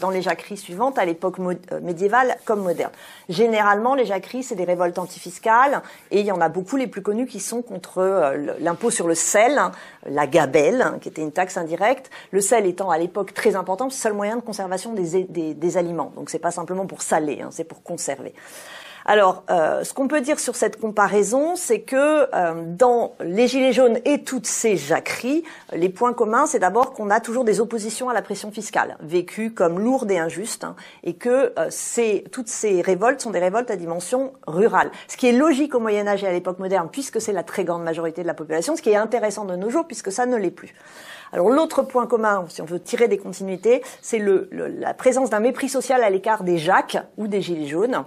dans 0.00 0.10
les 0.10 0.22
jacqueries 0.22 0.56
suivantes 0.56 0.98
à 0.98 1.04
l'époque 1.04 1.38
médiévale 1.82 2.36
comme 2.44 2.62
moderne. 2.62 2.92
Généralement, 3.28 3.94
les 3.94 4.04
jacqueries, 4.04 4.42
c'est 4.42 4.54
des 4.54 4.64
révoltes 4.64 4.98
antifiscales, 4.98 5.82
et 6.10 6.20
il 6.20 6.26
y 6.26 6.32
en 6.32 6.40
a 6.40 6.48
beaucoup 6.48 6.76
les 6.76 6.86
plus 6.86 7.02
connus 7.02 7.26
qui 7.26 7.40
sont 7.40 7.62
contre 7.62 8.34
l'impôt 8.60 8.90
sur 8.90 9.08
le 9.08 9.14
sel, 9.14 9.60
la 10.06 10.26
gabelle, 10.26 10.92
qui 11.00 11.08
était 11.08 11.22
une 11.22 11.32
taxe 11.32 11.56
indirecte. 11.56 12.10
Le 12.30 12.40
sel 12.40 12.66
étant 12.66 12.90
à 12.90 12.98
l'époque 12.98 13.34
très 13.34 13.56
important, 13.56 13.86
le 13.86 13.90
seul 13.90 14.12
moyen 14.12 14.36
de 14.36 14.42
conservation 14.42 14.92
des, 14.92 15.24
des, 15.24 15.54
des 15.54 15.76
aliments. 15.76 16.12
Donc 16.16 16.30
c'est 16.30 16.38
pas 16.38 16.50
simplement 16.50 16.86
pour 16.86 17.02
saler, 17.02 17.40
hein, 17.42 17.48
c'est 17.50 17.64
pour 17.64 17.82
conserver. 17.82 18.34
Alors, 19.04 19.42
euh, 19.50 19.82
ce 19.82 19.92
qu'on 19.94 20.06
peut 20.06 20.20
dire 20.20 20.38
sur 20.38 20.54
cette 20.54 20.80
comparaison, 20.80 21.56
c'est 21.56 21.80
que 21.80 22.28
euh, 22.34 22.62
dans 22.66 23.14
les 23.20 23.48
Gilets 23.48 23.72
jaunes 23.72 23.98
et 24.04 24.22
toutes 24.22 24.46
ces 24.46 24.76
jacqueries, 24.76 25.42
les 25.72 25.88
points 25.88 26.12
communs, 26.12 26.46
c'est 26.46 26.60
d'abord 26.60 26.92
qu'on 26.92 27.10
a 27.10 27.20
toujours 27.20 27.44
des 27.44 27.60
oppositions 27.60 28.08
à 28.08 28.14
la 28.14 28.22
pression 28.22 28.52
fiscale, 28.52 28.96
vécues 29.00 29.52
comme 29.52 29.80
lourdes 29.80 30.10
et 30.10 30.18
injustes, 30.18 30.64
hein, 30.64 30.76
et 31.02 31.14
que 31.14 31.52
euh, 31.58 32.20
toutes 32.30 32.48
ces 32.48 32.80
révoltes 32.80 33.20
sont 33.20 33.30
des 33.30 33.40
révoltes 33.40 33.70
à 33.70 33.76
dimension 33.76 34.32
rurale. 34.46 34.90
Ce 35.08 35.16
qui 35.16 35.26
est 35.26 35.32
logique 35.32 35.74
au 35.74 35.80
Moyen 35.80 36.06
Âge 36.06 36.22
et 36.22 36.28
à 36.28 36.32
l'époque 36.32 36.60
moderne, 36.60 36.88
puisque 36.90 37.20
c'est 37.20 37.32
la 37.32 37.42
très 37.42 37.64
grande 37.64 37.82
majorité 37.82 38.22
de 38.22 38.26
la 38.26 38.34
population, 38.34 38.76
ce 38.76 38.82
qui 38.82 38.90
est 38.90 38.96
intéressant 38.96 39.44
de 39.44 39.56
nos 39.56 39.70
jours, 39.70 39.86
puisque 39.86 40.12
ça 40.12 40.26
ne 40.26 40.36
l'est 40.36 40.50
plus. 40.50 40.74
Alors 41.32 41.50
l'autre 41.50 41.82
point 41.82 42.06
commun, 42.06 42.44
si 42.48 42.60
on 42.60 42.66
veut 42.66 42.80
tirer 42.80 43.08
des 43.08 43.18
continuités, 43.18 43.82
c'est 44.02 44.22
la 44.52 44.94
présence 44.94 45.30
d'un 45.30 45.40
mépris 45.40 45.70
social 45.70 46.04
à 46.04 46.10
l'écart 46.10 46.44
des 46.44 46.58
jacques 46.58 46.98
ou 47.16 47.26
des 47.26 47.40
gilets 47.40 47.66
jaunes 47.66 48.04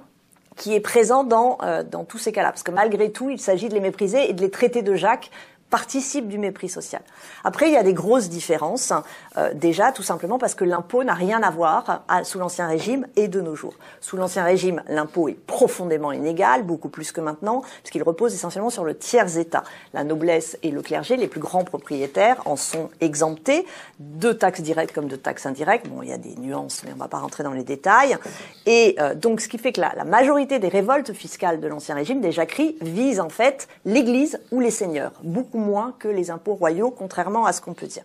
qui 0.56 0.74
est 0.74 0.80
présent 0.80 1.24
dans, 1.24 1.58
euh, 1.64 1.84
dans 1.84 2.06
tous 2.06 2.18
ces 2.18 2.32
cas-là. 2.32 2.50
Parce 2.50 2.64
que 2.64 2.72
malgré 2.72 3.12
tout, 3.12 3.30
il 3.30 3.40
s'agit 3.40 3.70
de 3.70 3.74
les 3.74 3.80
mépriser 3.80 4.30
et 4.30 4.34
de 4.34 4.42
les 4.42 4.50
traiter 4.50 4.82
de 4.82 4.96
Jacques 4.96 5.32
participe 5.70 6.28
du 6.28 6.38
mépris 6.38 6.70
social. 6.70 7.02
Après, 7.44 7.68
il 7.68 7.74
y 7.74 7.78
a 7.78 7.84
des 7.84 7.94
grosses 7.94 8.30
différences. 8.30 8.94
Euh, 9.38 9.54
déjà, 9.54 9.92
tout 9.92 10.04
simplement 10.04 10.38
parce 10.38 10.56
que 10.56 10.64
l'impôt 10.64 11.04
n'a 11.04 11.14
rien 11.14 11.42
à 11.44 11.50
voir 11.50 12.04
à, 12.08 12.24
sous 12.24 12.40
l'Ancien 12.40 12.68
Régime 12.68 13.08
et 13.16 13.28
de 13.28 13.42
nos 13.42 13.56
jours. 13.56 13.74
Sous 14.00 14.16
l'Ancien 14.16 14.44
Régime, 14.44 14.84
l'impôt 14.88 15.28
est 15.28 15.34
profondément 15.34 16.12
inégal, 16.12 16.64
beaucoup 16.64 16.90
plus 16.90 17.12
que 17.12 17.20
maintenant, 17.20 17.62
puisqu'il 17.82 18.04
repose 18.04 18.34
essentiellement 18.34 18.70
sur 18.70 18.86
le 18.86 18.96
tiers-État. 18.96 19.64
La 19.94 20.04
noblesse 20.04 20.58
et 20.64 20.72
le 20.72 20.82
clergé, 20.82 21.18
les 21.18 21.28
plus 21.28 21.42
grands 21.42 21.64
propriétaires, 21.64 22.42
en 22.46 22.56
sont 22.56 22.90
exemptés 23.02 23.66
de 24.00 24.32
taxes 24.32 24.62
directes 24.62 24.94
comme 24.94 25.08
de 25.08 25.16
taxes 25.16 25.46
indirectes. 25.46 25.90
Bon, 25.90 26.02
il 26.04 26.10
y 26.10 26.14
a 26.14 26.18
des 26.18 26.36
nuances, 26.36 26.84
mais 26.86 26.92
on 26.92 26.96
ne 26.96 27.00
va 27.00 27.08
pas 27.08 27.20
rentrer 27.20 27.44
dans 27.44 27.54
les 27.54 27.64
détails. 27.64 28.18
Et 28.66 28.96
euh, 29.00 29.16
donc, 29.16 29.42
ce 29.42 29.48
qui 29.48 29.58
fait 29.58 29.74
que 29.74 29.82
la, 29.82 29.94
la 29.96 30.06
majorité 30.06 30.60
des 30.60 30.70
révoltes 30.70 31.14
fiscales 31.14 31.60
de 31.60 31.68
l'Ancien 31.68 31.96
Régime, 31.96 32.22
des 32.22 32.32
jacqueries, 32.32 32.78
visent 32.82 33.20
en 33.20 33.30
fait 33.30 33.68
l'Église 33.84 34.40
ou 34.52 34.60
les 34.60 34.72
seigneurs, 34.72 35.12
moins 35.56 35.94
que 35.98 36.08
les 36.08 36.32
impôts 36.32 36.56
royaux, 36.56 36.92
contrairement 36.92 37.46
à 37.46 37.54
ce 37.54 37.62
qu'on 37.62 37.74
peut 37.74 37.88
dire. 37.88 38.04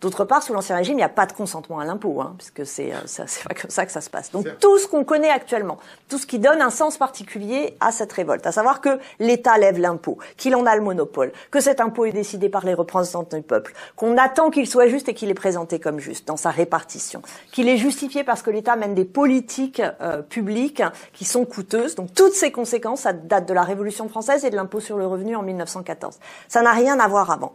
D'autre 0.00 0.24
part, 0.24 0.42
sous 0.42 0.54
l'Ancien 0.54 0.76
Régime, 0.76 0.94
il 0.94 0.96
n'y 0.98 1.02
a 1.02 1.10
pas 1.10 1.26
de 1.26 1.32
consentement 1.32 1.78
à 1.78 1.84
l'impôt, 1.84 2.22
hein, 2.22 2.34
puisque 2.38 2.64
c'est 2.64 2.92
euh, 2.92 3.24
pas 3.46 3.54
comme 3.54 3.70
ça 3.70 3.84
que 3.84 3.92
ça 3.92 4.00
se 4.00 4.08
passe. 4.08 4.30
Donc 4.30 4.46
tout 4.58 4.78
ce 4.78 4.86
qu'on 4.86 5.04
connaît 5.04 5.28
actuellement, 5.28 5.78
tout 6.08 6.16
ce 6.16 6.26
qui 6.26 6.38
donne 6.38 6.62
un 6.62 6.70
sens 6.70 6.96
particulier 6.96 7.76
à 7.80 7.92
cette 7.92 8.10
révolte, 8.12 8.46
à 8.46 8.52
savoir 8.52 8.80
que 8.80 8.98
l'État 9.18 9.58
lève 9.58 9.78
l'impôt, 9.78 10.16
qu'il 10.38 10.56
en 10.56 10.64
a 10.64 10.74
le 10.74 10.80
monopole, 10.80 11.32
que 11.50 11.60
cet 11.60 11.80
impôt 11.80 12.06
est 12.06 12.12
décidé 12.12 12.48
par 12.48 12.64
les 12.64 12.72
représentants 12.72 13.36
du 13.36 13.42
peuple, 13.42 13.74
qu'on 13.94 14.16
attend 14.16 14.48
qu'il 14.50 14.66
soit 14.66 14.86
juste 14.86 15.10
et 15.10 15.14
qu'il 15.14 15.28
est 15.28 15.34
présenté 15.34 15.78
comme 15.78 15.98
juste 15.98 16.26
dans 16.26 16.38
sa 16.38 16.50
répartition, 16.50 17.20
qu'il 17.52 17.68
est 17.68 17.76
justifié 17.76 18.24
parce 18.24 18.40
que 18.40 18.50
l'État 18.50 18.76
mène 18.76 18.94
des 18.94 19.04
politiques 19.04 19.82
euh, 20.00 20.22
publiques 20.22 20.82
qui 21.12 21.26
sont 21.26 21.44
coûteuses. 21.44 21.94
Donc 21.94 22.14
toutes 22.14 22.34
ces 22.34 22.52
conséquences, 22.52 23.02
ça 23.02 23.12
date 23.12 23.46
de 23.46 23.52
la 23.52 23.64
Révolution 23.64 24.08
française 24.08 24.46
et 24.46 24.50
de 24.50 24.56
l'impôt 24.56 24.80
sur 24.80 24.96
le 24.96 25.06
revenu 25.06 25.36
en 25.36 25.42
1914. 25.42 26.18
Ça 26.48 26.62
n'a 26.62 26.72
rien 26.72 26.98
à 26.98 27.06
voir 27.06 27.30
avant. 27.30 27.52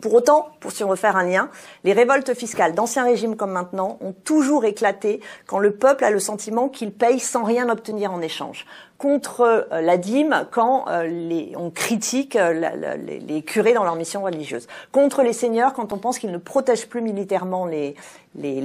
Pour 0.00 0.14
autant, 0.14 0.48
pour 0.60 0.72
si 0.72 0.82
on 0.82 0.88
veut 0.88 0.96
faire 0.96 1.16
un 1.16 1.24
lien, 1.24 1.50
les 1.84 1.92
révoltes 1.92 2.34
fiscales 2.34 2.74
d'ancien 2.74 3.04
régime 3.04 3.36
comme 3.36 3.50
maintenant 3.50 3.98
ont 4.00 4.12
toujours 4.12 4.64
éclaté 4.64 5.20
quand 5.46 5.58
le 5.58 5.72
peuple 5.72 6.04
a 6.04 6.10
le 6.10 6.18
sentiment 6.18 6.68
qu'il 6.68 6.92
paye 6.92 7.20
sans 7.20 7.44
rien 7.44 7.68
obtenir 7.68 8.12
en 8.12 8.20
échange. 8.22 8.66
Contre 8.96 9.40
euh, 9.40 9.80
la 9.80 9.96
dîme 9.96 10.46
quand 10.50 10.86
euh, 10.88 11.44
on 11.56 11.70
critique 11.70 12.36
euh, 12.36 12.96
les, 12.96 13.42
curés 13.42 13.72
dans 13.72 13.84
leur 13.84 13.96
mission 13.96 14.22
religieuse. 14.22 14.68
Contre 14.92 15.22
les 15.22 15.32
seigneurs 15.32 15.72
quand 15.74 15.92
on 15.92 15.98
pense 15.98 16.18
qu'ils 16.18 16.32
ne 16.32 16.38
protègent 16.38 16.88
plus 16.88 17.02
militairement 17.02 17.66
les, 17.66 17.94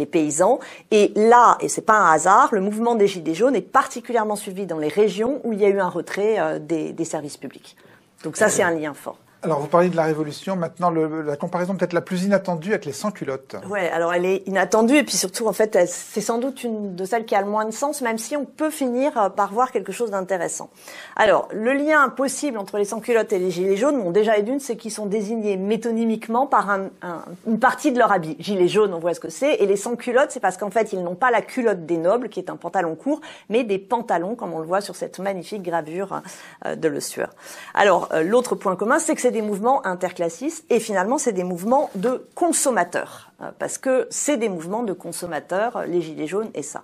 paysans. 0.06 0.60
Et 0.92 1.12
là, 1.16 1.58
et 1.60 1.68
c'est 1.68 1.82
pas 1.82 1.98
un 1.98 2.12
hasard, 2.12 2.50
le 2.52 2.62
mouvement 2.62 2.96
des 2.96 3.08
Gilets 3.08 3.34
jaunes 3.34 3.56
est 3.56 3.62
particulièrement 3.62 4.36
suivi 4.36 4.66
dans 4.66 4.78
les 4.78 4.90
régions 4.90 5.42
où 5.44 5.54
il 5.54 5.60
y 5.60 5.66
a 5.66 5.70
eu 5.70 5.80
un 5.80 5.90
retrait 5.90 6.60
des 6.60 7.06
services 7.06 7.38
publics. 7.38 7.76
Donc 8.24 8.38
ça, 8.38 8.50
c'est 8.50 8.64
un 8.64 8.72
lien 8.72 8.94
fort. 8.94 9.18
Alors, 9.46 9.60
vous 9.60 9.68
parliez 9.68 9.90
de 9.90 9.96
la 9.96 10.06
Révolution. 10.06 10.56
Maintenant, 10.56 10.90
la 10.90 11.38
comparaison 11.38 11.76
peut-être 11.76 11.94
la 11.94 12.02
plus 12.02 12.24
inattendue 12.24 12.72
avec 12.72 12.84
les 12.84 12.94
sans-culottes. 12.94 13.58
Ouais, 13.70 13.88
alors 13.92 14.12
elle 14.12 14.26
est 14.26 14.42
inattendue 14.48 14.98
et 14.98 15.04
puis 15.04 15.16
surtout, 15.16 15.46
en 15.46 15.54
fait, 15.54 15.78
c'est 15.86 16.20
sans 16.22 16.40
doute 16.40 16.64
une 16.64 16.96
de 16.96 17.06
celles 17.06 17.26
qui 17.26 17.36
a 17.36 17.42
le 17.42 17.48
moins 17.48 17.66
de 17.66 17.72
sens, 17.72 18.02
même 18.02 18.18
si 18.18 18.36
on 18.36 18.46
peut 18.46 18.72
finir 18.72 19.16
euh, 19.16 19.30
par 19.30 19.54
voir 19.54 19.72
quelque 19.72 19.92
chose 19.92 20.10
d'intéressant. 20.10 20.72
Alors, 21.16 21.48
le 21.54 21.74
lien 21.74 22.10
possible 22.10 22.58
entre 22.58 22.80
les 22.80 22.86
sans-culottes 22.86 23.34
et 23.34 23.38
les 23.38 23.52
gilets 23.52 23.78
jaunes, 23.78 24.02
bon, 24.02 24.10
déjà 24.10 24.36
et 24.36 24.42
d'une, 24.42 24.60
c'est 24.60 24.78
qu'ils 24.78 24.92
sont 24.92 25.06
désignés 25.06 25.58
métonymiquement 25.58 26.48
par 26.48 26.72
un, 26.72 26.90
un, 27.04 27.22
une 27.46 27.60
partie 27.60 27.92
de 27.92 28.00
leur 28.00 28.12
habit. 28.12 28.36
Gilets 28.40 28.68
jaunes, 28.68 28.96
on 28.96 29.00
voit 29.00 29.14
ce 29.14 29.20
que 29.20 29.30
c'est, 29.30 29.54
et 29.58 29.68
les 29.68 29.78
sans-culottes, 29.78 30.32
c'est 30.32 30.40
parce 30.40 30.58
qu'en 30.58 30.72
fait, 30.72 30.92
ils 30.92 31.04
n'ont 31.04 31.14
pas 31.14 31.30
la 31.30 31.44
culotte 31.44 31.86
des 31.86 31.98
nobles, 31.98 32.30
qui 32.30 32.40
est 32.40 32.50
un 32.50 32.56
pantalon 32.56 32.96
court, 32.96 33.22
mais 33.50 33.64
des 33.64 33.78
pantalons, 33.78 34.34
comme 34.34 34.56
on 34.56 34.60
le 34.60 34.66
voit 34.66 34.82
sur 34.82 34.96
cette 34.96 35.20
magnifique 35.20 35.62
gravure 35.62 36.24
euh, 36.66 36.76
de 36.76 36.88
Le 36.88 37.00
Sueur. 37.00 37.30
Alors, 37.76 38.10
euh, 38.12 38.24
l'autre 38.24 38.56
point 38.56 38.76
commun, 38.76 38.98
c'est 38.98 39.14
que 39.14 39.22
c'est 39.22 39.35
des 39.36 39.42
mouvements 39.42 39.86
interclassistes 39.86 40.66
et 40.70 40.80
finalement 40.80 41.18
c'est 41.18 41.34
des 41.34 41.44
mouvements 41.44 41.90
de 41.96 42.26
consommateurs 42.36 43.32
parce 43.60 43.78
que 43.78 44.08
c'est 44.10 44.38
des 44.38 44.48
mouvements 44.48 44.84
de 44.84 44.94
consommateurs 44.94 45.84
les 45.86 46.02
gilets 46.02 46.28
jaunes 46.28 46.52
et 46.54 46.64
ça. 46.64 46.82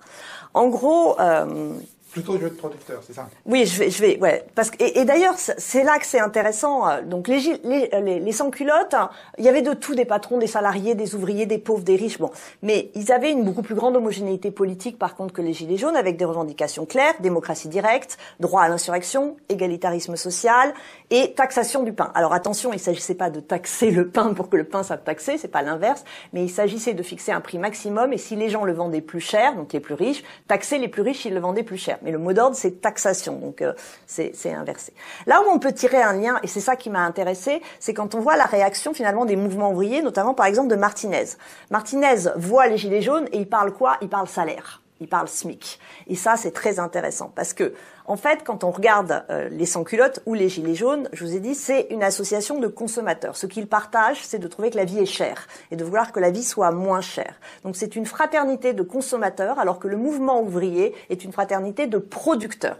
En 0.54 0.68
gros. 0.68 1.18
Euh, 1.18 1.72
Plutôt 2.12 2.38
jeu 2.38 2.50
de 2.50 2.54
producteur, 2.54 3.02
c'est 3.06 3.14
ça? 3.14 3.28
Oui, 3.46 3.64
je 3.64 3.78
vais, 3.78 3.90
je 3.90 4.02
vais, 4.02 4.18
ouais. 4.18 4.44
Parce 4.54 4.70
que, 4.70 4.76
et, 4.82 5.04
d'ailleurs, 5.06 5.34
c'est 5.36 5.82
là 5.82 5.98
que 5.98 6.04
c'est 6.04 6.20
intéressant. 6.20 7.02
Donc, 7.04 7.26
les, 7.26 7.58
les, 7.64 7.88
les, 8.02 8.20
les 8.20 8.32
sans-culottes, 8.32 8.94
il 9.38 9.44
y 9.44 9.48
avait 9.48 9.62
de 9.62 9.72
tout, 9.72 9.94
des 9.94 10.04
patrons, 10.04 10.36
des 10.36 10.46
salariés, 10.46 10.94
des 10.94 11.14
ouvriers, 11.14 11.46
des 11.46 11.56
pauvres, 11.56 11.84
des 11.84 11.96
riches, 11.96 12.18
bon. 12.18 12.30
Mais 12.60 12.90
ils 12.94 13.12
avaient 13.12 13.32
une 13.32 13.44
beaucoup 13.44 13.62
plus 13.62 13.74
grande 13.74 13.96
homogénéité 13.96 14.50
politique, 14.50 14.98
par 14.98 15.16
contre, 15.16 15.32
que 15.32 15.40
les 15.40 15.54
gilets 15.54 15.78
jaunes, 15.78 15.96
avec 15.96 16.18
des 16.18 16.26
revendications 16.26 16.84
claires, 16.84 17.14
démocratie 17.20 17.68
directe, 17.68 18.18
droit 18.40 18.60
à 18.60 18.68
l'insurrection, 18.68 19.36
égalitarisme 19.48 20.16
social 20.16 20.74
et 21.08 21.32
taxation 21.32 21.82
du 21.82 21.94
pain. 21.94 22.12
Alors, 22.14 22.34
attention, 22.34 22.74
il 22.74 22.78
s'agissait 22.78 23.14
pas 23.14 23.30
de 23.30 23.40
taxer 23.40 23.90
le 23.90 24.08
pain 24.08 24.34
pour 24.34 24.50
que 24.50 24.58
le 24.58 24.64
pain 24.64 24.82
soit 24.82 24.98
taxé, 24.98 25.38
c'est 25.38 25.48
pas 25.48 25.62
l'inverse, 25.62 26.04
mais 26.34 26.44
il 26.44 26.50
s'agissait 26.50 26.92
de 26.92 27.02
fixer 27.02 27.32
un 27.32 27.40
prix 27.40 27.58
maximum 27.58 28.12
et 28.12 28.18
si 28.18 28.36
les 28.36 28.50
gens 28.50 28.64
le 28.64 28.74
vendaient 28.74 29.00
plus 29.00 29.20
cher, 29.20 29.56
donc 29.56 29.72
les 29.72 29.80
plus 29.80 29.94
riches, 29.94 30.22
taxer 30.46 30.76
les 30.76 30.88
plus 30.88 31.00
riches 31.00 31.22
s'ils 31.22 31.32
le 31.32 31.40
vendaient 31.40 31.62
plus 31.62 31.78
cher 31.78 31.98
mais 32.02 32.10
le 32.10 32.18
mot 32.18 32.32
d'ordre, 32.32 32.56
c'est 32.56 32.80
taxation, 32.80 33.36
donc 33.36 33.62
euh, 33.62 33.72
c'est 34.06 34.52
inversé. 34.52 34.92
Là 35.26 35.42
où 35.42 35.50
on 35.50 35.58
peut 35.58 35.72
tirer 35.72 36.02
un 36.02 36.14
lien, 36.14 36.38
et 36.42 36.46
c'est 36.46 36.60
ça 36.60 36.76
qui 36.76 36.90
m'a 36.90 37.00
intéressé, 37.00 37.62
c'est 37.80 37.94
quand 37.94 38.14
on 38.14 38.20
voit 38.20 38.36
la 38.36 38.44
réaction 38.44 38.94
finalement 38.94 39.24
des 39.24 39.36
mouvements 39.36 39.72
ouvriers, 39.72 40.02
notamment 40.02 40.34
par 40.34 40.46
exemple 40.46 40.68
de 40.68 40.76
Martinez. 40.76 41.24
Martinez 41.70 42.30
voit 42.36 42.66
les 42.66 42.76
gilets 42.76 43.02
jaunes 43.02 43.28
et 43.32 43.38
il 43.38 43.48
parle 43.48 43.72
quoi? 43.72 43.96
Il 44.00 44.08
parle 44.08 44.28
salaire 44.28 44.82
il 45.02 45.08
parle 45.08 45.28
SMIC. 45.28 45.78
Et 46.06 46.14
ça, 46.14 46.36
c'est 46.36 46.52
très 46.52 46.78
intéressant 46.78 47.30
parce 47.34 47.52
que, 47.52 47.74
en 48.06 48.16
fait, 48.16 48.42
quand 48.44 48.64
on 48.64 48.70
regarde 48.70 49.24
euh, 49.30 49.48
les 49.48 49.66
sans-culottes 49.66 50.20
ou 50.26 50.34
les 50.34 50.48
gilets 50.48 50.74
jaunes, 50.74 51.08
je 51.12 51.24
vous 51.24 51.34
ai 51.34 51.40
dit, 51.40 51.54
c'est 51.54 51.86
une 51.90 52.02
association 52.02 52.58
de 52.58 52.66
consommateurs. 52.66 53.36
Ce 53.36 53.46
qu'ils 53.46 53.66
partagent, 53.66 54.22
c'est 54.22 54.38
de 54.38 54.48
trouver 54.48 54.70
que 54.70 54.76
la 54.76 54.84
vie 54.84 54.98
est 54.98 55.06
chère 55.06 55.46
et 55.70 55.76
de 55.76 55.84
vouloir 55.84 56.12
que 56.12 56.20
la 56.20 56.30
vie 56.30 56.42
soit 56.42 56.70
moins 56.72 57.00
chère. 57.00 57.34
Donc, 57.64 57.76
c'est 57.76 57.96
une 57.96 58.06
fraternité 58.06 58.72
de 58.72 58.82
consommateurs, 58.82 59.58
alors 59.58 59.78
que 59.78 59.88
le 59.88 59.96
mouvement 59.96 60.42
ouvrier 60.42 60.94
est 61.10 61.24
une 61.24 61.32
fraternité 61.32 61.86
de 61.86 61.98
producteurs. 61.98 62.78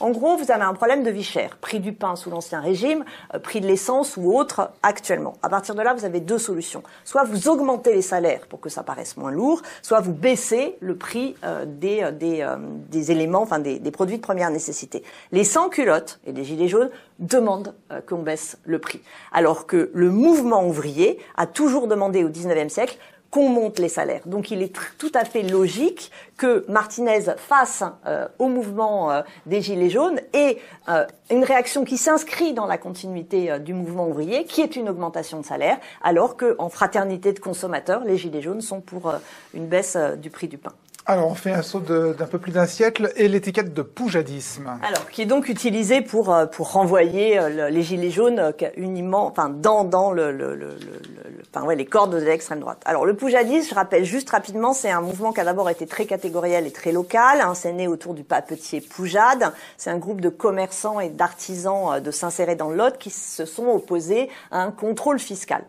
En 0.00 0.12
gros, 0.12 0.38
vous 0.38 0.50
avez 0.50 0.62
un 0.62 0.72
problème 0.72 1.02
de 1.02 1.10
vie 1.10 1.22
chère. 1.22 1.58
Prix 1.58 1.78
du 1.78 1.92
pain 1.92 2.16
sous 2.16 2.30
l'Ancien 2.30 2.60
Régime, 2.60 3.04
euh, 3.34 3.38
prix 3.38 3.60
de 3.60 3.66
l'essence 3.66 4.16
ou 4.16 4.34
autre 4.34 4.70
actuellement. 4.82 5.34
À 5.42 5.50
partir 5.50 5.74
de 5.74 5.82
là, 5.82 5.92
vous 5.92 6.06
avez 6.06 6.20
deux 6.20 6.38
solutions. 6.38 6.82
Soit 7.04 7.24
vous 7.24 7.48
augmentez 7.48 7.92
les 7.92 8.00
salaires 8.00 8.46
pour 8.48 8.60
que 8.60 8.70
ça 8.70 8.82
paraisse 8.82 9.18
moins 9.18 9.30
lourd, 9.30 9.60
soit 9.82 10.00
vous 10.00 10.14
baissez 10.14 10.78
le 10.80 10.96
prix 10.96 11.34
euh, 11.44 11.66
des, 11.66 12.00
euh, 12.00 12.56
des, 12.88 13.12
éléments, 13.12 13.42
enfin 13.42 13.58
des, 13.58 13.78
des, 13.78 13.90
produits 13.90 14.16
de 14.16 14.22
première 14.22 14.50
nécessité. 14.50 15.04
Les 15.32 15.44
sans-culottes 15.44 16.18
et 16.24 16.32
les 16.32 16.44
gilets 16.44 16.68
jaunes 16.68 16.90
demandent 17.18 17.74
qu'on 18.08 18.22
baisse 18.22 18.56
le 18.64 18.78
prix. 18.78 19.02
Alors 19.32 19.66
que 19.66 19.90
le 19.92 20.10
mouvement 20.10 20.66
ouvrier 20.66 21.18
a 21.36 21.46
toujours 21.46 21.86
demandé 21.88 22.24
au 22.24 22.30
19e 22.30 22.70
siècle 22.70 22.96
qu'on 23.30 23.48
monte 23.48 23.78
les 23.78 23.88
salaires. 23.88 24.22
Donc 24.26 24.50
il 24.50 24.62
est 24.62 24.74
tout 24.98 25.12
à 25.14 25.24
fait 25.24 25.42
logique 25.42 26.10
que 26.36 26.64
Martinez 26.68 27.36
fasse 27.36 27.84
euh, 28.06 28.26
au 28.38 28.48
mouvement 28.48 29.10
euh, 29.10 29.22
des 29.46 29.60
Gilets 29.60 29.90
jaunes 29.90 30.20
et 30.32 30.58
euh, 30.88 31.06
une 31.30 31.44
réaction 31.44 31.84
qui 31.84 31.96
s'inscrit 31.96 32.54
dans 32.54 32.66
la 32.66 32.78
continuité 32.78 33.58
du 33.60 33.74
mouvement 33.74 34.08
ouvrier, 34.08 34.44
qui 34.44 34.62
est 34.62 34.74
une 34.74 34.88
augmentation 34.88 35.40
de 35.40 35.46
salaire, 35.46 35.78
alors 36.02 36.36
qu'en 36.36 36.68
fraternité 36.68 37.32
de 37.32 37.38
consommateurs, 37.38 38.02
les 38.04 38.16
Gilets 38.16 38.42
jaunes 38.42 38.62
sont 38.62 38.80
pour 38.80 39.12
une 39.54 39.66
baisse 39.66 39.96
du 40.18 40.30
prix 40.30 40.48
du 40.48 40.58
pain. 40.58 40.72
Alors, 41.10 41.26
on 41.26 41.34
fait 41.34 41.50
un 41.50 41.62
saut 41.62 41.80
d'un 41.80 42.26
peu 42.26 42.38
plus 42.38 42.52
d'un 42.52 42.66
siècle 42.66 43.10
et 43.16 43.26
l'étiquette 43.26 43.74
de 43.74 43.82
poujadisme. 43.82 44.78
Alors, 44.80 45.10
qui 45.10 45.22
est 45.22 45.26
donc 45.26 45.48
utilisée 45.48 46.02
pour 46.02 46.32
pour 46.52 46.70
renvoyer 46.70 47.40
les 47.68 47.82
gilets 47.82 48.12
jaunes 48.12 48.52
uniment, 48.76 49.26
enfin 49.26 49.48
dans 49.48 49.82
dans 49.82 50.12
le, 50.12 50.30
le, 50.30 50.54
le, 50.54 50.68
le 50.68 51.42
enfin 51.52 51.66
ouais 51.66 51.74
les 51.74 51.84
cordes 51.84 52.14
de 52.14 52.24
l'extrême 52.24 52.60
droite. 52.60 52.80
Alors, 52.84 53.06
le 53.06 53.16
poujadisme, 53.16 53.70
je 53.70 53.74
rappelle 53.74 54.04
juste 54.04 54.30
rapidement, 54.30 54.72
c'est 54.72 54.90
un 54.90 55.00
mouvement 55.00 55.32
qui 55.32 55.40
a 55.40 55.44
d'abord 55.44 55.68
été 55.68 55.84
très 55.84 56.06
catégoriel 56.06 56.64
et 56.68 56.70
très 56.70 56.92
local. 56.92 57.40
Hein, 57.40 57.54
c'est 57.56 57.72
né 57.72 57.88
autour 57.88 58.14
du 58.14 58.22
papetier 58.22 58.80
Poujade. 58.80 59.52
C'est 59.78 59.90
un 59.90 59.98
groupe 59.98 60.20
de 60.20 60.28
commerçants 60.28 61.00
et 61.00 61.08
d'artisans 61.08 62.00
de 62.00 62.10
s'insérer 62.12 62.54
dans 62.54 62.70
le 62.70 62.76
Lot 62.76 62.98
qui 62.98 63.10
se 63.10 63.46
sont 63.46 63.66
opposés 63.66 64.30
à 64.52 64.62
un 64.62 64.70
contrôle 64.70 65.18
fiscal. 65.18 65.64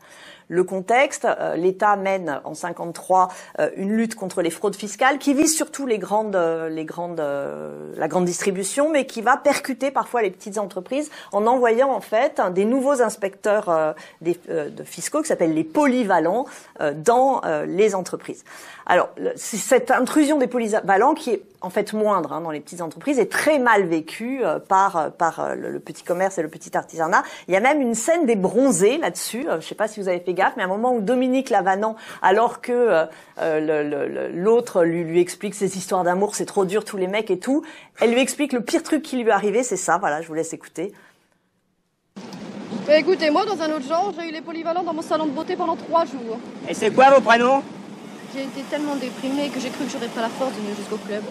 Le 0.51 0.63
contexte. 0.65 1.25
Euh, 1.25 1.55
L'État 1.55 1.95
mène 1.95 2.41
en 2.43 2.53
53 2.53 3.29
euh, 3.59 3.69
une 3.77 3.93
lutte 3.93 4.15
contre 4.15 4.41
les 4.41 4.49
fraudes 4.49 4.75
fiscales 4.75 5.17
qui 5.17 5.33
vise 5.33 5.55
surtout 5.55 5.87
les 5.87 5.97
grandes, 5.97 6.35
euh, 6.35 6.69
les 6.69 6.85
grandes, 6.85 7.23
la 7.95 8.07
grande 8.07 8.25
distribution, 8.25 8.91
mais 8.91 9.05
qui 9.05 9.21
va 9.21 9.37
percuter 9.37 9.91
parfois 9.91 10.21
les 10.21 10.29
petites 10.29 10.57
entreprises 10.57 11.09
en 11.31 11.47
envoyant 11.47 11.91
en 11.91 12.01
fait 12.01 12.41
des 12.53 12.65
nouveaux 12.65 13.01
inspecteurs 13.01 13.95
des, 14.19 14.37
de 14.49 14.83
fiscaux 14.83 15.21
qui 15.21 15.29
s'appellent 15.29 15.53
les 15.53 15.63
polyvalents 15.63 16.45
dans 16.95 17.41
les 17.65 17.95
entreprises. 17.95 18.43
Alors, 18.85 19.09
cette 19.35 19.91
intrusion 19.91 20.37
des 20.37 20.47
polyvalents 20.47 21.13
qui 21.13 21.31
est 21.31 21.43
en 21.61 21.69
fait 21.69 21.93
moindre 21.93 22.33
hein, 22.33 22.41
dans 22.41 22.51
les 22.51 22.59
petites 22.59 22.81
entreprises 22.81 23.19
est 23.19 23.31
très 23.31 23.59
mal 23.59 23.83
vécue 23.85 24.43
euh, 24.43 24.59
par 24.59 24.97
euh, 24.97 25.09
par 25.09 25.39
euh, 25.39 25.55
le, 25.55 25.71
le 25.71 25.79
petit 25.79 26.03
commerce 26.03 26.37
et 26.37 26.41
le 26.41 26.47
petit 26.49 26.75
artisanat. 26.75 27.23
Il 27.47 27.53
y 27.53 27.57
a 27.57 27.59
même 27.59 27.81
une 27.81 27.95
scène 27.95 28.25
des 28.25 28.35
bronzés 28.35 28.97
là-dessus. 28.97 29.47
Euh, 29.47 29.61
je 29.61 29.67
sais 29.67 29.75
pas 29.75 29.87
si 29.87 29.99
vous 29.99 30.07
avez 30.07 30.19
fait 30.19 30.33
gaffe, 30.33 30.53
mais 30.57 30.63
à 30.63 30.65
un 30.65 30.69
moment 30.69 30.93
où 30.93 31.01
Dominique 31.01 31.49
Lavanant, 31.49 31.95
alors 32.21 32.61
que 32.61 33.05
le- 33.39 33.83
le- 33.83 34.07
le- 34.07 34.27
l'autre 34.29 34.83
lui 34.83 35.03
lui 35.03 35.19
explique 35.19 35.55
ses 35.55 35.77
histoires 35.77 36.03
d'amour, 36.03 36.35
c'est 36.35 36.45
trop 36.45 36.65
dur 36.65 36.83
tous 36.85 36.97
les 36.97 37.07
mecs 37.07 37.31
et 37.31 37.39
tout, 37.39 37.63
elle 37.99 38.11
lui 38.11 38.19
explique 38.19 38.53
le 38.53 38.61
pire 38.61 38.83
truc 38.83 39.01
qui 39.03 39.17
lui 39.17 39.29
est 39.29 39.31
arrivé, 39.31 39.63
c'est 39.63 39.77
ça. 39.77 39.97
Voilà, 39.97 40.21
je 40.21 40.27
vous 40.27 40.33
laisse 40.33 40.53
écouter. 40.53 40.93
Bah 42.87 42.97
écoutez, 42.97 43.29
moi, 43.29 43.45
dans 43.45 43.61
un 43.61 43.71
autre 43.71 43.87
genre, 43.87 44.11
j'ai 44.17 44.29
eu 44.29 44.31
les 44.31 44.41
polyvalents 44.41 44.83
dans 44.83 44.93
mon 44.93 45.01
salon 45.03 45.25
de 45.25 45.31
beauté 45.31 45.55
pendant 45.55 45.75
trois 45.75 46.05
jours. 46.05 46.39
Et 46.67 46.73
c'est 46.73 46.91
quoi 46.91 47.11
vos 47.11 47.21
prénoms? 47.21 47.61
J'ai 48.33 48.43
été 48.43 48.61
tellement 48.69 48.95
déprimée 48.95 49.49
que 49.49 49.59
j'ai 49.59 49.69
cru 49.69 49.85
que 49.85 49.91
j'aurais 49.91 50.07
pas 50.07 50.21
la 50.21 50.29
force 50.29 50.51
de 50.53 50.61
venir 50.61 50.75
jusqu'au 50.75 50.97
club. 50.97 51.21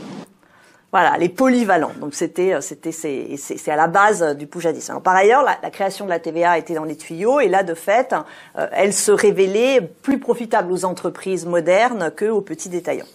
Voilà, 0.92 1.16
les 1.18 1.29
polyvalents. 1.29 1.92
Donc 2.00 2.14
c'était 2.14 2.55
euh, 2.55 2.61
c'était 2.61 2.90
c'est 2.90 3.70
à 3.70 3.76
la 3.76 3.87
base 3.87 4.22
euh, 4.22 4.35
du 4.35 4.48
poujadisme. 4.48 5.00
Par 5.00 5.14
ailleurs, 5.14 5.44
la, 5.44 5.57
la 5.62 5.70
création 5.70 6.05
de 6.05 6.11
la 6.11 6.18
TVA 6.18 6.59
était 6.59 6.74
dans 6.74 6.85
les 6.85 6.96
tuyaux 6.96 7.38
et 7.38 7.48
là 7.48 7.62
de 7.62 7.74
fait, 7.74 8.12
euh, 8.59 8.66
elle 8.72 8.92
se 8.92 9.12
révélait 9.12 9.81
plus 9.81 10.18
profitable 10.18 10.72
aux 10.72 10.85
entreprises 10.85 11.46
modernes 11.46 12.11
que 12.14 12.24
aux 12.24 12.40
petits 12.40 12.68
détaillants. 12.68 13.07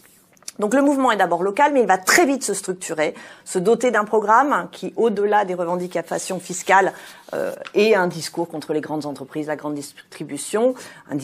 Donc 0.58 0.74
le 0.74 0.82
mouvement 0.82 1.12
est 1.12 1.18
d'abord 1.18 1.44
local, 1.44 1.74
mais 1.74 1.82
il 1.82 1.88
va 1.88 1.98
très 1.98 2.26
vite 2.26 2.44
se 2.44 2.54
structurer, 2.54 3.14
se 3.44 3.60
doter 3.60 3.92
d'un 3.92 4.06
programme 4.06 4.70
qui, 4.72 4.94
au-delà 4.96 5.44
des 5.44 5.54
revendications 5.54 6.40
fiscales, 6.40 6.94
euh, 7.36 7.54
est 7.74 7.96
un 7.96 8.08
discours 8.08 8.48
contre 8.48 8.74
les 8.74 8.82
grandes 8.82 9.06
entreprises, 9.06 9.48
la 9.48 9.56
grande 9.56 9.76
distribution, 9.76 10.74
un 11.12 11.18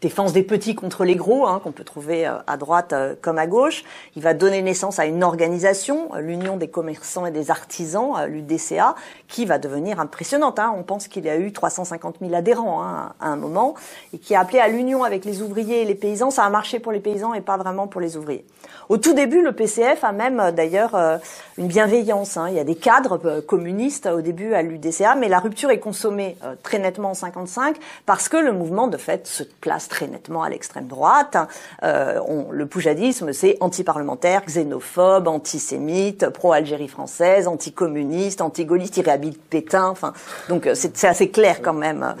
défense 0.00 0.32
des 0.32 0.42
petits 0.42 0.74
contre 0.74 1.04
les 1.04 1.14
gros, 1.14 1.46
hein, 1.46 1.60
qu'on 1.62 1.72
peut 1.72 1.84
trouver 1.84 2.26
euh, 2.26 2.38
à 2.46 2.56
droite 2.56 2.92
euh, 2.92 3.14
comme 3.20 3.38
à 3.38 3.46
gauche. 3.46 3.84
Il 4.16 4.22
va 4.22 4.34
donner 4.34 4.62
naissance 4.62 4.98
à 4.98 5.06
une 5.06 5.22
organisation, 5.22 6.10
l'Union 6.16 6.56
des 6.56 6.68
commerçants 6.68 7.26
et 7.26 7.30
des 7.30 7.50
artisans, 7.50 8.14
l'UDCA, 8.26 8.94
qui 9.28 9.44
va 9.44 9.58
devenir 9.58 10.00
impressionnante. 10.00 10.58
hein. 10.58 10.74
On 10.76 10.82
pense 10.82 11.06
qu'il 11.08 11.24
y 11.24 11.28
a 11.28 11.36
eu 11.36 11.52
350 11.52 12.16
000 12.20 12.34
adhérents 12.34 12.82
hein, 12.82 13.14
à 13.20 13.28
un 13.28 13.36
moment, 13.36 13.74
et 14.12 14.18
qui 14.18 14.34
a 14.34 14.40
appelé 14.40 14.58
à 14.58 14.68
l'union 14.68 15.04
avec 15.04 15.24
les 15.24 15.42
ouvriers 15.42 15.82
et 15.82 15.84
les 15.84 15.94
paysans. 15.94 16.30
Ça 16.30 16.44
a 16.44 16.50
marché 16.50 16.78
pour 16.78 16.92
les 16.92 17.00
paysans 17.00 17.34
et 17.34 17.40
pas 17.40 17.56
vraiment 17.56 17.86
pour 17.86 18.00
les 18.00 18.16
ouvriers. 18.16 18.44
Au 18.88 18.96
tout 18.98 19.14
début, 19.14 19.42
le 19.42 19.52
PCF 19.52 20.04
a 20.04 20.12
même 20.12 20.40
euh, 20.40 20.50
d'ailleurs 20.52 20.94
euh, 20.94 21.16
une 21.58 21.66
bienveillance. 21.68 22.36
hein. 22.36 22.46
Il 22.48 22.54
y 22.54 22.58
a 22.60 22.64
des 22.64 22.74
cadres 22.74 23.20
euh, 23.24 23.40
communistes 23.40 24.06
au 24.06 24.20
début 24.20 24.54
à 24.54 24.62
l'UDCA, 24.62 25.14
mais 25.14 25.28
la 25.28 25.38
rupture 25.38 25.70
est 25.70 25.78
consommée 25.78 26.36
très 26.62 26.78
nettement 26.78 27.10
en 27.10 27.14
55 27.14 27.76
parce 28.06 28.28
que 28.28 28.36
le 28.36 28.52
mouvement 28.52 28.88
de 28.88 28.96
fait 28.96 29.26
se 29.26 29.42
place 29.44 29.88
très 29.88 30.06
nettement 30.06 30.42
à 30.42 30.48
l'extrême 30.50 30.86
droite. 30.86 31.36
Euh, 31.82 32.20
on- 32.26 32.50
le 32.50 32.66
poujadisme, 32.66 33.32
c'est 33.32 33.56
anti-parlementaire, 33.60 34.44
xénophobe, 34.46 35.28
antisémite, 35.28 36.28
pro-Algérie 36.30 36.88
française, 36.88 37.46
anticommuniste, 37.48 38.40
anti-gaulliste, 38.40 38.96
il 38.98 39.04
réhabilite 39.04 39.40
Pétain. 39.42 39.86
Enfin, 39.88 40.12
donc 40.48 40.68
c'est 40.74 41.04
assez 41.04 41.30
clair 41.30 41.62
quand 41.62 41.72
même 41.74 42.14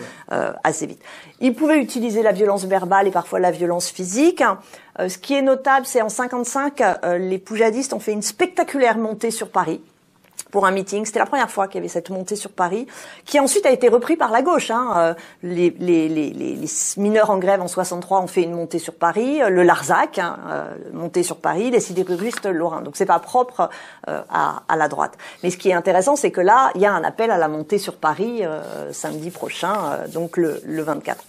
assez 0.64 0.86
vite. 0.86 1.02
Il 1.44 1.54
pouvait 1.54 1.78
utiliser 1.78 2.22
la 2.22 2.30
violence 2.30 2.64
verbale 2.64 3.08
et 3.08 3.10
parfois 3.10 3.40
la 3.40 3.50
violence 3.50 3.90
physique. 3.90 4.44
Euh, 5.00 5.08
ce 5.08 5.18
qui 5.18 5.34
est 5.34 5.42
notable, 5.42 5.86
c'est 5.86 6.00
en 6.00 6.08
55, 6.08 6.80
euh, 6.80 7.18
les 7.18 7.38
poujadistes 7.38 7.92
ont 7.92 7.98
fait 7.98 8.12
une 8.12 8.22
spectaculaire 8.22 8.96
montée 8.96 9.32
sur 9.32 9.50
Paris 9.50 9.80
pour 10.50 10.66
un 10.66 10.70
meeting. 10.70 11.04
C'était 11.06 11.18
la 11.18 11.26
première 11.26 11.50
fois 11.50 11.66
qu'il 11.66 11.76
y 11.76 11.78
avait 11.78 11.88
cette 11.88 12.10
montée 12.10 12.36
sur 12.36 12.50
Paris, 12.50 12.86
qui 13.24 13.40
ensuite 13.40 13.66
a 13.66 13.70
été 13.70 13.88
repris 13.88 14.16
par 14.16 14.30
la 14.30 14.42
gauche. 14.42 14.70
Hein. 14.70 14.92
Euh, 14.96 15.14
Les, 15.42 15.74
les, 15.80 16.08
les, 16.08 16.30
les, 16.30 16.66
mineurs 16.98 17.30
en 17.30 17.38
grève 17.38 17.60
en 17.62 17.68
63 17.68 18.20
ont 18.20 18.26
fait 18.26 18.42
une 18.42 18.52
montée 18.54 18.78
sur 18.78 18.94
Paris, 18.94 19.42
euh, 19.42 19.48
le 19.48 19.62
Larzac, 19.62 20.18
hein, 20.18 20.38
euh, 20.48 20.74
montée 20.92 21.22
sur 21.22 21.36
Paris, 21.36 21.70
les 21.70 21.80
sidérurgistes 21.80 22.46
lorrains. 22.46 22.82
Donc 22.82 22.96
c'est 22.96 23.06
pas 23.06 23.18
propre 23.18 23.70
euh, 24.08 24.20
à, 24.30 24.62
à 24.68 24.76
la 24.76 24.88
droite. 24.88 25.16
Mais 25.42 25.50
ce 25.50 25.56
qui 25.56 25.70
est 25.70 25.74
intéressant, 25.74 26.16
c'est 26.16 26.30
que 26.30 26.42
là, 26.42 26.70
il 26.74 26.82
y 26.82 26.86
a 26.86 26.92
un 26.92 27.02
appel 27.02 27.30
à 27.30 27.38
la 27.38 27.48
montée 27.48 27.78
sur 27.78 27.96
Paris 27.96 28.44
euh, 28.44 28.92
samedi 28.92 29.30
prochain, 29.30 29.74
euh, 29.84 30.08
donc 30.08 30.36
le, 30.36 30.60
le 30.66 30.82
24. 30.82 31.24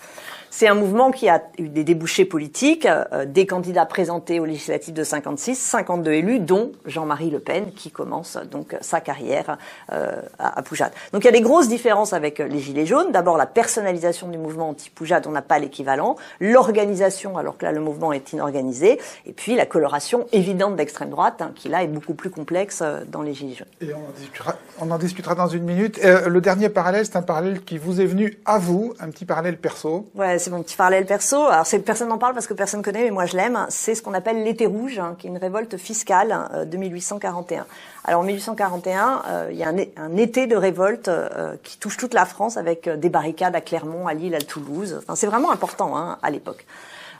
C'est 0.56 0.68
un 0.68 0.76
mouvement 0.76 1.10
qui 1.10 1.30
a 1.30 1.42
eu 1.58 1.68
des 1.68 1.84
débouchés 1.84 2.26
politiques, 2.26 2.86
euh, 2.86 3.26
des 3.26 3.48
candidats 3.48 3.88
présentés 3.88 4.40
aux 4.40 4.46
législatives 4.46 4.94
de 4.94 5.04
56, 5.04 5.58
52 5.58 6.12
élus, 6.12 6.40
dont 6.40 6.74
Jean-Marie 6.86 7.32
Le 7.32 7.40
Pen, 7.40 7.72
qui 7.76 7.90
commence 7.90 8.36
euh, 8.36 8.46
donc 8.46 8.76
sa 8.80 9.02
carrière 9.02 9.58
euh, 9.92 10.22
à, 10.38 10.60
à 10.60 10.62
Poujade. 10.62 10.92
Donc 11.12 11.24
il 11.24 11.26
y 11.26 11.30
a 11.30 11.32
des 11.32 11.42
grosses 11.42 11.68
différences 11.68 12.14
avec 12.14 12.40
euh, 12.40 12.48
les 12.48 12.60
Gilets 12.60 12.86
jaunes. 12.86 13.12
D'abord 13.12 13.36
la 13.36 13.48
personnalisation 13.48 14.28
du 14.28 14.38
mouvement 14.38 14.70
anti-Poujade, 14.70 15.26
on 15.26 15.32
n'a 15.32 15.42
pas 15.42 15.58
l'équivalent. 15.58 16.18
L'organisation, 16.40 17.36
alors 17.36 17.58
que 17.58 17.66
là 17.66 17.72
le 17.72 17.80
mouvement 17.80 18.14
est 18.14 18.34
inorganisé. 18.34 19.00
Et 19.26 19.34
puis 19.34 19.56
la 19.56 19.66
coloration 19.66 20.28
évidente 20.34 20.76
d'extrême 20.76 21.10
droite, 21.10 21.42
hein, 21.42 21.52
qui 21.56 21.68
là 21.68 21.82
est 21.82 21.88
beaucoup 21.88 22.14
plus 22.14 22.30
complexe 22.30 22.82
euh, 22.82 23.00
dans 23.08 23.24
les 23.24 23.34
Gilets 23.34 23.56
jaunes. 23.56 23.68
Et 23.82 23.94
on 23.94 23.98
en 23.98 24.12
discutera, 24.16 24.56
on 24.80 24.92
en 24.92 24.98
discutera 24.98 25.36
dans 25.36 25.48
une 25.48 25.64
minute. 25.64 26.00
Euh, 26.04 26.30
le 26.30 26.42
dernier 26.42 26.70
parallèle, 26.70 27.06
c'est 27.06 27.16
un 27.16 27.22
parallèle 27.24 27.64
qui 27.64 27.78
vous 27.78 28.02
est 28.02 28.06
venu 28.06 28.38
à 28.46 28.60
vous, 28.60 28.94
un 29.00 29.10
petit 29.10 29.26
parallèle 29.26 29.58
perso. 29.58 30.10
Ouais, 30.14 30.38
c'est 30.44 30.52
mon 30.52 30.62
petit 30.62 30.76
parallèle 30.76 31.06
perso. 31.06 31.46
Alors, 31.48 31.66
c'est 31.66 31.80
personne 31.80 32.10
n'en 32.10 32.18
parle 32.18 32.34
parce 32.34 32.48
que 32.48 32.54
personne 32.54 32.82
connaît, 32.82 33.04
mais 33.04 33.12
moi 33.12 33.26
je 33.26 33.36
l'aime. 33.36 33.66
C'est 33.70 33.96
ce 33.96 34.02
qu'on 34.02 34.14
appelle 34.14 34.44
l'été 34.44 34.66
rouge, 34.66 35.00
hein, 35.00 35.16
qui 35.18 35.28
est 35.28 35.30
une 35.30 35.38
révolte 35.38 35.78
fiscale 35.78 36.50
euh, 36.54 36.66
de 36.66 36.78
1841. 36.78 37.66
Alors, 38.04 38.22
en 38.22 38.24
1841, 38.24 39.24
euh, 39.28 39.48
il 39.52 39.58
y 39.58 39.64
a 39.64 39.70
un, 39.70 39.78
un 39.98 40.18
été 40.18 40.46
de 40.46 40.56
révolte 40.56 41.08
euh, 41.08 41.56
qui 41.64 41.78
touche 41.78 41.98
toute 41.98 42.14
la 42.14 42.26
France 42.26 42.58
avec 42.58 42.88
euh, 42.88 42.98
des 42.98 43.10
barricades 43.10 43.56
à 43.56 43.62
Clermont, 43.62 44.08
à 44.08 44.14
Lille, 44.14 44.36
à 44.36 44.42
Toulouse. 44.42 45.00
Enfin, 45.00 45.16
c'est 45.16 45.28
vraiment 45.28 45.52
important 45.52 45.98
hein, 45.98 46.20
à 46.22 46.30
l'époque. 46.30 46.66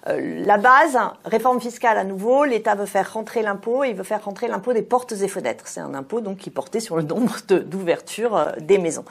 Euh, 0.08 0.44
la 0.46 0.58
base, 0.58 0.98
réforme 1.24 1.62
fiscale 1.62 1.98
à 1.98 2.04
nouveau, 2.04 2.44
l'État 2.44 2.76
veut 2.76 2.86
faire 2.86 3.14
rentrer 3.14 3.42
l'impôt 3.42 3.84
et 3.84 3.90
il 3.90 3.96
veut 3.96 4.04
faire 4.04 4.24
rentrer 4.24 4.48
l'impôt 4.48 4.74
des 4.74 4.82
portes 4.82 5.14
et 5.14 5.28
fenêtres. 5.28 5.64
C'est 5.68 5.80
un 5.80 5.94
impôt 5.94 6.20
donc 6.20 6.38
qui 6.38 6.50
portait 6.50 6.82
sur 6.82 6.98
le 6.98 7.04
nombre 7.04 7.38
d'ouvertures 7.48 8.36
euh, 8.36 8.52
des 8.60 8.78
maisons. 8.78 9.06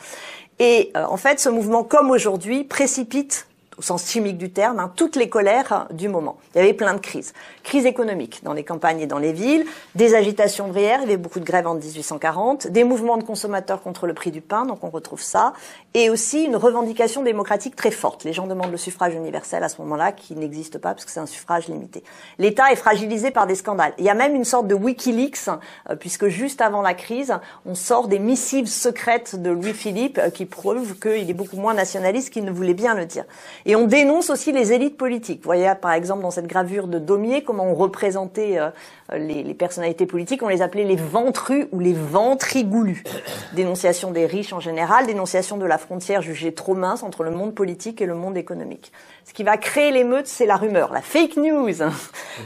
Et 0.59 0.92
euh, 0.96 1.05
en 1.05 1.16
fait, 1.16 1.40
ce 1.40 1.48
mouvement, 1.48 1.83
comme 1.83 2.11
aujourd'hui, 2.11 2.64
précipite 2.64 3.46
au 3.78 3.82
sens 3.82 4.08
chimique 4.08 4.38
du 4.38 4.50
terme, 4.50 4.78
hein, 4.80 4.92
toutes 4.94 5.16
les 5.16 5.28
colères 5.28 5.87
du 5.92 6.08
moment. 6.08 6.37
Il 6.54 6.58
y 6.58 6.61
avait 6.61 6.74
plein 6.74 6.94
de 6.94 6.98
crises. 6.98 7.32
Crise 7.62 7.87
économique 7.87 8.40
dans 8.42 8.52
les 8.52 8.64
campagnes 8.64 9.00
et 9.00 9.06
dans 9.06 9.18
les 9.18 9.32
villes, 9.32 9.64
des 9.94 10.14
agitations 10.14 10.68
ouvrières, 10.68 11.00
il 11.02 11.06
y 11.06 11.12
avait 11.12 11.16
beaucoup 11.16 11.40
de 11.40 11.44
grèves 11.44 11.66
en 11.66 11.74
1840, 11.74 12.66
des 12.68 12.85
mouvements 12.85 13.16
de 13.16 13.24
consommateurs 13.24 13.82
contre 13.82 14.06
le 14.06 14.14
prix 14.14 14.30
du 14.30 14.40
pain, 14.40 14.66
donc 14.66 14.85
on 14.85 14.90
retrouve 14.90 15.22
ça, 15.22 15.52
et 15.94 16.11
aussi 16.11 16.44
une 16.44 16.56
revendication 16.56 17.22
démocratique 17.22 17.76
très 17.76 17.90
forte. 17.90 18.24
Les 18.24 18.32
gens 18.32 18.46
demandent 18.46 18.70
le 18.70 18.76
suffrage 18.76 19.14
universel 19.14 19.62
à 19.62 19.68
ce 19.68 19.80
moment-là, 19.82 20.12
qui 20.12 20.35
n'existe 20.35 20.78
pas 20.78 20.92
parce 20.92 21.04
que 21.04 21.11
c'est 21.11 21.20
un 21.20 21.26
suffrage 21.26 21.68
limité. 21.68 22.02
L'État 22.38 22.72
est 22.72 22.76
fragilisé 22.76 23.30
par 23.30 23.46
des 23.46 23.54
scandales. 23.54 23.94
Il 23.98 24.04
y 24.04 24.11
a 24.11 24.14
même 24.14 24.35
une 24.35 24.44
sorte 24.44 24.66
de 24.66 24.74
Wikileaks, 24.74 25.48
euh, 25.90 25.96
puisque 25.96 26.28
juste 26.28 26.61
avant 26.61 26.82
la 26.82 26.94
crise, 26.94 27.35
on 27.66 27.74
sort 27.74 28.08
des 28.08 28.18
missives 28.18 28.66
secrètes 28.66 29.40
de 29.40 29.50
Louis-Philippe 29.50 30.18
euh, 30.18 30.30
qui 30.30 30.46
prouvent 30.46 30.98
qu'il 30.98 31.28
est 31.28 31.35
beaucoup 31.35 31.56
moins 31.56 31.74
nationaliste 31.74 32.30
qu'il 32.30 32.44
ne 32.44 32.50
voulait 32.50 32.74
bien 32.74 32.94
le 32.94 33.06
dire. 33.06 33.24
Et 33.64 33.77
on 33.77 33.87
dénonce 33.87 34.31
aussi 34.31 34.53
les 34.53 34.72
élites 34.72 34.96
politiques. 34.96 35.38
Vous 35.38 35.48
voyez, 35.48 35.72
par 35.81 35.92
exemple, 35.92 36.22
dans 36.22 36.31
cette 36.31 36.46
gravure 36.46 36.88
de 36.88 36.98
Daumier, 36.98 37.42
comment 37.44 37.64
on 37.64 37.75
représentait 37.75 38.59
euh, 38.59 38.70
les, 39.18 39.42
les 39.42 39.55
personnalités 39.55 40.07
politiques, 40.07 40.42
on 40.42 40.48
les 40.48 40.62
appelait 40.62 40.85
les 40.85 40.96
ventrus 40.96 41.66
ou 41.72 41.81
les 41.81 41.92
ventrigoulus. 41.92 43.05
Dénonciation 43.55 44.11
des 44.11 44.27
riches 44.27 44.53
en 44.53 44.61
général, 44.61 45.07
dénonciation 45.07 45.57
de 45.57 45.66
la 45.66 45.79
frontière 45.79 46.22
jugée 46.22 46.53
trop 46.53 46.75
mince 46.75 47.03
entre 47.03 47.25
le 47.25 47.31
monde 47.31 47.55
politique 47.55 48.01
et 48.01 48.07
le 48.07 48.14
monde 48.14 48.37
économique. 48.37 48.92
Ce 49.25 49.33
qui 49.33 49.44
va 49.44 49.57
créer 49.57 49.92
l'émeute, 49.92 50.27
c'est 50.27 50.46
la 50.46 50.57
rumeur, 50.57 50.92
la 50.92 51.01
fake 51.03 51.37
news, 51.37 51.83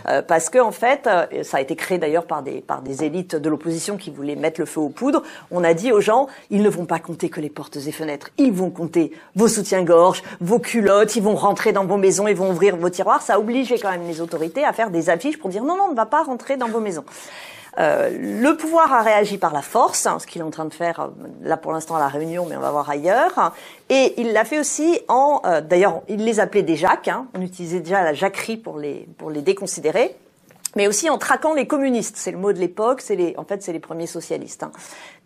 Euh, 0.09 0.23
parce 0.23 0.51
que 0.51 0.59
en 0.59 0.73
fait, 0.73 1.07
euh, 1.07 1.43
ça 1.43 1.59
a 1.59 1.61
été 1.61 1.77
créé 1.77 1.99
d'ailleurs 1.99 2.27
par 2.27 2.43
des 2.43 2.61
par 2.61 2.83
des 2.83 3.05
élites 3.05 3.37
de 3.37 3.49
l'opposition 3.49 3.97
qui 3.97 4.11
voulaient 4.11 4.37
mettre 4.37 4.61
le 4.61 4.67
feu 4.67 4.81
aux 4.81 4.89
poudres. 4.89 5.23
On 5.51 5.65
a 5.65 5.75
dit 5.75 5.93
aux 5.93 6.01
gens, 6.01 6.27
ils 6.51 6.63
ne 6.63 6.69
vont 6.69 6.85
pas 6.85 6.99
compter 6.99 7.29
que 7.29 7.41
les 7.41 7.51
portes 7.51 7.77
et 7.77 7.93
fenêtres, 7.93 8.31
ils 8.37 8.53
vont 8.53 8.71
compter 8.71 9.13
vos 9.35 9.49
soutiens-gorge, 9.49 10.23
vos 10.41 10.59
culottes, 10.59 11.17
ils 11.17 11.23
vont 11.23 11.35
rentrer 11.35 11.73
dans 11.73 11.85
vos 11.85 11.97
maisons, 11.97 12.29
ils 12.29 12.37
vont 12.37 12.51
ouvrir 12.51 12.77
vos 12.77 12.91
tiroirs. 12.91 13.23
Ça 13.23 13.35
a 13.35 13.39
obligé 13.39 13.79
quand 13.79 13.91
même 13.91 14.07
les 14.07 14.21
autorités 14.21 14.65
à 14.65 14.73
faire 14.73 14.91
des 14.91 15.09
affiches 15.11 15.39
pour 15.39 15.51
dire 15.51 15.65
non, 15.65 15.77
non, 15.77 15.85
on 15.89 15.93
ne 15.93 15.97
va 15.97 16.07
pas 16.07 16.23
rentrer 16.23 16.56
dans 16.57 16.69
vos 16.69 16.81
maisons. 16.81 17.05
Euh, 17.79 18.11
le 18.19 18.57
pouvoir 18.57 18.93
a 18.93 19.03
réagi 19.03 19.37
par 19.37 19.53
la 19.53 19.61
force, 19.61 20.07
hein, 20.07 20.19
ce 20.19 20.27
qu'il 20.27 20.41
est 20.41 20.45
en 20.45 20.51
train 20.51 20.65
de 20.65 20.73
faire 20.73 21.01
euh, 21.01 21.09
là 21.43 21.59
pour 21.59 21.73
l'instant 21.73 21.95
à 21.97 21.99
la 21.99 22.09
Réunion, 22.09 22.47
mais 22.49 22.57
on 22.57 22.61
va 22.61 22.71
voir 22.71 22.89
ailleurs. 22.89 23.53
Et 23.91 24.15
il 24.17 24.33
l'a 24.33 24.47
fait 24.47 24.59
aussi 24.59 24.99
en, 25.09 25.43
euh, 25.45 25.61
d'ailleurs, 25.61 26.01
il 26.09 26.25
les 26.25 26.41
appelait 26.41 26.63
des 26.63 26.77
jacques. 26.77 27.09
Hein, 27.09 27.27
on 27.35 27.43
utilisait 27.43 27.81
déjà 27.81 28.03
la 28.03 28.15
jacquerie 28.15 28.57
pour 28.57 28.79
les 28.79 29.07
pour 29.19 29.31
les 29.31 29.43
déconsidérer 29.43 30.17
mais 30.77 30.87
aussi 30.87 31.11
en 31.11 31.19
traquant 31.19 31.55
les 31.55 31.67
communistes. 31.67 32.17
C'est 32.17 32.31
le 32.31 32.39
mot 32.39 32.53
de 32.53 32.59
l'époque. 32.59 33.01
C'est 33.01 33.17
les, 33.17 33.35
en 33.39 33.45
fait, 33.45 33.63
c'est 33.63 33.73
les 33.73 33.81
premiers 33.81 34.07
socialistes. 34.07 34.63
hein. 34.63 34.71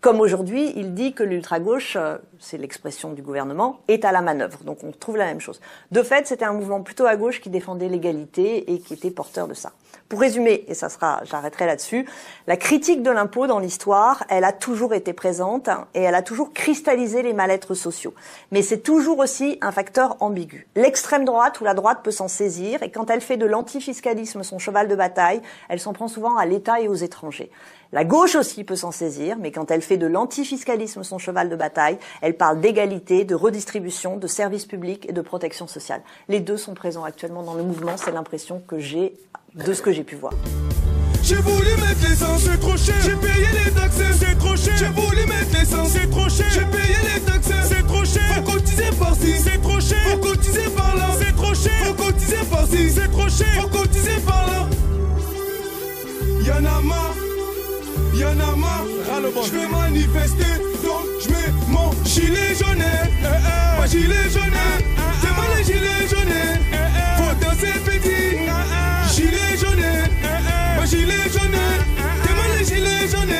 Comme 0.00 0.20
aujourd'hui, 0.20 0.72
il 0.76 0.94
dit 0.94 1.12
que 1.12 1.22
l'ultra-gauche, 1.22 1.94
euh, 1.96 2.16
c'est 2.38 2.56
l'expression 2.56 3.12
du 3.12 3.20
gouvernement, 3.20 3.80
est 3.86 4.06
à 4.06 4.12
la 4.12 4.22
manœuvre. 4.22 4.64
Donc 4.64 4.78
on 4.82 4.92
trouve 4.92 5.18
la 5.18 5.26
même 5.26 5.40
chose. 5.40 5.60
De 5.90 6.02
fait, 6.02 6.26
c'était 6.26 6.46
un 6.46 6.54
mouvement 6.54 6.80
plutôt 6.80 7.04
à 7.04 7.16
gauche 7.16 7.42
qui 7.42 7.50
défendait 7.50 7.88
l'égalité 7.88 8.72
et 8.72 8.78
qui 8.80 8.94
était 8.94 9.10
porteur 9.10 9.46
de 9.46 9.52
ça. 9.52 9.72
Pour 10.08 10.20
résumer, 10.20 10.64
et 10.68 10.74
ça 10.74 10.88
sera, 10.88 11.20
j'arrêterai 11.24 11.66
là-dessus, 11.66 12.08
la 12.46 12.56
critique 12.56 13.02
de 13.02 13.10
l'impôt 13.10 13.46
dans 13.46 13.58
l'histoire, 13.58 14.24
elle 14.30 14.44
a 14.44 14.52
toujours 14.52 14.94
été 14.94 15.12
présente 15.12 15.68
et 15.94 16.00
elle 16.00 16.14
a 16.14 16.22
toujours 16.22 16.52
cristallisé 16.52 17.22
les 17.22 17.34
mal-être 17.34 17.74
sociaux. 17.74 18.14
Mais 18.50 18.62
c'est 18.62 18.80
toujours 18.80 19.18
aussi 19.18 19.58
un 19.60 19.70
facteur 19.70 20.16
ambigu. 20.20 20.66
L'extrême 20.76 21.26
droite 21.26 21.60
ou 21.60 21.64
la 21.64 21.74
droite 21.74 22.00
peut 22.02 22.10
s'en 22.10 22.26
saisir 22.26 22.82
et 22.82 22.90
quand 22.90 23.10
elle 23.10 23.20
fait 23.20 23.36
de 23.36 23.46
l'antifiscalisme 23.46 24.42
son 24.44 24.58
cheval 24.58 24.88
de 24.88 24.96
bataille, 24.96 25.42
elle 25.68 25.78
s'en 25.78 25.92
prend 25.92 26.08
souvent 26.08 26.36
à 26.38 26.46
l'État 26.46 26.80
et 26.80 26.88
aux 26.88 26.94
étrangers. 26.94 27.50
La 27.92 28.04
gauche 28.04 28.36
aussi 28.36 28.62
peut 28.62 28.76
s'en 28.76 28.92
saisir, 28.92 29.36
mais 29.40 29.50
quand 29.50 29.70
elle 29.70 29.82
fait 29.82 29.96
de 29.96 30.06
l'antifiscalisme 30.06 31.02
son 31.02 31.18
cheval 31.18 31.48
de 31.48 31.56
bataille, 31.56 31.98
elle 32.22 32.36
parle 32.36 32.60
d'égalité, 32.60 33.24
de 33.24 33.34
redistribution, 33.34 34.16
de 34.16 34.26
services 34.28 34.66
publics 34.66 35.08
et 35.08 35.12
de 35.12 35.20
protection 35.20 35.66
sociale. 35.66 36.02
Les 36.28 36.38
deux 36.38 36.56
sont 36.56 36.74
présents 36.74 37.02
actuellement 37.02 37.42
dans 37.42 37.54
le 37.54 37.64
mouvement, 37.64 37.96
c'est 37.96 38.12
l'impression 38.12 38.62
que 38.66 38.78
j'ai 38.78 39.14
de 39.54 39.72
ce 39.72 39.82
que 39.82 39.90
j'ai 39.90 40.04
pu 40.04 40.14
voir. 40.14 40.32
J'ai 41.22 41.34
voulu 41.36 41.70
mettre 41.80 42.08
l'essence, 42.08 42.42
c'est 42.42 42.60
trop 42.60 42.76
cher. 42.76 42.94
J'ai 43.02 43.16
payé 43.16 43.46
les 43.64 43.70
taxes, 43.72 44.00
c'est 44.18 44.38
trop 44.38 44.56
cher. 44.56 44.76
J'ai 44.76 44.86
voulu 44.86 45.26
mettre 45.26 45.52
l'essence, 45.52 45.88
c'est 45.88 46.10
trop 46.10 46.28
cher. 46.28 46.46
J'ai 46.50 46.64
payé 46.64 46.96
les 47.14 47.20
taxes, 47.20 47.52
c'est 47.68 47.86
trop 47.86 48.04
cher. 48.04 48.22
Faut 48.36 48.52
cotiser 48.52 48.90
par-ci, 48.98 49.32
c'est 49.36 49.60
trop 49.60 49.80
cher. 49.80 49.98
Faut 50.10 50.18
cotiser 50.18 50.70
par-là, 50.76 51.08
c'est 51.18 51.36
trop 51.36 51.54
cher. 51.54 51.72
Faut 51.84 51.94
cotiser 51.94 52.44
par-ci, 52.50 52.90
c'est 52.90 53.10
trop 53.10 53.28
cher. 53.28 53.62
Faut 53.62 53.68
cotiser 53.68 54.20
par-là. 54.26 54.68
Y'en 56.46 56.64
a 56.64 56.80
marre, 56.80 57.14
y'en 58.14 58.38
a 58.40 58.56
marre. 58.56 58.86
Je 59.44 59.50
vais 59.50 59.68
manifester, 59.68 60.54
donc 60.82 61.06
je 61.22 61.28
mets 61.30 61.52
mon 61.68 61.92
gilet 62.04 62.54
jaune. 62.58 62.82
Eh, 62.82 63.26
eh. 63.26 63.80
Mon 63.80 63.86
gilet 63.86 64.30
jaune, 64.32 64.60
c'est 65.20 65.34
moi 65.34 65.44
le 65.56 65.62
gilet 65.64 66.08
jaune. 66.10 66.36
Faut 67.16 67.34
danser 67.44 67.74
petit, 67.84 68.38
gilet 69.14 69.56
jaune. 69.60 69.84
Mon 70.76 70.86
gilet 70.86 71.28
jaune, 71.32 71.60
c'est 72.24 72.34
moi 72.34 72.44
le 72.58 72.64
gilet 72.64 73.08
jaune. 73.10 73.36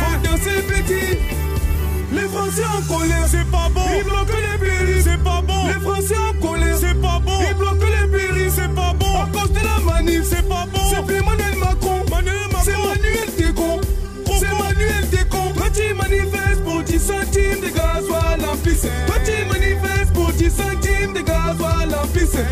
Faut 0.00 0.18
danser 0.28 0.62
petit. 0.62 1.18
Les 2.12 2.28
Français 2.28 2.64
en 2.64 2.82
colère, 2.92 3.26
c'est 3.28 3.50
pas 3.50 3.68
bon. 3.74 3.86
Ils 3.98 4.04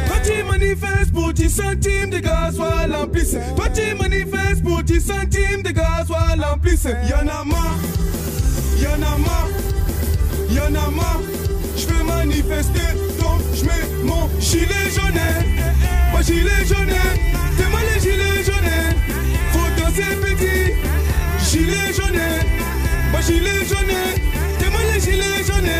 Toi 0.06 0.16
tu 0.24 0.42
manifestes 0.44 1.12
pour 1.12 1.32
10 1.32 1.48
centimes 1.50 2.10
de 2.10 2.18
gasoil 2.18 2.94
en 2.94 3.06
pisse. 3.06 3.36
Toi 3.56 3.66
tu 3.70 3.94
manifestes 3.94 4.62
pour 4.62 4.82
10 4.82 5.00
centimes 5.00 5.62
de 5.62 5.70
gasoil 5.70 6.44
en 6.52 6.58
pisse. 6.58 6.88
Y'en 7.08 7.28
a 7.28 7.44
marre. 7.44 7.78
Y'en 8.80 8.94
a 8.94 9.18
marre, 9.18 9.48
y'en 10.48 10.74
a 10.74 10.90
marre, 10.90 11.20
je 11.76 11.86
veux 11.86 12.02
manifester, 12.02 12.80
donc 13.18 13.42
je 13.54 13.64
mets 13.66 14.04
mon 14.04 14.26
gilet 14.40 14.88
jaune. 14.94 15.20
Mon 16.12 16.22
gilet 16.22 16.64
jaune, 16.66 16.88
c'est 17.58 17.68
moi 17.68 17.80
le 17.92 18.00
gilet 18.00 18.42
jaune. 18.42 18.72
Faut 19.52 19.70
danser 19.76 20.16
petit, 20.22 20.72
gilet 21.50 21.92
jaune. 21.94 22.22
Mon 23.12 23.20
gilet 23.20 23.66
jaune, 23.68 23.96
c'est 24.58 24.70
moi 24.70 24.80
le 24.94 24.98
gilet 24.98 25.44
jaune. 25.46 25.70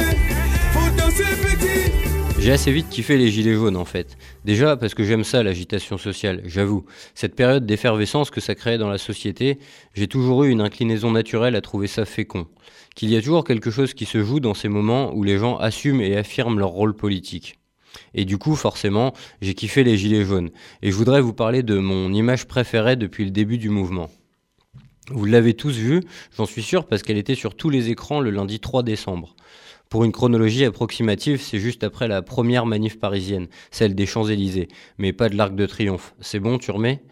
Faut 0.74 0.90
danser 0.98 1.36
petit. 1.42 2.09
J'ai 2.40 2.53
assez 2.53 2.72
vite 2.72 2.88
kiffé 2.88 3.18
les 3.18 3.31
gilets 3.31 3.55
jaunes 3.55 3.76
en 3.76 3.85
fait. 3.85 4.16
Déjà 4.46 4.74
parce 4.74 4.94
que 4.94 5.05
j'aime 5.05 5.24
ça 5.24 5.42
l'agitation 5.42 5.98
sociale, 5.98 6.40
j'avoue. 6.46 6.87
Cette 7.14 7.37
période 7.37 7.66
d'effervescence 7.66 8.31
que 8.31 8.40
ça 8.40 8.55
créait 8.55 8.79
dans 8.79 8.88
la 8.88 8.96
société, 8.96 9.59
j'ai 9.92 10.09
toujours 10.09 10.44
eu 10.44 10.50
une 10.50 10.62
inclinaison 10.62 11.11
naturelle 11.11 11.55
à 11.55 11.61
trouver 11.61 11.87
ça 11.87 12.07
fécond. 12.07 12.46
Qu'il 12.96 13.11
y 13.11 13.16
a 13.16 13.20
toujours 13.20 13.44
quelque 13.44 13.70
chose 13.70 13.92
qui 13.92 14.07
se 14.07 14.24
joue 14.24 14.40
dans 14.40 14.55
ces 14.55 14.68
moments 14.68 15.12
où 15.14 15.22
les 15.22 15.37
gens 15.37 15.59
assument 15.59 16.00
et 16.00 16.16
affirment 16.16 16.59
leur 16.59 16.70
rôle 16.70 16.96
politique. 16.96 17.59
Et 18.14 18.24
du 18.24 18.38
coup, 18.38 18.57
forcément, 18.57 19.12
j'ai 19.42 19.53
kiffé 19.53 19.85
les 19.85 19.98
gilets 19.98 20.24
jaunes. 20.24 20.50
Et 20.81 20.90
je 20.90 20.96
voudrais 20.96 21.20
vous 21.20 21.35
parler 21.35 21.62
de 21.62 21.76
mon 21.79 22.11
image 22.11 22.46
préférée 22.46 22.96
depuis 22.96 23.26
le 23.26 23.33
début 23.33 23.59
du 23.59 23.68
mouvement. 23.68 24.09
Vous 25.12 25.26
l'avez 25.26 25.55
tous 25.55 25.76
vue, 25.76 26.00
j'en 26.37 26.46
suis 26.46 26.62
sûr, 26.62 26.87
parce 26.87 27.03
qu'elle 27.03 27.18
était 27.18 27.35
sur 27.35 27.55
tous 27.55 27.68
les 27.68 27.90
écrans 27.90 28.20
le 28.20 28.31
lundi 28.31 28.61
3 28.61 28.83
décembre. 28.83 29.35
Pour 29.90 30.05
une 30.05 30.12
chronologie 30.12 30.64
approximative, 30.64 31.42
c'est 31.42 31.59
juste 31.59 31.83
après 31.83 32.07
la 32.07 32.22
première 32.22 32.64
manif 32.64 33.00
parisienne, 33.00 33.48
celle 33.72 33.96
des 33.96 34.07
Champs-Élysées, 34.07 34.68
mais 34.98 35.12
pas 35.12 35.29
de 35.29 35.37
l'Arc 35.37 35.57
de 35.57 35.66
Triomphe. 35.66 36.14
C'est 36.20 36.38
bon, 36.38 36.59
tu 36.59 36.70
remets? 36.70 37.03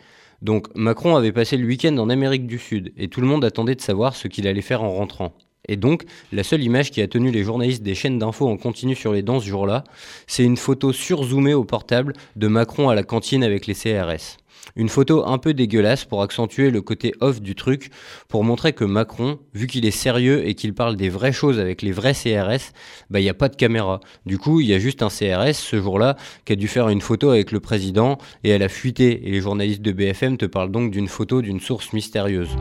Donc 0.43 0.69
Macron 0.77 1.17
avait 1.17 1.33
passé 1.33 1.57
le 1.57 1.67
week-end 1.67 1.99
en 1.99 2.09
Amérique 2.09 2.47
du 2.47 2.57
Sud, 2.57 2.93
et 2.97 3.09
tout 3.09 3.21
le 3.21 3.27
monde 3.27 3.45
attendait 3.45 3.75
de 3.75 3.81
savoir 3.81 4.15
ce 4.15 4.29
qu'il 4.29 4.47
allait 4.47 4.63
faire 4.63 4.85
en 4.85 4.93
rentrant. 4.93 5.35
Et 5.67 5.75
donc, 5.75 6.05
la 6.31 6.45
seule 6.45 6.63
image 6.63 6.93
qui 6.93 7.03
a 7.03 7.09
tenu 7.09 7.33
les 7.33 7.43
journalistes 7.43 7.83
des 7.83 7.97
chaînes 7.97 8.21
d'infos 8.21 8.47
en 8.47 8.57
continu 8.57 8.95
sur 8.95 9.13
les 9.13 9.23
dents 9.23 9.41
ce 9.41 9.49
jour-là, 9.49 9.83
c'est 10.29 10.45
une 10.45 10.57
photo 10.57 10.93
surzoomée 10.93 11.55
au 11.55 11.65
portable 11.65 12.13
de 12.37 12.47
Macron 12.47 12.91
à 12.91 12.95
la 12.95 13.03
cantine 13.03 13.43
avec 13.43 13.67
les 13.67 13.75
CRS. 13.75 14.37
Une 14.77 14.89
photo 14.89 15.27
un 15.27 15.39
peu 15.39 15.55
dégueulasse 15.55 16.05
pour 16.05 16.23
accentuer 16.23 16.71
le 16.71 16.83
côté 16.83 17.13
off 17.21 17.41
du 17.41 17.55
truc, 17.55 17.91
pour 18.29 18.45
montrer 18.45 18.73
que 18.73 18.85
Macron, 18.85 19.39
vu 19.55 19.67
qu'il 19.67 19.87
est 19.87 19.91
sérieux 19.91 20.47
et 20.47 20.55
qu'il 20.55 20.75
parle 20.75 20.97
des 20.97 21.09
vraies 21.09 21.33
choses 21.33 21.59
avec 21.59 21.83
les 21.83 21.93
vrais 21.93 22.15
CRS, 22.15 22.73
bah 23.11 23.21
il 23.21 23.25
n'y 23.25 23.29
a 23.29 23.35
pas 23.35 23.49
de 23.49 23.57
caméra. 23.57 24.01
Du 24.27 24.39
coup, 24.39 24.61
il 24.61 24.67
y 24.67 24.75
a 24.75 24.79
juste 24.79 25.03
un 25.03 25.09
CRS 25.09 25.55
ce 25.55 25.81
jour-là 25.81 26.17
qui 26.45 26.53
a 26.53 26.57
dû 26.57 26.69
faire 26.69 26.89
une 26.89 27.01
photo 27.01 27.31
avec 27.31 27.53
le 27.53 27.61
président 27.61 28.19
et 28.45 28.51
elle 28.51 28.63
a 28.63 28.69
fuité. 28.69 29.29
Et 29.29 29.31
les 29.31 29.41
journalistes 29.41 29.83
de 29.83 29.93
BFM 29.93 30.37
te 30.37 30.47
parlent 30.47 30.73
donc 30.73 30.91
d'une 30.91 31.09
photo 31.09 31.43
d'une 31.43 31.61
source 31.61 31.93
mystérieuse. 31.93 32.57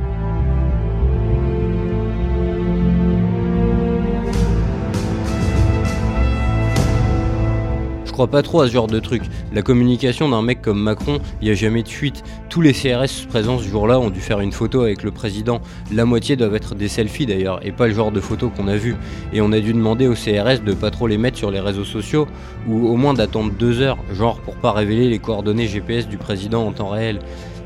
Crois 8.18 8.26
pas 8.26 8.42
trop 8.42 8.62
à 8.62 8.68
ce 8.68 8.74
genre 8.74 8.88
de 8.88 9.00
truc. 9.00 9.22
La 9.54 9.62
communication 9.62 10.28
d'un 10.28 10.42
mec 10.42 10.64
comme 10.64 10.82
Macron, 10.82 11.20
il 11.40 11.46
n'y 11.46 11.52
a 11.52 11.54
jamais 11.54 11.84
de 11.84 11.88
fuite. 11.88 12.24
Tous 12.50 12.62
les 12.62 12.74
CRS 12.74 13.28
présents 13.30 13.60
ce 13.60 13.68
jour-là 13.70 14.00
ont 14.00 14.10
dû 14.10 14.22
faire 14.22 14.40
une 14.40 14.52
photo 14.52 14.82
avec 14.82 15.04
le 15.04 15.12
président. 15.12 15.62
La 15.92 16.04
moitié 16.04 16.36
doivent 16.36 16.56
être 16.56 16.74
des 16.74 16.88
selfies 16.88 17.28
d'ailleurs, 17.28 17.64
et 17.64 17.72
pas 17.72 17.86
le 17.86 17.94
genre 17.94 18.12
de 18.12 18.20
photos 18.20 18.50
qu'on 18.58 18.70
a 18.70 18.76
vu. 18.76 18.96
Et 19.34 19.42
on 19.42 19.52
a 19.52 19.60
dû 19.60 19.72
demander 19.72 20.08
aux 20.08 20.16
CRS 20.16 20.64
de 20.66 20.74
pas 20.74 20.90
trop 20.90 21.06
les 21.06 21.20
mettre 21.20 21.38
sur 21.38 21.52
les 21.52 21.60
réseaux 21.60 21.86
sociaux, 21.86 22.28
ou 22.68 22.88
au 22.88 22.96
moins 22.96 23.14
d'attendre 23.14 23.52
deux 23.52 23.82
heures, 23.82 24.00
genre 24.12 24.40
pour 24.40 24.56
pas 24.56 24.72
révéler 24.72 25.10
les 25.10 25.20
coordonnées 25.20 25.68
GPS 25.68 26.08
du 26.08 26.18
président 26.18 26.66
en 26.66 26.72
temps 26.72 26.90
réel. 26.90 27.20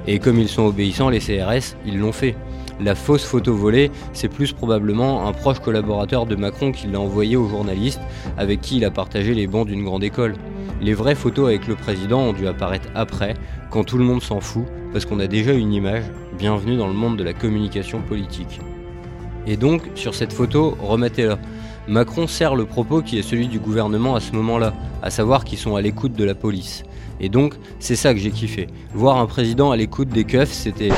Et 0.06 0.20
comme 0.20 0.38
ils 0.38 0.50
sont 0.50 0.64
obéissants, 0.64 1.08
les 1.08 1.20
CRS, 1.20 1.78
ils 1.86 1.98
l'ont 1.98 2.12
fait. 2.12 2.36
La 2.84 2.96
fausse 2.96 3.24
photo 3.24 3.54
volée, 3.54 3.92
c'est 4.12 4.28
plus 4.28 4.54
probablement 4.54 5.28
un 5.28 5.34
proche 5.34 5.60
collaborateur 5.60 6.26
de 6.26 6.36
Macron 6.36 6.72
qui 6.72 6.88
l'a 6.88 7.00
envoyé 7.00 7.36
aux 7.36 7.48
journalistes 7.48 8.02
avec 8.40 8.62
qui 8.62 8.78
il 8.78 8.86
a 8.86 8.90
partagé 8.90 9.36
les 9.36 9.46
bancs 9.46 9.68
d'une 9.68 9.84
grande 9.84 10.04
école. 10.04 10.34
Les 10.82 10.96
vraies 10.96 11.14
photos 11.14 11.50
avec 11.50 11.68
le 11.68 11.76
président 11.76 12.22
ont 12.22 12.34
dû 12.34 12.48
apparaître 12.48 12.90
après, 12.96 13.36
quand 13.70 13.84
tout 13.84 14.00
le 14.00 14.04
monde 14.04 14.24
s'en 14.24 14.40
fout, 14.40 14.66
parce 14.94 15.06
qu'on 15.06 15.20
a 15.20 15.28
déjà 15.28 15.54
une 15.54 15.74
image, 15.74 16.06
bienvenue 16.40 16.76
dans 16.76 16.88
le 16.88 16.94
monde 16.94 17.18
de 17.18 17.24
la 17.24 17.34
communication 17.34 18.02
politique. 18.02 18.60
Et 19.46 19.58
donc, 19.58 19.84
sur 19.94 20.16
cette 20.16 20.34
photo, 20.34 20.76
remettez-la. 20.82 21.38
Macron 21.88 22.26
sert 22.26 22.56
le 22.56 22.66
propos 22.66 23.04
qui 23.04 23.20
est 23.20 23.24
celui 23.24 23.48
du 23.48 23.60
gouvernement 23.60 24.16
à 24.16 24.20
ce 24.20 24.32
moment-là, 24.32 24.74
à 25.04 25.12
savoir 25.12 25.46
qu'ils 25.46 25.60
sont 25.60 25.76
à 25.76 25.82
l'écoute 25.82 26.14
de 26.14 26.24
la 26.24 26.34
police. 26.34 26.82
Et 27.20 27.30
donc, 27.30 27.54
c'est 27.80 27.96
ça 27.96 28.16
que 28.16 28.20
j'ai 28.20 28.32
kiffé. 28.32 28.66
Voir 28.96 29.18
un 29.18 29.28
président 29.28 29.70
à 29.70 29.78
l'écoute 29.78 30.10
des 30.10 30.24
keufs, 30.24 30.52
c'était... 30.52 30.90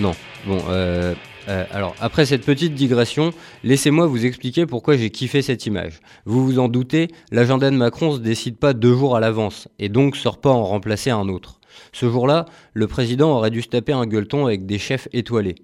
Non. 0.00 0.12
Bon, 0.46 0.58
euh, 0.70 1.14
euh, 1.48 1.64
alors 1.70 1.94
après 2.00 2.24
cette 2.24 2.46
petite 2.46 2.72
digression, 2.72 3.34
laissez-moi 3.64 4.06
vous 4.06 4.24
expliquer 4.24 4.64
pourquoi 4.64 4.96
j'ai 4.96 5.10
kiffé 5.10 5.42
cette 5.42 5.66
image. 5.66 6.00
Vous 6.24 6.42
vous 6.42 6.58
en 6.58 6.68
doutez, 6.68 7.08
l'agenda 7.30 7.70
de 7.70 7.76
Macron 7.76 8.12
se 8.12 8.18
décide 8.18 8.56
pas 8.56 8.72
deux 8.72 8.94
jours 8.94 9.14
à 9.14 9.20
l'avance, 9.20 9.68
et 9.78 9.90
donc 9.90 10.16
sort 10.16 10.40
pas 10.40 10.48
en 10.48 10.64
remplacer 10.64 11.10
un 11.10 11.28
autre. 11.28 11.60
Ce 11.92 12.08
jour-là, 12.08 12.46
le 12.72 12.86
président 12.86 13.36
aurait 13.36 13.50
dû 13.50 13.60
se 13.60 13.68
taper 13.68 13.92
un 13.92 14.06
gueuleton 14.06 14.46
avec 14.46 14.64
des 14.64 14.78
chefs 14.78 15.06
étoilés. 15.12 15.56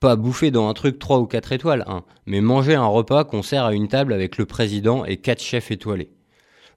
Pas 0.00 0.16
bouffer 0.16 0.50
dans 0.50 0.68
un 0.68 0.74
truc 0.74 0.98
3 0.98 1.20
ou 1.20 1.26
4 1.26 1.52
étoiles, 1.52 1.84
hein, 1.86 2.04
mais 2.26 2.42
manger 2.42 2.74
un 2.74 2.86
repas 2.86 3.24
qu'on 3.24 3.42
sert 3.42 3.64
à 3.64 3.72
une 3.72 3.88
table 3.88 4.12
avec 4.12 4.36
le 4.36 4.44
président 4.44 5.06
et 5.06 5.16
quatre 5.16 5.42
chefs 5.42 5.70
étoilés. 5.70 6.10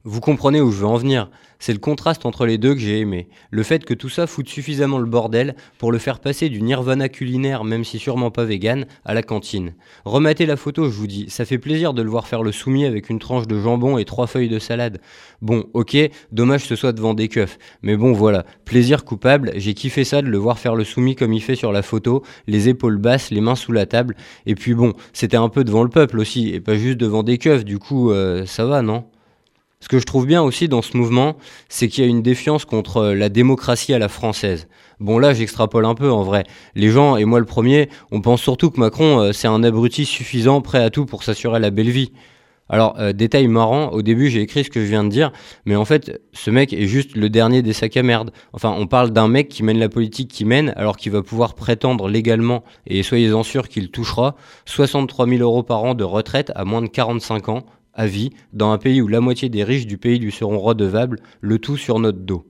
Vous 0.04 0.20
comprenez 0.20 0.60
où 0.60 0.70
je 0.70 0.78
veux 0.78 0.86
en 0.86 0.96
venir 0.96 1.28
c'est 1.62 1.72
le 1.72 1.78
contraste 1.78 2.26
entre 2.26 2.44
les 2.44 2.58
deux 2.58 2.74
que 2.74 2.80
j'ai 2.80 2.98
aimé. 2.98 3.28
Le 3.52 3.62
fait 3.62 3.84
que 3.84 3.94
tout 3.94 4.08
ça 4.08 4.26
foute 4.26 4.48
suffisamment 4.48 4.98
le 4.98 5.06
bordel 5.06 5.54
pour 5.78 5.92
le 5.92 5.98
faire 5.98 6.18
passer 6.18 6.48
du 6.48 6.60
nirvana 6.60 7.08
culinaire, 7.08 7.62
même 7.62 7.84
si 7.84 8.00
sûrement 8.00 8.32
pas 8.32 8.44
vegan, 8.44 8.84
à 9.04 9.14
la 9.14 9.22
cantine. 9.22 9.74
Remettez 10.04 10.44
la 10.44 10.56
photo, 10.56 10.86
je 10.86 10.96
vous 10.96 11.06
dis, 11.06 11.26
ça 11.30 11.44
fait 11.44 11.58
plaisir 11.58 11.94
de 11.94 12.02
le 12.02 12.10
voir 12.10 12.26
faire 12.26 12.42
le 12.42 12.50
soumis 12.50 12.84
avec 12.84 13.10
une 13.10 13.20
tranche 13.20 13.46
de 13.46 13.60
jambon 13.60 13.96
et 13.96 14.04
trois 14.04 14.26
feuilles 14.26 14.48
de 14.48 14.58
salade. 14.58 15.00
Bon, 15.40 15.66
ok, 15.72 15.96
dommage 16.32 16.64
ce 16.64 16.74
soit 16.74 16.92
devant 16.92 17.14
des 17.14 17.28
keufs. 17.28 17.60
Mais 17.82 17.96
bon, 17.96 18.12
voilà, 18.12 18.44
plaisir 18.64 19.04
coupable, 19.04 19.52
j'ai 19.54 19.74
kiffé 19.74 20.02
ça 20.02 20.20
de 20.20 20.26
le 20.26 20.38
voir 20.38 20.58
faire 20.58 20.74
le 20.74 20.82
soumis 20.82 21.14
comme 21.14 21.32
il 21.32 21.42
fait 21.42 21.54
sur 21.54 21.70
la 21.70 21.82
photo, 21.82 22.24
les 22.48 22.68
épaules 22.68 22.98
basses, 22.98 23.30
les 23.30 23.40
mains 23.40 23.54
sous 23.54 23.70
la 23.70 23.86
table. 23.86 24.16
Et 24.46 24.56
puis 24.56 24.74
bon, 24.74 24.94
c'était 25.12 25.36
un 25.36 25.48
peu 25.48 25.62
devant 25.62 25.84
le 25.84 25.90
peuple 25.90 26.18
aussi, 26.18 26.48
et 26.48 26.60
pas 26.60 26.74
juste 26.74 26.98
devant 26.98 27.22
des 27.22 27.38
keufs, 27.38 27.64
du 27.64 27.78
coup, 27.78 28.10
euh, 28.10 28.46
ça 28.46 28.64
va, 28.64 28.82
non? 28.82 29.04
Ce 29.82 29.88
que 29.88 29.98
je 29.98 30.04
trouve 30.06 30.26
bien 30.26 30.42
aussi 30.42 30.68
dans 30.68 30.80
ce 30.80 30.96
mouvement, 30.96 31.36
c'est 31.68 31.88
qu'il 31.88 32.04
y 32.04 32.06
a 32.06 32.10
une 32.10 32.22
défiance 32.22 32.64
contre 32.64 32.98
euh, 32.98 33.14
la 33.16 33.28
démocratie 33.28 33.92
à 33.92 33.98
la 33.98 34.08
française. 34.08 34.68
Bon 35.00 35.18
là, 35.18 35.34
j'extrapole 35.34 35.84
un 35.86 35.96
peu 35.96 36.08
en 36.08 36.22
vrai. 36.22 36.44
Les 36.76 36.90
gens, 36.90 37.16
et 37.16 37.24
moi 37.24 37.40
le 37.40 37.46
premier, 37.46 37.88
on 38.12 38.20
pense 38.20 38.40
surtout 38.40 38.70
que 38.70 38.78
Macron, 38.78 39.18
euh, 39.18 39.32
c'est 39.32 39.48
un 39.48 39.64
abruti 39.64 40.04
suffisant, 40.04 40.60
prêt 40.60 40.80
à 40.80 40.90
tout 40.90 41.04
pour 41.04 41.24
s'assurer 41.24 41.58
la 41.58 41.70
belle 41.70 41.90
vie. 41.90 42.12
Alors, 42.68 42.94
euh, 43.00 43.12
détail 43.12 43.48
marrant, 43.48 43.88
au 43.88 44.02
début 44.02 44.30
j'ai 44.30 44.40
écrit 44.40 44.62
ce 44.62 44.70
que 44.70 44.78
je 44.78 44.86
viens 44.86 45.02
de 45.02 45.08
dire, 45.08 45.32
mais 45.66 45.74
en 45.74 45.84
fait, 45.84 46.22
ce 46.32 46.52
mec 46.52 46.72
est 46.72 46.86
juste 46.86 47.16
le 47.16 47.28
dernier 47.28 47.60
des 47.62 47.72
sacs 47.72 47.96
à 47.96 48.04
merde. 48.04 48.30
Enfin, 48.52 48.72
on 48.78 48.86
parle 48.86 49.10
d'un 49.10 49.26
mec 49.26 49.48
qui 49.48 49.64
mène 49.64 49.80
la 49.80 49.88
politique 49.88 50.30
qui 50.30 50.44
mène, 50.44 50.72
alors 50.76 50.96
qu'il 50.96 51.10
va 51.10 51.22
pouvoir 51.22 51.54
prétendre 51.54 52.08
légalement, 52.08 52.62
et 52.86 53.02
soyez-en 53.02 53.42
sûrs 53.42 53.68
qu'il 53.68 53.90
touchera, 53.90 54.36
63 54.66 55.26
000 55.26 55.42
euros 55.42 55.64
par 55.64 55.82
an 55.82 55.94
de 55.94 56.04
retraite 56.04 56.52
à 56.54 56.64
moins 56.64 56.82
de 56.82 56.86
45 56.86 57.48
ans, 57.48 57.66
à 57.94 58.06
vie, 58.06 58.30
dans 58.52 58.72
un 58.72 58.78
pays 58.78 59.00
où 59.00 59.08
la 59.08 59.20
moitié 59.20 59.48
des 59.48 59.64
riches 59.64 59.86
du 59.86 59.98
pays 59.98 60.18
lui 60.18 60.32
seront 60.32 60.58
redevables, 60.58 61.20
le 61.40 61.58
tout 61.58 61.76
sur 61.76 61.98
notre 61.98 62.18
dos. 62.18 62.46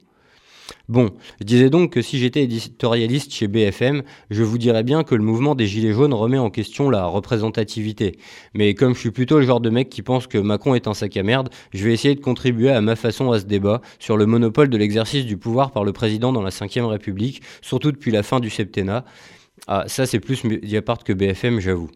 Bon, 0.89 1.11
je 1.41 1.45
disais 1.45 1.71
donc 1.71 1.93
que 1.93 2.03
si 2.03 2.19
j'étais 2.19 2.43
éditorialiste 2.43 3.33
chez 3.33 3.49
BFM, 3.49 4.03
je 4.31 4.43
vous 4.43 4.59
dirais 4.59 4.83
bien 4.83 5.05
que 5.05 5.15
le 5.15 5.23
mouvement 5.23 5.55
des 5.55 5.67
Gilets 5.67 5.93
jaunes 5.93 6.15
remet 6.15 6.39
en 6.39 6.51
question 6.51 6.91
la 6.91 7.07
représentativité. 7.07 8.19
Mais 8.55 8.75
comme 8.75 8.95
je 8.95 9.01
suis 9.01 9.11
plutôt 9.11 9.39
le 9.39 9.47
genre 9.47 9.61
de 9.61 9.71
mec 9.71 9.89
qui 9.89 10.03
pense 10.03 10.27
que 10.27 10.39
Macron 10.39 10.75
est 10.75 10.89
un 10.89 10.95
sac 10.95 11.17
à 11.17 11.23
merde, 11.23 11.51
je 11.73 11.85
vais 11.85 11.93
essayer 11.93 12.15
de 12.15 12.21
contribuer 12.21 12.71
à 12.71 12.81
ma 12.81 12.97
façon 12.97 13.31
à 13.33 13.41
ce 13.41 13.45
débat 13.45 13.81
sur 13.99 14.17
le 14.17 14.27
monopole 14.27 14.69
de 14.69 14.77
l'exercice 14.77 15.25
du 15.25 15.37
pouvoir 15.37 15.71
par 15.71 15.85
le 15.85 15.93
président 15.93 16.33
dans 16.33 16.43
la 16.43 16.51
Ve 16.51 16.87
République, 16.87 17.43
surtout 17.61 17.93
depuis 17.93 18.11
la 18.11 18.23
fin 18.23 18.41
du 18.41 18.51
septennat. 18.51 19.05
Ah, 19.69 19.85
ça 19.87 20.07
c'est 20.07 20.21
plus 20.21 20.45
Mediapart 20.45 21.05
que 21.05 21.13
BFM, 21.13 21.61
j'avoue. 21.61 21.91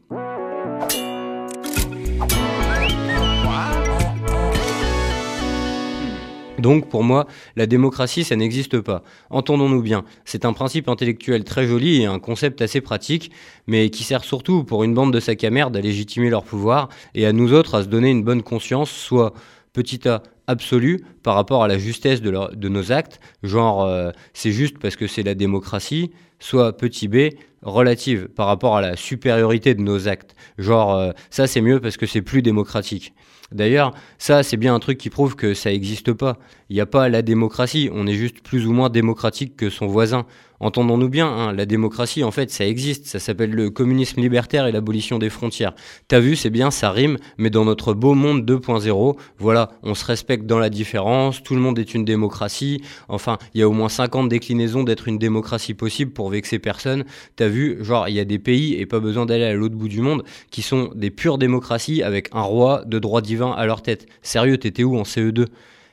Donc 6.58 6.88
pour 6.88 7.04
moi, 7.04 7.26
la 7.56 7.66
démocratie, 7.66 8.24
ça 8.24 8.36
n'existe 8.36 8.80
pas. 8.80 9.02
Entendons-nous 9.30 9.82
bien, 9.82 10.04
c'est 10.24 10.44
un 10.44 10.52
principe 10.52 10.88
intellectuel 10.88 11.44
très 11.44 11.66
joli 11.66 12.02
et 12.02 12.06
un 12.06 12.18
concept 12.18 12.62
assez 12.62 12.80
pratique, 12.80 13.30
mais 13.66 13.90
qui 13.90 14.04
sert 14.04 14.24
surtout 14.24 14.64
pour 14.64 14.84
une 14.84 14.94
bande 14.94 15.12
de 15.12 15.20
sacs 15.20 15.44
à 15.44 15.50
merde 15.50 15.76
à 15.76 15.80
légitimer 15.80 16.30
leur 16.30 16.44
pouvoir 16.44 16.88
et 17.14 17.26
à 17.26 17.32
nous 17.32 17.52
autres 17.52 17.74
à 17.74 17.82
se 17.82 17.88
donner 17.88 18.10
une 18.10 18.22
bonne 18.22 18.42
conscience, 18.42 18.90
soit 18.90 19.34
petit 19.72 20.08
a 20.08 20.22
absolu 20.46 21.04
par 21.22 21.34
rapport 21.34 21.62
à 21.64 21.68
la 21.68 21.78
justesse 21.78 22.22
de, 22.22 22.32
de 22.54 22.68
nos 22.68 22.92
actes, 22.92 23.20
genre 23.42 23.84
euh, 23.84 24.10
c'est 24.32 24.52
juste 24.52 24.78
parce 24.78 24.96
que 24.96 25.06
c'est 25.06 25.22
la 25.22 25.34
démocratie, 25.34 26.12
soit 26.38 26.76
petit 26.76 27.08
b 27.08 27.30
relative 27.66 28.28
par 28.28 28.46
rapport 28.46 28.76
à 28.76 28.80
la 28.80 28.96
supériorité 28.96 29.74
de 29.74 29.82
nos 29.82 30.08
actes, 30.08 30.34
genre 30.56 30.94
euh, 30.94 31.12
ça 31.30 31.46
c'est 31.46 31.60
mieux 31.60 31.80
parce 31.80 31.96
que 31.96 32.06
c'est 32.06 32.22
plus 32.22 32.40
démocratique. 32.42 33.12
D'ailleurs, 33.52 33.94
ça, 34.18 34.42
c'est 34.42 34.56
bien 34.56 34.74
un 34.74 34.80
truc 34.80 34.98
qui 34.98 35.10
prouve 35.10 35.36
que 35.36 35.54
ça 35.54 35.70
n'existe 35.70 36.12
pas. 36.12 36.36
Il 36.68 36.74
n'y 36.74 36.80
a 36.80 36.86
pas 36.86 37.08
la 37.08 37.22
démocratie, 37.22 37.90
on 37.92 38.06
est 38.06 38.14
juste 38.14 38.42
plus 38.42 38.66
ou 38.66 38.72
moins 38.72 38.90
démocratique 38.90 39.56
que 39.56 39.70
son 39.70 39.86
voisin. 39.86 40.26
Entendons-nous 40.60 41.08
bien, 41.08 41.26
hein, 41.26 41.52
la 41.52 41.66
démocratie, 41.66 42.24
en 42.24 42.30
fait, 42.30 42.50
ça 42.50 42.66
existe. 42.66 43.06
Ça 43.06 43.18
s'appelle 43.18 43.50
le 43.50 43.70
communisme 43.70 44.20
libertaire 44.20 44.66
et 44.66 44.72
l'abolition 44.72 45.18
des 45.18 45.30
frontières. 45.30 45.74
T'as 46.08 46.20
vu, 46.20 46.36
c'est 46.36 46.50
bien, 46.50 46.70
ça 46.70 46.90
rime, 46.90 47.18
mais 47.38 47.50
dans 47.50 47.64
notre 47.64 47.94
beau 47.94 48.14
monde 48.14 48.48
2.0, 48.50 49.16
voilà, 49.38 49.70
on 49.82 49.94
se 49.94 50.04
respecte 50.04 50.46
dans 50.46 50.58
la 50.58 50.70
différence, 50.70 51.42
tout 51.42 51.54
le 51.54 51.60
monde 51.60 51.78
est 51.78 51.94
une 51.94 52.04
démocratie. 52.04 52.82
Enfin, 53.08 53.38
il 53.54 53.60
y 53.60 53.62
a 53.62 53.68
au 53.68 53.72
moins 53.72 53.88
50 53.88 54.28
déclinaisons 54.28 54.84
d'être 54.84 55.08
une 55.08 55.18
démocratie 55.18 55.74
possible 55.74 56.12
pour 56.12 56.30
vexer 56.30 56.58
personne. 56.58 57.04
T'as 57.36 57.48
vu, 57.48 57.82
genre, 57.84 58.08
il 58.08 58.14
y 58.14 58.20
a 58.20 58.24
des 58.24 58.38
pays, 58.38 58.74
et 58.74 58.86
pas 58.86 59.00
besoin 59.00 59.26
d'aller 59.26 59.44
à 59.44 59.54
l'autre 59.54 59.74
bout 59.74 59.88
du 59.88 60.00
monde, 60.00 60.24
qui 60.50 60.62
sont 60.62 60.90
des 60.94 61.10
pures 61.10 61.38
démocraties 61.38 62.02
avec 62.02 62.28
un 62.32 62.42
roi 62.42 62.82
de 62.86 62.98
droit 62.98 63.20
divin 63.20 63.52
à 63.52 63.66
leur 63.66 63.82
tête. 63.82 64.06
Sérieux, 64.22 64.58
t'étais 64.58 64.84
où 64.84 64.98
en 64.98 65.02
CE2 65.02 65.46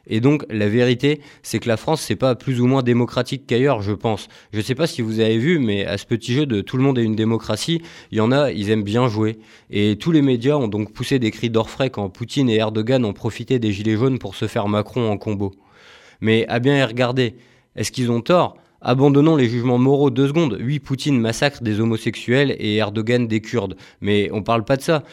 et 0.08 0.20
donc 0.20 0.46
la 0.50 0.68
vérité, 0.68 1.22
c'est 1.44 1.60
que 1.60 1.68
la 1.70 1.78
France, 1.78 2.02
c'est 2.02 2.16
pas 2.16 2.36
plus 2.36 2.60
ou 2.60 2.68
moins 2.68 2.84
démocratique 2.84 3.44
qu'ailleurs, 3.48 3.82
je 3.82 3.94
pense. 3.94 4.28
Je 4.52 4.60
sais 4.60 4.76
pas 4.76 4.88
si 4.88 5.02
vous 5.02 5.20
avez 5.20 5.38
vu, 5.38 5.60
mais 5.60 5.86
à 5.86 5.98
ce 5.98 6.06
petit 6.06 6.34
jeu 6.34 6.46
de 6.46 6.62
tout 6.62 6.78
le 6.78 6.84
monde 6.84 7.00
est 7.00 7.04
une 7.04 7.16
démocratie, 7.16 7.82
il 8.12 8.18
y 8.18 8.22
en 8.22 8.32
a, 8.32 8.52
ils 8.52 8.70
aiment 8.70 8.84
bien 8.84 9.08
jouer. 9.08 9.40
Et 9.70 9.98
tous 9.98 10.12
les 10.12 10.22
médias 10.22 10.56
ont 10.56 10.68
donc 10.68 10.92
poussé 10.92 11.20
des 11.20 11.32
cris 11.32 11.50
d'orfraie 11.50 11.90
quand 11.90 12.10
Poutine 12.10 12.50
et 12.50 12.56
Erdogan 12.56 13.06
ont 13.06 13.14
profité 13.14 13.60
des 13.60 13.72
gilets 13.72 13.96
jaunes 13.96 14.20
pour 14.20 14.36
se 14.36 14.48
faire 14.48 14.68
Macron 14.68 15.10
en 15.10 15.18
combo. 15.18 15.54
Mais 16.20 16.46
à 16.48 16.60
bien 16.60 16.78
y 16.78 16.84
regarder, 16.84 17.36
est-ce 17.76 17.92
qu'ils 17.92 18.12
ont 18.12 18.22
tort? 18.22 18.58
Abandonnons 18.86 19.38
les 19.38 19.48
jugements 19.48 19.78
moraux 19.78 20.10
deux 20.10 20.28
secondes. 20.28 20.60
Oui, 20.62 20.80
Poutine 20.80 21.18
massacre 21.18 21.64
des 21.64 21.80
homosexuels 21.80 22.54
et 22.60 22.76
Erdogan 22.76 23.28
des 23.28 23.40
Kurdes. 23.40 23.78
Mais 24.02 24.30
on 24.34 24.44
parle 24.44 24.66
pas 24.66 24.76
de 24.76 24.82
ça 24.82 25.04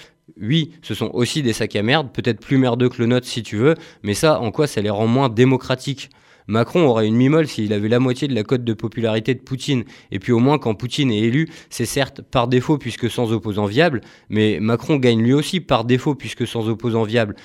oui, 0.41 0.73
ce 0.83 0.95
sont 0.95 1.11
aussi 1.13 1.43
des 1.43 1.53
sacs 1.53 1.77
à 1.77 1.83
merde, 1.83 2.13
peut-être 2.13 2.41
plus 2.41 2.59
merdeux 2.59 2.89
que 2.89 2.99
le 2.99 3.07
nôtre 3.07 3.27
si 3.27 3.43
tu 3.43 3.57
veux, 3.57 3.75
mais 4.03 4.15
ça, 4.15 4.41
en 4.41 4.51
quoi 4.51 4.67
ça 4.67 4.81
les 4.81 4.91
rend 4.91 5.07
moins 5.07 5.29
démocratiques? 5.29 6.11
Macron 6.47 6.83
aurait 6.87 7.07
une 7.07 7.15
mimole 7.15 7.47
s'il 7.47 7.73
avait 7.73 7.89
la 7.89 8.01
moitié 8.01 8.27
de 8.27 8.35
la 8.35 8.43
cote 8.43 8.65
de 8.65 8.73
popularité 8.73 9.35
de 9.35 9.41
Poutine. 9.41 9.85
Et 10.11 10.19
puis 10.19 10.33
au 10.33 10.41
moins, 10.41 10.59
quand 10.59 10.75
Poutine 10.75 11.13
est 11.13 11.21
élu, 11.21 11.49
c'est 11.71 11.87
certes 11.87 12.23
par 12.23 12.49
défaut 12.49 12.77
puisque 12.77 13.09
sans 13.09 13.33
opposant 13.33 13.67
viable, 13.67 14.01
mais 14.29 14.59
Macron 14.61 14.97
gagne 14.97 15.23
lui 15.23 15.33
aussi 15.33 15.61
par 15.61 15.85
défaut 15.85 16.17
puisque 16.17 16.47
sans 16.49 16.69
opposant 16.69 17.05
viable. 17.05 17.37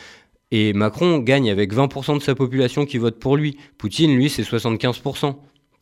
Et 0.52 0.74
Macron 0.74 1.20
gagne 1.20 1.52
avec 1.52 1.74
20% 1.74 2.18
de 2.18 2.24
sa 2.24 2.34
population 2.34 2.86
qui 2.86 2.98
vote 2.98 3.20
pour 3.20 3.38
lui. 3.38 3.58
Poutine, 3.78 4.16
lui, 4.16 4.30
c'est 4.30 4.44
75%. 4.44 5.36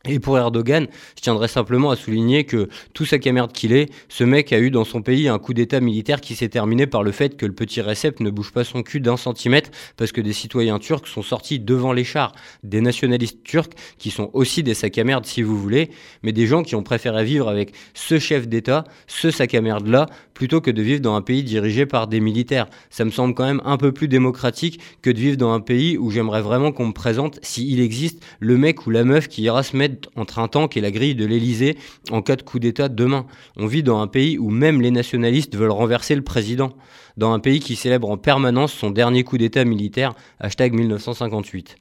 Et 0.06 0.18
pour 0.18 0.36
Erdogan, 0.36 0.86
je 1.16 1.22
tiendrais 1.22 1.48
simplement 1.48 1.90
à 1.90 1.96
souligner 1.96 2.44
que 2.44 2.68
tout 2.92 3.06
sa 3.06 3.18
camerde 3.18 3.52
qu'il 3.52 3.72
est, 3.72 3.90
ce 4.10 4.22
mec 4.22 4.52
a 4.52 4.58
eu 4.58 4.70
dans 4.70 4.84
son 4.84 5.00
pays 5.00 5.28
un 5.28 5.38
coup 5.38 5.54
d'état 5.54 5.80
militaire 5.80 6.20
qui 6.20 6.34
s'est 6.34 6.50
terminé 6.50 6.86
par 6.86 7.02
le 7.02 7.10
fait 7.10 7.38
que 7.38 7.46
le 7.46 7.54
petit 7.54 7.80
Recep 7.80 8.20
ne 8.20 8.28
bouge 8.28 8.52
pas 8.52 8.64
son 8.64 8.82
cul 8.82 9.00
d'un 9.00 9.16
centimètre 9.16 9.70
parce 9.96 10.12
que 10.12 10.20
des 10.20 10.34
citoyens 10.34 10.78
turcs 10.78 11.06
sont 11.06 11.22
sortis 11.22 11.58
devant 11.58 11.94
les 11.94 12.04
chars, 12.04 12.34
des 12.62 12.82
nationalistes 12.82 13.42
turcs 13.44 13.70
qui 13.96 14.10
sont 14.10 14.28
aussi 14.34 14.62
des 14.62 14.74
sacs 14.74 14.98
à 14.98 15.04
merde 15.04 15.24
si 15.24 15.40
vous 15.40 15.58
voulez, 15.58 15.88
mais 16.22 16.32
des 16.32 16.46
gens 16.46 16.62
qui 16.62 16.74
ont 16.74 16.82
préféré 16.82 17.24
vivre 17.24 17.48
avec 17.48 17.72
ce 17.94 18.18
chef 18.18 18.46
d'état, 18.46 18.84
ce 19.06 19.30
sac 19.30 19.54
à 19.54 19.62
merde 19.62 19.86
là, 19.86 20.04
plutôt 20.34 20.60
que 20.60 20.70
de 20.70 20.82
vivre 20.82 21.00
dans 21.00 21.14
un 21.14 21.22
pays 21.22 21.42
dirigé 21.44 21.86
par 21.86 22.08
des 22.08 22.20
militaires. 22.20 22.66
Ça 22.90 23.06
me 23.06 23.10
semble 23.10 23.34
quand 23.34 23.46
même 23.46 23.62
un 23.64 23.78
peu 23.78 23.92
plus 23.92 24.08
démocratique 24.08 24.80
que 25.00 25.08
de 25.08 25.18
vivre 25.18 25.38
dans 25.38 25.52
un 25.52 25.60
pays 25.60 25.96
où 25.96 26.10
j'aimerais 26.10 26.42
vraiment 26.42 26.72
qu'on 26.72 26.88
me 26.88 26.92
présente, 26.92 27.38
s'il 27.42 27.80
existe, 27.80 28.22
le 28.40 28.58
mec 28.58 28.86
ou 28.86 28.90
la 28.90 29.04
meuf 29.04 29.28
qui 29.28 29.42
ira 29.42 29.62
se 29.62 29.74
mettre 29.74 29.93
entre 30.16 30.38
un 30.38 30.48
tank 30.48 30.76
et 30.76 30.80
la 30.80 30.90
grille 30.90 31.14
de 31.14 31.24
l'Elysée 31.24 31.76
en 32.10 32.22
cas 32.22 32.36
de 32.36 32.42
coup 32.42 32.58
d'État 32.58 32.88
demain. 32.88 33.26
On 33.56 33.66
vit 33.66 33.82
dans 33.82 34.00
un 34.00 34.06
pays 34.06 34.38
où 34.38 34.50
même 34.50 34.80
les 34.80 34.90
nationalistes 34.90 35.56
veulent 35.56 35.70
renverser 35.70 36.14
le 36.14 36.22
président. 36.22 36.72
Dans 37.16 37.32
un 37.32 37.38
pays 37.38 37.60
qui 37.60 37.76
célèbre 37.76 38.10
en 38.10 38.16
permanence 38.16 38.72
son 38.72 38.90
dernier 38.90 39.24
coup 39.24 39.38
d'État 39.38 39.64
militaire, 39.64 40.14
hashtag 40.40 40.72
1958. 40.72 41.76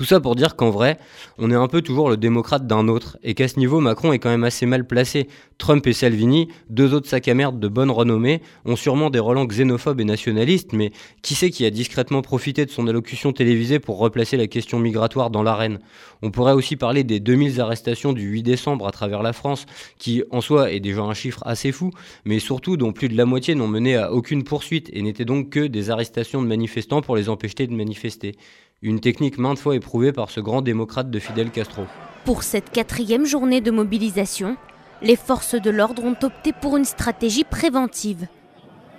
Tout 0.00 0.06
ça 0.06 0.18
pour 0.18 0.34
dire 0.34 0.56
qu'en 0.56 0.70
vrai, 0.70 0.96
on 1.36 1.50
est 1.50 1.54
un 1.54 1.68
peu 1.68 1.82
toujours 1.82 2.08
le 2.08 2.16
démocrate 2.16 2.66
d'un 2.66 2.88
autre, 2.88 3.18
et 3.22 3.34
qu'à 3.34 3.48
ce 3.48 3.58
niveau, 3.58 3.80
Macron 3.80 4.14
est 4.14 4.18
quand 4.18 4.30
même 4.30 4.44
assez 4.44 4.64
mal 4.64 4.86
placé. 4.86 5.28
Trump 5.58 5.86
et 5.86 5.92
Salvini, 5.92 6.48
deux 6.70 6.94
autres 6.94 7.06
sacs 7.06 7.28
à 7.28 7.34
merde 7.34 7.60
de 7.60 7.68
bonne 7.68 7.90
renommée, 7.90 8.40
ont 8.64 8.76
sûrement 8.76 9.10
des 9.10 9.18
relents 9.18 9.44
xénophobes 9.44 10.00
et 10.00 10.06
nationalistes, 10.06 10.72
mais 10.72 10.90
qui 11.20 11.34
sait 11.34 11.50
qui 11.50 11.66
a 11.66 11.70
discrètement 11.70 12.22
profité 12.22 12.64
de 12.64 12.70
son 12.70 12.86
allocution 12.86 13.34
télévisée 13.34 13.78
pour 13.78 13.98
replacer 13.98 14.38
la 14.38 14.46
question 14.46 14.78
migratoire 14.78 15.28
dans 15.28 15.42
l'arène? 15.42 15.80
On 16.22 16.30
pourrait 16.30 16.54
aussi 16.54 16.76
parler 16.76 17.04
des 17.04 17.20
2000 17.20 17.60
arrestations 17.60 18.14
du 18.14 18.22
8 18.22 18.42
décembre 18.42 18.86
à 18.86 18.92
travers 18.92 19.22
la 19.22 19.34
France, 19.34 19.66
qui 19.98 20.22
en 20.30 20.40
soi 20.40 20.72
est 20.72 20.80
déjà 20.80 21.02
un 21.02 21.12
chiffre 21.12 21.42
assez 21.44 21.72
fou, 21.72 21.90
mais 22.24 22.38
surtout 22.38 22.78
dont 22.78 22.92
plus 22.92 23.10
de 23.10 23.18
la 23.18 23.26
moitié 23.26 23.54
n'ont 23.54 23.68
mené 23.68 23.96
à 23.96 24.14
aucune 24.14 24.44
poursuite, 24.44 24.88
et 24.94 25.02
n'étaient 25.02 25.26
donc 25.26 25.50
que 25.50 25.66
des 25.66 25.90
arrestations 25.90 26.40
de 26.40 26.46
manifestants 26.46 27.02
pour 27.02 27.16
les 27.16 27.28
empêcher 27.28 27.66
de 27.66 27.74
manifester 27.74 28.34
une 28.82 29.00
technique 29.00 29.36
maintes 29.36 29.58
fois 29.58 29.76
éprouvée 29.76 30.12
par 30.12 30.30
ce 30.30 30.40
grand 30.40 30.62
démocrate 30.62 31.10
de 31.10 31.18
Fidel 31.18 31.50
Castro. 31.50 31.82
Pour 32.24 32.42
cette 32.42 32.70
quatrième 32.70 33.26
journée 33.26 33.60
de 33.60 33.70
mobilisation, 33.70 34.56
les 35.02 35.16
forces 35.16 35.54
de 35.54 35.70
l'ordre 35.70 36.04
ont 36.04 36.16
opté 36.22 36.52
pour 36.52 36.76
une 36.78 36.84
stratégie 36.86 37.44
préventive. 37.44 38.26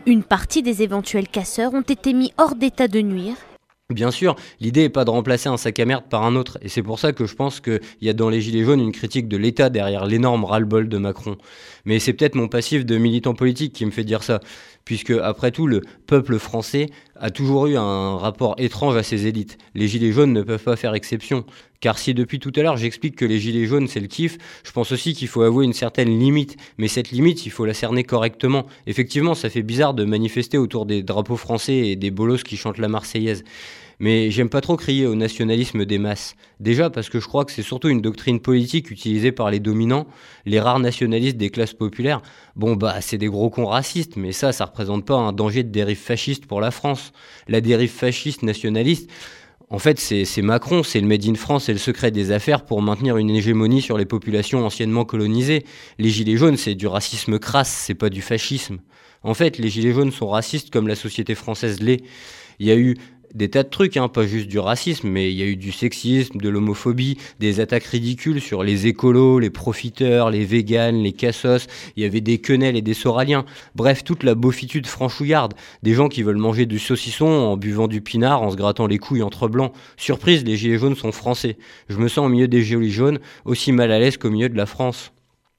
Une 0.05 0.23
partie 0.23 0.61
des 0.61 0.83
éventuels 0.83 1.27
casseurs 1.27 1.73
ont 1.73 1.81
été 1.81 2.13
mis 2.13 2.31
hors 2.37 2.55
d'état 2.55 2.87
de 2.87 3.01
nuire 3.01 3.35
Bien 3.91 4.11
sûr, 4.11 4.35
l'idée 4.59 4.83
n'est 4.83 4.89
pas 4.89 5.03
de 5.03 5.09
remplacer 5.09 5.49
un 5.49 5.57
sac 5.57 5.79
à 5.79 5.85
merde 5.85 6.05
par 6.09 6.23
un 6.23 6.35
autre, 6.35 6.57
et 6.61 6.69
c'est 6.69 6.83
pour 6.83 6.97
ça 6.97 7.11
que 7.11 7.25
je 7.25 7.35
pense 7.35 7.59
qu'il 7.59 7.81
y 8.01 8.09
a 8.09 8.13
dans 8.13 8.29
les 8.29 8.39
Gilets 8.39 8.63
jaunes 8.63 8.79
une 8.79 8.91
critique 8.91 9.27
de 9.27 9.37
l'État 9.37 9.69
derrière 9.69 10.05
l'énorme 10.05 10.45
ras-le-bol 10.45 10.87
de 10.87 10.97
Macron. 10.97 11.37
Mais 11.85 11.99
c'est 11.99 12.13
peut-être 12.13 12.35
mon 12.35 12.47
passif 12.47 12.85
de 12.85 12.97
militant 12.97 13.33
politique 13.33 13.73
qui 13.73 13.85
me 13.85 13.91
fait 13.91 14.03
dire 14.03 14.23
ça, 14.23 14.39
puisque 14.85 15.11
après 15.11 15.51
tout, 15.51 15.67
le 15.67 15.81
peuple 16.07 16.39
français 16.39 16.87
a 17.15 17.29
toujours 17.29 17.67
eu 17.67 17.77
un 17.77 18.17
rapport 18.17 18.55
étrange 18.57 18.95
à 18.95 19.03
ses 19.03 19.27
élites. 19.27 19.57
Les 19.75 19.87
Gilets 19.87 20.11
jaunes 20.11 20.33
ne 20.33 20.41
peuvent 20.41 20.63
pas 20.63 20.75
faire 20.75 20.95
exception. 20.95 21.45
Car 21.79 21.97
si 21.97 22.13
depuis 22.13 22.39
tout 22.39 22.51
à 22.55 22.61
l'heure 22.61 22.77
j'explique 22.77 23.15
que 23.15 23.25
les 23.25 23.39
Gilets 23.39 23.65
jaunes 23.65 23.87
c'est 23.87 23.99
le 23.99 24.07
kiff, 24.07 24.37
je 24.63 24.71
pense 24.71 24.91
aussi 24.91 25.13
qu'il 25.13 25.27
faut 25.27 25.41
avouer 25.41 25.65
une 25.65 25.73
certaine 25.73 26.09
limite. 26.19 26.57
Mais 26.77 26.87
cette 26.87 27.11
limite, 27.11 27.45
il 27.45 27.51
faut 27.51 27.65
la 27.65 27.73
cerner 27.73 28.03
correctement. 28.03 28.65
Effectivement, 28.87 29.35
ça 29.35 29.49
fait 29.49 29.63
bizarre 29.63 29.93
de 29.93 30.03
manifester 30.03 30.57
autour 30.57 30.85
des 30.85 31.03
drapeaux 31.03 31.37
français 31.37 31.77
et 31.77 31.95
des 31.95 32.11
bolos 32.11 32.43
qui 32.43 32.57
chantent 32.57 32.77
la 32.77 32.87
Marseillaise. 32.87 33.43
Mais 34.01 34.31
j'aime 34.31 34.49
pas 34.49 34.61
trop 34.61 34.77
crier 34.77 35.05
au 35.05 35.13
nationalisme 35.13 35.85
des 35.85 35.99
masses. 35.99 36.35
Déjà 36.59 36.89
parce 36.89 37.07
que 37.07 37.19
je 37.19 37.27
crois 37.27 37.45
que 37.45 37.51
c'est 37.51 37.61
surtout 37.61 37.87
une 37.87 38.01
doctrine 38.01 38.39
politique 38.39 38.89
utilisée 38.89 39.31
par 39.31 39.51
les 39.51 39.59
dominants, 39.59 40.07
les 40.47 40.59
rares 40.59 40.79
nationalistes 40.79 41.37
des 41.37 41.51
classes 41.51 41.75
populaires. 41.75 42.23
Bon 42.55 42.75
bah 42.75 42.99
c'est 43.01 43.19
des 43.19 43.27
gros 43.27 43.51
cons 43.51 43.67
racistes, 43.67 44.15
mais 44.15 44.31
ça, 44.31 44.53
ça 44.53 44.65
représente 44.65 45.05
pas 45.05 45.13
un 45.13 45.33
danger 45.33 45.61
de 45.61 45.69
dérive 45.69 45.99
fasciste 45.99 46.47
pour 46.47 46.61
la 46.61 46.71
France. 46.71 47.13
La 47.47 47.61
dérive 47.61 47.91
fasciste 47.91 48.41
nationaliste, 48.41 49.07
en 49.69 49.77
fait, 49.77 49.99
c'est 49.99 50.41
Macron, 50.41 50.81
c'est 50.81 50.99
le 50.99 51.07
Made 51.07 51.27
in 51.27 51.35
France, 51.35 51.65
c'est 51.65 51.73
le 51.73 51.77
secret 51.77 52.09
des 52.09 52.31
affaires 52.31 52.65
pour 52.65 52.81
maintenir 52.81 53.17
une 53.17 53.29
hégémonie 53.29 53.83
sur 53.83 53.99
les 53.99 54.05
populations 54.05 54.65
anciennement 54.65 55.05
colonisées. 55.05 55.63
Les 55.99 56.09
gilets 56.09 56.37
jaunes, 56.37 56.57
c'est 56.57 56.73
du 56.73 56.87
racisme 56.87 57.37
crasse, 57.37 57.69
c'est 57.69 57.93
pas 57.93 58.09
du 58.09 58.23
fascisme. 58.23 58.79
En 59.21 59.35
fait, 59.35 59.59
les 59.59 59.69
gilets 59.69 59.93
jaunes 59.93 60.11
sont 60.11 60.27
racistes 60.27 60.71
comme 60.71 60.87
la 60.87 60.95
société 60.95 61.35
française 61.35 61.81
l'est. 61.81 62.01
Il 62.59 62.67
y 62.67 62.71
a 62.71 62.75
eu 62.75 62.97
des 63.33 63.49
tas 63.49 63.63
de 63.63 63.69
trucs, 63.69 63.97
hein, 63.97 64.07
pas 64.07 64.25
juste 64.25 64.47
du 64.47 64.59
racisme, 64.59 65.07
mais 65.07 65.31
il 65.31 65.37
y 65.37 65.43
a 65.43 65.45
eu 65.45 65.55
du 65.55 65.71
sexisme, 65.71 66.37
de 66.39 66.49
l'homophobie, 66.49 67.17
des 67.39 67.59
attaques 67.59 67.85
ridicules 67.85 68.41
sur 68.41 68.63
les 68.63 68.87
écolos, 68.87 69.39
les 69.39 69.49
profiteurs, 69.49 70.29
les 70.29 70.45
véganes, 70.45 71.01
les 71.01 71.13
cassos, 71.13 71.67
il 71.95 72.03
y 72.03 72.05
avait 72.05 72.21
des 72.21 72.39
quenelles 72.39 72.75
et 72.75 72.81
des 72.81 72.93
soraliens, 72.93 73.45
bref, 73.75 74.03
toute 74.03 74.23
la 74.23 74.35
beaufitude 74.35 74.87
franchouillarde, 74.87 75.53
des 75.83 75.93
gens 75.93 76.09
qui 76.09 76.23
veulent 76.23 76.37
manger 76.37 76.65
du 76.65 76.79
saucisson 76.79 77.25
en 77.25 77.57
buvant 77.57 77.87
du 77.87 78.01
pinard, 78.01 78.41
en 78.41 78.51
se 78.51 78.55
grattant 78.55 78.87
les 78.87 78.97
couilles 78.97 79.23
entre 79.23 79.47
blancs. 79.47 79.73
Surprise, 79.97 80.43
les 80.43 80.57
gilets 80.57 80.77
jaunes 80.77 80.95
sont 80.95 81.11
français. 81.11 81.57
Je 81.89 81.97
me 81.97 82.07
sens 82.07 82.25
au 82.25 82.29
milieu 82.29 82.47
des 82.47 82.61
gilets 82.61 82.89
jaunes, 82.89 83.19
aussi 83.45 83.71
mal 83.71 83.91
à 83.91 83.99
l'aise 83.99 84.17
qu'au 84.17 84.29
milieu 84.29 84.49
de 84.49 84.57
la 84.57 84.65
France. 84.65 85.11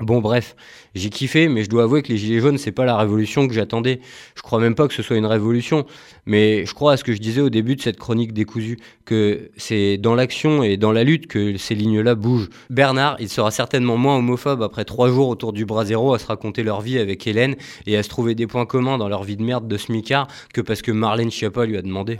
Bon 0.02 0.20
bref, 0.20 0.56
j'ai 0.96 1.10
kiffé, 1.10 1.46
mais 1.46 1.62
je 1.62 1.70
dois 1.70 1.84
avouer 1.84 2.02
que 2.02 2.08
les 2.08 2.18
Gilets 2.18 2.40
jaunes, 2.40 2.58
c'est 2.58 2.72
pas 2.72 2.84
la 2.84 2.96
révolution 2.96 3.46
que 3.46 3.54
j'attendais. 3.54 4.00
Je 4.34 4.42
crois 4.42 4.58
même 4.58 4.74
pas 4.74 4.88
que 4.88 4.94
ce 4.94 5.02
soit 5.02 5.16
une 5.16 5.26
révolution, 5.26 5.86
mais 6.26 6.66
je 6.66 6.74
crois 6.74 6.94
à 6.94 6.96
ce 6.96 7.04
que 7.04 7.12
je 7.12 7.20
disais 7.20 7.40
au 7.40 7.50
début 7.50 7.76
de 7.76 7.80
cette 7.80 7.98
chronique 7.98 8.32
décousue, 8.32 8.78
que 9.04 9.52
c'est 9.56 9.98
dans 9.98 10.16
l'action 10.16 10.64
et 10.64 10.76
dans 10.76 10.90
la 10.90 11.04
lutte 11.04 11.28
que 11.28 11.56
ces 11.56 11.76
lignes-là 11.76 12.16
bougent. 12.16 12.48
Bernard, 12.68 13.16
il 13.20 13.28
sera 13.28 13.52
certainement 13.52 13.96
moins 13.96 14.16
homophobe 14.16 14.62
après 14.62 14.84
trois 14.84 15.08
jours 15.08 15.28
autour 15.28 15.52
du 15.52 15.64
bras 15.64 15.84
zéro 15.84 16.14
à 16.14 16.18
se 16.18 16.26
raconter 16.26 16.64
leur 16.64 16.80
vie 16.80 16.98
avec 16.98 17.24
Hélène 17.26 17.54
et 17.86 17.96
à 17.96 18.02
se 18.02 18.08
trouver 18.08 18.34
des 18.34 18.48
points 18.48 18.66
communs 18.66 18.98
dans 18.98 19.08
leur 19.08 19.22
vie 19.22 19.36
de 19.36 19.44
merde 19.44 19.68
de 19.68 19.76
smicard 19.76 20.26
que 20.52 20.60
parce 20.60 20.82
que 20.82 20.90
Marlène 20.90 21.30
Schiappa 21.30 21.64
lui 21.64 21.76
a 21.76 21.82
demandé. 21.82 22.18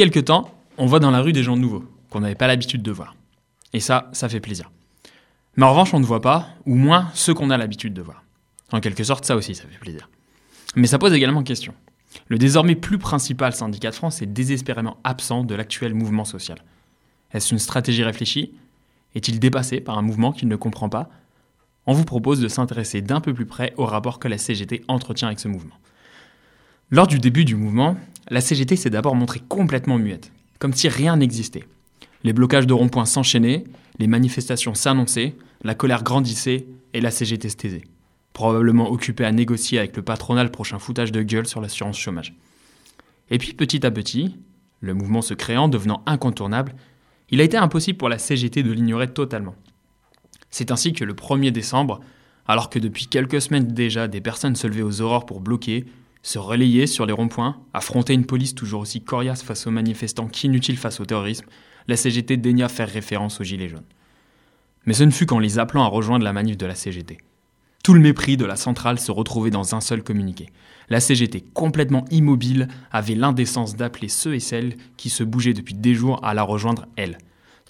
Quelques 0.00 0.24
temps, 0.24 0.50
on 0.78 0.86
voit 0.86 0.98
dans 0.98 1.10
la 1.10 1.20
rue 1.20 1.34
des 1.34 1.42
gens 1.42 1.58
nouveaux, 1.58 1.84
qu'on 2.08 2.20
n'avait 2.20 2.34
pas 2.34 2.46
l'habitude 2.46 2.80
de 2.80 2.90
voir. 2.90 3.16
Et 3.74 3.80
ça, 3.80 4.08
ça 4.12 4.30
fait 4.30 4.40
plaisir. 4.40 4.70
Mais 5.56 5.66
en 5.66 5.70
revanche, 5.72 5.92
on 5.92 6.00
ne 6.00 6.06
voit 6.06 6.22
pas, 6.22 6.48
ou 6.64 6.74
moins, 6.74 7.10
ceux 7.12 7.34
qu'on 7.34 7.50
a 7.50 7.58
l'habitude 7.58 7.92
de 7.92 8.00
voir. 8.00 8.24
En 8.72 8.80
quelque 8.80 9.04
sorte, 9.04 9.26
ça 9.26 9.36
aussi, 9.36 9.54
ça 9.54 9.64
fait 9.64 9.78
plaisir. 9.78 10.08
Mais 10.74 10.86
ça 10.86 10.98
pose 10.98 11.12
également 11.12 11.42
question. 11.42 11.74
Le 12.28 12.38
désormais 12.38 12.76
plus 12.76 12.96
principal 12.96 13.52
syndicat 13.52 13.90
de 13.90 13.94
France 13.94 14.22
est 14.22 14.26
désespérément 14.26 14.96
absent 15.04 15.44
de 15.44 15.54
l'actuel 15.54 15.92
mouvement 15.92 16.24
social. 16.24 16.64
Est-ce 17.34 17.52
une 17.52 17.58
stratégie 17.58 18.02
réfléchie? 18.02 18.54
Est-il 19.14 19.38
dépassé 19.38 19.82
par 19.82 19.98
un 19.98 20.02
mouvement 20.02 20.32
qu'il 20.32 20.48
ne 20.48 20.56
comprend 20.56 20.88
pas? 20.88 21.10
On 21.84 21.92
vous 21.92 22.06
propose 22.06 22.40
de 22.40 22.48
s'intéresser 22.48 23.02
d'un 23.02 23.20
peu 23.20 23.34
plus 23.34 23.44
près 23.44 23.74
au 23.76 23.84
rapport 23.84 24.18
que 24.18 24.28
la 24.28 24.38
CGT 24.38 24.82
entretient 24.88 25.28
avec 25.28 25.40
ce 25.40 25.48
mouvement. 25.48 25.76
Lors 26.88 27.06
du 27.06 27.18
début 27.18 27.44
du 27.44 27.54
mouvement, 27.54 27.98
la 28.30 28.40
CGT 28.40 28.76
s'est 28.76 28.90
d'abord 28.90 29.16
montrée 29.16 29.42
complètement 29.48 29.98
muette, 29.98 30.32
comme 30.58 30.72
si 30.72 30.88
rien 30.88 31.16
n'existait. 31.16 31.64
Les 32.22 32.32
blocages 32.32 32.66
de 32.66 32.72
ronds-points 32.72 33.04
s'enchaînaient, 33.04 33.64
les 33.98 34.06
manifestations 34.06 34.74
s'annonçaient, 34.74 35.34
la 35.62 35.74
colère 35.74 36.04
grandissait 36.04 36.66
et 36.94 37.00
la 37.00 37.10
CGT 37.10 37.48
se 37.48 37.56
taisait, 37.56 37.84
probablement 38.32 38.90
occupée 38.90 39.24
à 39.24 39.32
négocier 39.32 39.78
avec 39.78 39.96
le 39.96 40.02
patronat 40.02 40.44
le 40.44 40.50
prochain 40.50 40.78
foutage 40.78 41.12
de 41.12 41.22
gueule 41.22 41.46
sur 41.46 41.60
l'assurance 41.60 41.98
chômage. 41.98 42.34
Et 43.30 43.38
puis 43.38 43.52
petit 43.52 43.84
à 43.84 43.90
petit, 43.90 44.36
le 44.80 44.94
mouvement 44.94 45.22
se 45.22 45.34
créant, 45.34 45.68
devenant 45.68 46.02
incontournable, 46.06 46.74
il 47.30 47.40
a 47.40 47.44
été 47.44 47.56
impossible 47.56 47.98
pour 47.98 48.08
la 48.08 48.18
CGT 48.18 48.62
de 48.62 48.72
l'ignorer 48.72 49.12
totalement. 49.12 49.54
C'est 50.50 50.70
ainsi 50.70 50.92
que 50.92 51.04
le 51.04 51.14
1er 51.14 51.50
décembre, 51.50 52.00
alors 52.46 52.70
que 52.70 52.78
depuis 52.78 53.06
quelques 53.06 53.40
semaines 53.40 53.68
déjà 53.68 54.08
des 54.08 54.20
personnes 54.20 54.56
se 54.56 54.66
levaient 54.66 54.82
aux 54.82 55.00
aurores 55.00 55.26
pour 55.26 55.40
bloquer, 55.40 55.84
se 56.22 56.38
relayer 56.38 56.86
sur 56.86 57.06
les 57.06 57.12
ronds-points, 57.12 57.58
affronter 57.72 58.12
une 58.12 58.26
police 58.26 58.54
toujours 58.54 58.82
aussi 58.82 59.02
coriace 59.02 59.42
face 59.42 59.66
aux 59.66 59.70
manifestants 59.70 60.28
qu'inutile 60.28 60.76
face 60.76 61.00
au 61.00 61.06
terrorisme, 61.06 61.46
la 61.88 61.96
CGT 61.96 62.36
daigna 62.36 62.68
faire 62.68 62.88
référence 62.88 63.40
aux 63.40 63.44
Gilets 63.44 63.68
jaunes. 63.68 63.84
Mais 64.86 64.94
ce 64.94 65.04
ne 65.04 65.10
fut 65.10 65.26
qu'en 65.26 65.38
les 65.38 65.58
appelant 65.58 65.84
à 65.84 65.88
rejoindre 65.88 66.24
la 66.24 66.32
manif 66.32 66.56
de 66.56 66.66
la 66.66 66.74
CGT. 66.74 67.18
Tout 67.82 67.94
le 67.94 68.00
mépris 68.00 68.36
de 68.36 68.44
la 68.44 68.56
centrale 68.56 68.98
se 68.98 69.10
retrouvait 69.10 69.50
dans 69.50 69.74
un 69.74 69.80
seul 69.80 70.02
communiqué. 70.02 70.50
La 70.90 71.00
CGT, 71.00 71.44
complètement 71.54 72.04
immobile, 72.10 72.68
avait 72.92 73.14
l'indécence 73.14 73.76
d'appeler 73.76 74.08
ceux 74.08 74.34
et 74.34 74.40
celles 74.40 74.76
qui 74.96 75.08
se 75.08 75.24
bougeaient 75.24 75.54
depuis 75.54 75.74
des 75.74 75.94
jours 75.94 76.22
à 76.24 76.34
la 76.34 76.42
rejoindre 76.42 76.86
elle. 76.96 77.18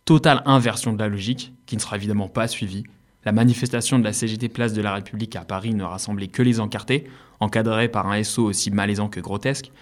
Totale 0.05 0.42
inversion 0.46 0.92
de 0.92 0.98
la 0.98 1.09
logique, 1.09 1.53
qui 1.66 1.76
ne 1.76 1.80
sera 1.80 1.96
évidemment 1.96 2.28
pas 2.28 2.48
suivie, 2.48 2.84
la 3.24 3.32
manifestation 3.32 3.98
de 3.98 4.05
la 4.05 4.12
CGT 4.12 4.48
Place 4.48 4.72
de 4.72 4.82
la 4.82 4.94
République 4.94 5.36
à 5.36 5.44
Paris 5.44 5.74
ne 5.74 5.84
rassemblait 5.84 6.28
que 6.28 6.42
les 6.42 6.59
encartés, 6.59 7.05
encadrés 7.41 7.88
par 7.88 8.07
un 8.07 8.22
SO 8.22 8.45
aussi 8.45 8.70
malaisant 8.70 9.09
que 9.09 9.20
grotesque. 9.20 9.72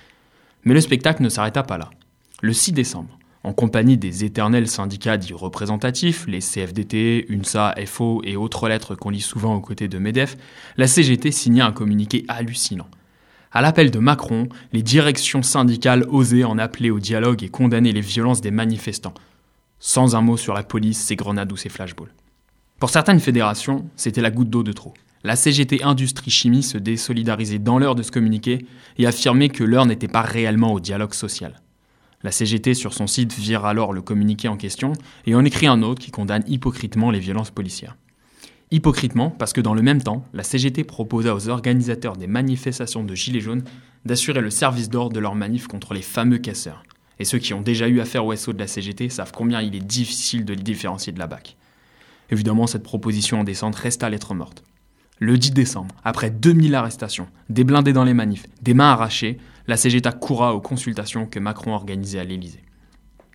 Mais 0.64 0.74
le 0.74 0.80
spectacle 0.80 1.22
ne 1.22 1.28
s'arrêta 1.28 1.62
pas 1.62 1.78
là. 1.78 1.90
Le 2.40 2.52
6 2.52 2.72
décembre, 2.72 3.18
en 3.44 3.52
compagnie 3.52 3.96
des 3.96 4.24
éternels 4.24 4.68
syndicats 4.68 5.16
dits 5.16 5.32
représentatifs, 5.32 6.26
les 6.26 6.40
CFDT, 6.40 7.26
UNSA, 7.28 7.74
FO 7.86 8.20
et 8.24 8.36
autres 8.36 8.68
lettres 8.68 8.94
qu'on 8.94 9.10
lit 9.10 9.20
souvent 9.20 9.54
aux 9.54 9.60
côtés 9.60 9.88
de 9.88 9.98
MEDEF, 9.98 10.36
la 10.76 10.86
CGT 10.86 11.30
signait 11.30 11.62
un 11.62 11.72
communiqué 11.72 12.24
hallucinant. 12.28 12.88
À 13.52 13.62
l'appel 13.62 13.90
de 13.90 13.98
Macron, 13.98 14.48
les 14.72 14.82
directions 14.82 15.42
syndicales 15.42 16.04
osaient 16.10 16.44
en 16.44 16.58
appeler 16.58 16.90
au 16.90 17.00
dialogue 17.00 17.42
et 17.42 17.48
condamner 17.48 17.92
les 17.92 18.00
violences 18.00 18.40
des 18.40 18.50
manifestants, 18.50 19.14
sans 19.78 20.16
un 20.16 20.20
mot 20.20 20.36
sur 20.36 20.52
la 20.52 20.62
police, 20.62 21.00
ses 21.00 21.16
grenades 21.16 21.50
ou 21.50 21.56
ses 21.56 21.70
flashballs. 21.70 22.12
Pour 22.78 22.90
certaines 22.90 23.20
fédérations, 23.20 23.88
c'était 23.96 24.20
la 24.20 24.30
goutte 24.30 24.50
d'eau 24.50 24.62
de 24.62 24.72
trop. 24.72 24.94
La 25.24 25.34
CGT 25.34 25.82
Industrie 25.82 26.30
Chimie 26.30 26.62
se 26.62 26.78
désolidarisait 26.78 27.58
dans 27.58 27.80
l'heure 27.80 27.96
de 27.96 28.04
se 28.04 28.12
communiquer 28.12 28.64
et 28.98 29.06
affirmait 29.06 29.48
que 29.48 29.64
l'heure 29.64 29.86
n'était 29.86 30.06
pas 30.06 30.22
réellement 30.22 30.72
au 30.72 30.78
dialogue 30.78 31.12
social. 31.12 31.60
La 32.22 32.30
CGT 32.30 32.74
sur 32.74 32.94
son 32.94 33.08
site 33.08 33.32
vire 33.32 33.64
alors 33.64 33.92
le 33.92 34.00
communiqué 34.00 34.46
en 34.46 34.56
question 34.56 34.92
et 35.26 35.34
en 35.34 35.44
écrit 35.44 35.66
un 35.66 35.82
autre 35.82 36.00
qui 36.00 36.12
condamne 36.12 36.44
hypocritement 36.46 37.10
les 37.10 37.18
violences 37.18 37.50
policières. 37.50 37.96
Hypocritement 38.70 39.30
parce 39.30 39.52
que 39.52 39.60
dans 39.60 39.74
le 39.74 39.82
même 39.82 40.02
temps, 40.02 40.24
la 40.34 40.44
CGT 40.44 40.84
proposa 40.84 41.34
aux 41.34 41.48
organisateurs 41.48 42.16
des 42.16 42.26
manifestations 42.28 43.02
de 43.02 43.14
Gilets 43.16 43.40
jaunes 43.40 43.64
d'assurer 44.04 44.40
le 44.40 44.50
service 44.50 44.88
d'ordre 44.88 45.14
de 45.14 45.20
leurs 45.20 45.34
manifs 45.34 45.66
contre 45.66 45.94
les 45.94 46.02
fameux 46.02 46.38
casseurs. 46.38 46.84
Et 47.18 47.24
ceux 47.24 47.38
qui 47.38 47.54
ont 47.54 47.60
déjà 47.60 47.88
eu 47.88 47.98
affaire 48.00 48.24
au 48.24 48.36
SO 48.36 48.52
de 48.52 48.58
la 48.58 48.68
CGT 48.68 49.08
savent 49.08 49.32
combien 49.32 49.62
il 49.62 49.74
est 49.74 49.84
difficile 49.84 50.44
de 50.44 50.54
les 50.54 50.62
différencier 50.62 51.12
de 51.12 51.18
la 51.18 51.26
BAC. 51.26 51.56
Évidemment, 52.30 52.68
cette 52.68 52.84
proposition 52.84 53.40
en 53.40 53.44
descente 53.44 53.74
resta 53.74 54.08
lettre 54.08 54.34
morte. 54.34 54.62
Le 55.20 55.36
10 55.36 55.50
décembre, 55.50 55.96
après 56.04 56.30
2000 56.30 56.76
arrestations, 56.76 57.26
des 57.48 57.64
blindés 57.64 57.92
dans 57.92 58.04
les 58.04 58.14
manifs, 58.14 58.46
des 58.62 58.72
mains 58.72 58.92
arrachées, 58.92 59.38
la 59.66 59.76
CGT 59.76 60.10
coura 60.20 60.54
aux 60.54 60.60
consultations 60.60 61.26
que 61.26 61.40
Macron 61.40 61.74
organisait 61.74 62.20
à 62.20 62.24
l'Élysée. 62.24 62.62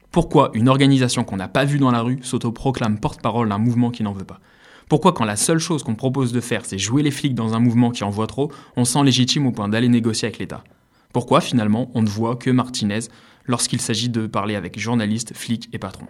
Pourquoi 0.10 0.52
une 0.54 0.70
organisation 0.70 1.26
qu'on 1.26 1.36
n'a 1.36 1.50
pas 1.50 1.66
vue 1.66 1.80
dans 1.80 1.92
la 1.92 2.00
rue 2.00 2.20
s'autoproclame 2.22 3.00
porte-parole 3.00 3.50
d'un 3.50 3.58
mouvement 3.58 3.92
qui 3.92 4.02
n'en 4.02 4.14
veut 4.14 4.24
pas? 4.24 4.40
Pourquoi 4.88 5.12
quand 5.12 5.26
la 5.26 5.36
seule 5.36 5.60
chose 5.60 5.84
qu'on 5.84 5.96
propose 5.96 6.32
de 6.32 6.40
faire 6.40 6.66
c'est 6.66 6.78
jouer 6.78 7.04
les 7.04 7.12
flics 7.12 7.36
dans 7.36 7.54
un 7.54 7.60
mouvement 7.60 7.92
qui 7.92 8.06
envoie 8.06 8.28
trop, 8.28 8.50
on 8.78 8.86
sent 8.86 9.04
légitime 9.04 9.46
au 9.46 9.52
point 9.52 9.68
d'aller 9.68 9.90
négocier 9.90 10.28
avec 10.28 10.40
l'État? 10.40 10.64
Pourquoi 11.12 11.42
finalement 11.42 11.92
on 11.96 12.02
ne 12.02 12.08
voit 12.08 12.38
que 12.38 12.50
Martinez 12.50 13.00
lorsqu'il 13.46 13.82
s'agit 13.82 14.08
de 14.08 14.26
parler 14.26 14.56
avec 14.56 14.80
journalistes, 14.80 15.36
flics 15.36 15.68
et 15.74 15.80
patrons? 15.80 16.08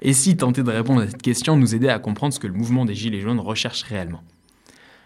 Et 0.00 0.14
si 0.14 0.34
tenter 0.38 0.62
de 0.62 0.70
répondre 0.70 1.02
à 1.02 1.08
cette 1.08 1.20
question 1.20 1.56
nous 1.56 1.74
aidait 1.74 1.90
à 1.90 1.98
comprendre 1.98 2.32
ce 2.32 2.40
que 2.40 2.46
le 2.46 2.54
mouvement 2.54 2.86
des 2.86 2.94
Gilets 2.94 3.20
jaunes 3.20 3.40
recherche 3.40 3.82
réellement? 3.82 4.22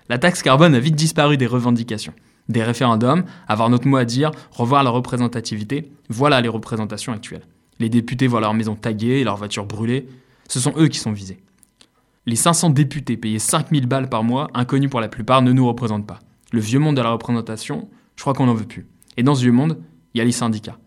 La 0.08 0.18
taxe 0.18 0.42
carbone 0.42 0.74
a 0.74 0.80
vite 0.80 0.94
disparu 0.94 1.36
des 1.36 1.46
revendications. 1.46 2.14
Des 2.48 2.62
référendums, 2.62 3.24
avoir 3.46 3.68
notre 3.68 3.86
mot 3.86 3.98
à 3.98 4.04
dire, 4.04 4.30
revoir 4.50 4.82
la 4.82 4.90
représentativité, 4.90 5.92
voilà 6.08 6.40
les 6.40 6.48
représentations 6.48 7.12
actuelles. 7.12 7.46
Les 7.78 7.90
députés 7.90 8.26
voient 8.26 8.40
leur 8.40 8.54
maison 8.54 8.74
taguée 8.74 9.20
et 9.20 9.24
leurs 9.24 9.36
voitures 9.36 9.66
brûlées. 9.66 10.08
Ce 10.48 10.60
sont 10.60 10.72
eux 10.78 10.88
qui 10.88 10.98
sont 10.98 11.12
visés. 11.12 11.38
Les 12.26 12.36
500 12.36 12.70
députés 12.70 13.16
payés 13.16 13.38
5000 13.38 13.86
balles 13.86 14.08
par 14.08 14.24
mois, 14.24 14.48
inconnus 14.54 14.90
pour 14.90 15.00
la 15.00 15.08
plupart, 15.08 15.42
ne 15.42 15.52
nous 15.52 15.66
représentent 15.66 16.06
pas. 16.06 16.20
Le 16.52 16.60
vieux 16.60 16.78
monde 16.78 16.96
de 16.96 17.02
la 17.02 17.10
représentation, 17.10 17.88
je 18.16 18.22
crois 18.22 18.32
qu'on 18.32 18.46
n'en 18.46 18.54
veut 18.54 18.66
plus. 18.66 18.86
Et 19.16 19.22
dans 19.22 19.34
ce 19.34 19.42
vieux 19.42 19.52
monde, 19.52 19.78
il 20.14 20.18
y 20.18 20.20
a 20.20 20.24
les 20.24 20.32
syndicats. 20.32 20.78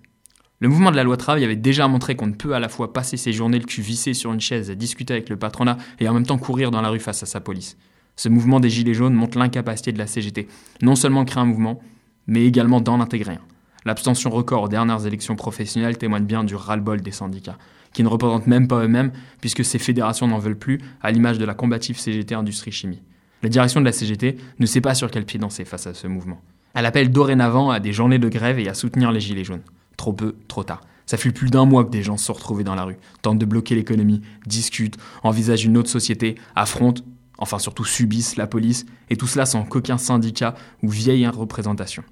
Le 0.59 0.69
mouvement 0.69 0.91
de 0.91 0.95
la 0.95 1.03
loi 1.03 1.17
travail 1.17 1.43
avait 1.43 1.55
déjà 1.55 1.88
montré 1.88 2.15
qu'on 2.15 2.28
ne 2.28 2.34
peut 2.36 2.53
à 2.53 2.59
la 2.59 2.69
fois 2.69 2.93
passer 2.93 3.17
ses 3.17 3.34
journées 3.34 3.57
le 3.57 3.65
cul 3.65 3.82
vissé 3.82 4.13
sur 4.13 4.32
une 4.32 4.39
chaise 4.39 4.69
à 4.69 4.76
discuter 4.76 5.13
avec 5.13 5.30
le 5.30 5.38
patronat 5.38 5.78
et 5.99 6.07
en 6.07 6.13
même 6.13 6.26
temps 6.26 6.38
courir 6.38 6.69
dans 6.69 6.82
la 6.82 6.89
rue 6.89 6.99
face 6.99 7.24
à 7.24 7.26
sa 7.26 7.39
police. 7.39 7.78
Ce 8.22 8.30
mouvement 8.30 8.59
des 8.59 8.69
Gilets 8.69 8.93
jaunes 8.93 9.15
montre 9.15 9.39
l'incapacité 9.39 9.91
de 9.91 9.97
la 9.97 10.05
CGT, 10.05 10.47
non 10.84 10.93
seulement 10.93 11.26
créer 11.26 11.41
un 11.41 11.47
mouvement, 11.47 11.82
mais 12.28 12.45
également 12.45 12.80
d'en 12.80 13.01
intégrer 13.01 13.34
un. 13.34 13.41
L'abstention 13.84 14.30
record 14.30 14.61
aux 14.61 14.67
dernières 14.67 15.07
élections 15.07 15.36
professionnelles 15.36 15.97
témoigne 15.97 16.26
bien 16.26 16.43
du 16.43 16.53
ras-le-bol 16.53 17.01
des 17.01 17.09
syndicats, 17.09 17.57
qui 17.93 18.03
ne 18.03 18.07
représentent 18.07 18.45
même 18.45 18.67
pas 18.67 18.84
eux-mêmes, 18.84 19.11
puisque 19.39 19.65
ces 19.65 19.80
fédérations 19.80 20.28
n'en 20.28 20.38
veulent 20.38 20.55
plus, 20.55 20.80
à 21.01 21.09
l'image 21.09 21.39
de 21.39 21.45
la 21.45 21.55
combative 21.55 21.97
CGT 21.97 22.36
Industrie 22.36 22.72
Chimie. 22.72 23.01
La 23.41 23.49
direction 23.49 23.80
de 23.80 23.86
la 23.86 23.91
CGT 23.91 24.38
ne 24.59 24.65
sait 24.67 24.82
pas 24.82 24.93
sur 24.93 25.09
quel 25.09 25.26
pied 25.26 25.39
danser 25.39 25.65
face 25.65 25.88
à 25.88 25.95
ce 25.95 26.05
mouvement. 26.05 26.41
Elle 26.76 26.86
appelle 26.86 27.09
dorénavant 27.09 27.72
à 27.72 27.80
des 27.80 27.91
journées 27.91 28.19
de 28.19 28.30
grève 28.30 28.59
et 28.59 28.69
à 28.69 28.76
soutenir 28.76 29.11
les 29.11 29.19
Gilets 29.19 29.45
jaunes. 29.45 29.63
Trop 29.97 30.13
peu, 30.13 30.36
trop 30.47 30.63
tard. 30.63 30.82
Ça 31.07 31.17
fait 31.17 31.32
plus 31.32 31.49
d'un 31.49 31.65
mois 31.65 31.84
que 31.84 31.89
des 31.89 32.03
gens 32.03 32.17
se 32.17 32.32
sont 32.32 32.61
dans 32.63 32.76
la 32.76 32.84
rue, 32.84 32.97
tentent 33.24 33.39
de 33.39 33.45
bloquer 33.45 33.74
l'économie, 33.74 34.22
discutent, 34.45 34.97
envisagent 35.24 35.65
une 35.65 35.76
autre 35.76 35.89
société, 35.89 36.36
affrontent 36.55 37.01
enfin 37.41 37.59
surtout 37.59 37.83
subissent 37.83 38.37
la 38.37 38.47
police, 38.47 38.85
et 39.09 39.17
tout 39.17 39.27
cela 39.27 39.45
sans 39.45 39.63
qu'aucun 39.63 39.97
syndicat 39.97 40.53
ou 40.83 40.89
vieille 40.89 41.27
représentation. 41.27 42.03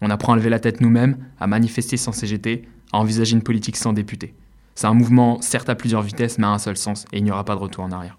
On 0.00 0.10
apprend 0.10 0.32
à 0.32 0.36
lever 0.36 0.50
la 0.50 0.58
tête 0.58 0.80
nous-mêmes, 0.80 1.18
à 1.38 1.46
manifester 1.46 1.96
sans 1.96 2.10
CGT, 2.10 2.64
à 2.92 2.98
envisager 2.98 3.34
une 3.34 3.42
politique 3.42 3.76
sans 3.76 3.92
députés. 3.92 4.34
C'est 4.74 4.86
un 4.86 4.94
mouvement 4.94 5.40
certes 5.42 5.68
à 5.68 5.74
plusieurs 5.74 6.02
vitesses, 6.02 6.38
mais 6.38 6.46
à 6.46 6.50
un 6.50 6.58
seul 6.58 6.76
sens, 6.76 7.04
et 7.12 7.18
il 7.18 7.24
n'y 7.24 7.30
aura 7.30 7.44
pas 7.44 7.54
de 7.54 7.60
retour 7.60 7.84
en 7.84 7.92
arrière. 7.92 8.18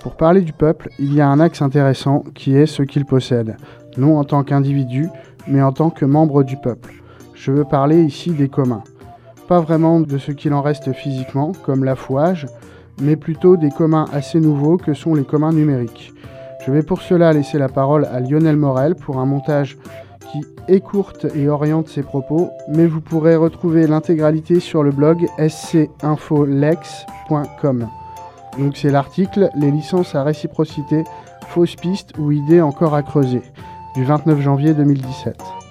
Pour 0.00 0.16
parler 0.16 0.40
du 0.40 0.52
peuple, 0.52 0.88
il 1.00 1.12
y 1.12 1.20
a 1.20 1.28
un 1.28 1.40
axe 1.40 1.60
intéressant 1.62 2.22
qui 2.34 2.54
est 2.54 2.66
ce 2.66 2.84
qu'il 2.84 3.04
possède, 3.04 3.56
non 3.98 4.18
en 4.18 4.24
tant 4.24 4.44
qu'individu, 4.44 5.08
mais 5.48 5.60
en 5.60 5.72
tant 5.72 5.90
que 5.90 6.04
membre 6.04 6.44
du 6.44 6.56
peuple. 6.56 6.94
Je 7.36 7.52
veux 7.52 7.64
parler 7.64 8.02
ici 8.02 8.30
des 8.30 8.48
communs. 8.48 8.82
Pas 9.46 9.60
vraiment 9.60 10.00
de 10.00 10.18
ce 10.18 10.32
qu'il 10.32 10.54
en 10.54 10.62
reste 10.62 10.92
physiquement, 10.92 11.52
comme 11.64 11.84
l'affouage, 11.84 12.46
mais 13.00 13.14
plutôt 13.14 13.58
des 13.58 13.70
communs 13.70 14.06
assez 14.12 14.40
nouveaux 14.40 14.78
que 14.78 14.94
sont 14.94 15.14
les 15.14 15.24
communs 15.24 15.52
numériques. 15.52 16.12
Je 16.66 16.72
vais 16.72 16.82
pour 16.82 17.02
cela 17.02 17.32
laisser 17.32 17.58
la 17.58 17.68
parole 17.68 18.06
à 18.06 18.18
Lionel 18.20 18.56
Morel 18.56 18.94
pour 18.96 19.18
un 19.18 19.26
montage 19.26 19.76
qui 20.32 20.40
écourte 20.66 21.26
et 21.36 21.48
oriente 21.48 21.88
ses 21.88 22.02
propos, 22.02 22.48
mais 22.68 22.86
vous 22.86 23.02
pourrez 23.02 23.36
retrouver 23.36 23.86
l'intégralité 23.86 24.58
sur 24.58 24.82
le 24.82 24.90
blog 24.90 25.28
scinfolex.com. 25.38 27.88
Donc 28.58 28.76
c'est 28.76 28.90
l'article 28.90 29.50
Les 29.54 29.70
licences 29.70 30.14
à 30.14 30.24
réciprocité, 30.24 31.04
fausses 31.48 31.76
pistes 31.76 32.14
ou 32.18 32.32
idées 32.32 32.62
encore 32.62 32.94
à 32.94 33.02
creuser, 33.02 33.42
du 33.94 34.04
29 34.04 34.40
janvier 34.40 34.72
2017. 34.72 35.65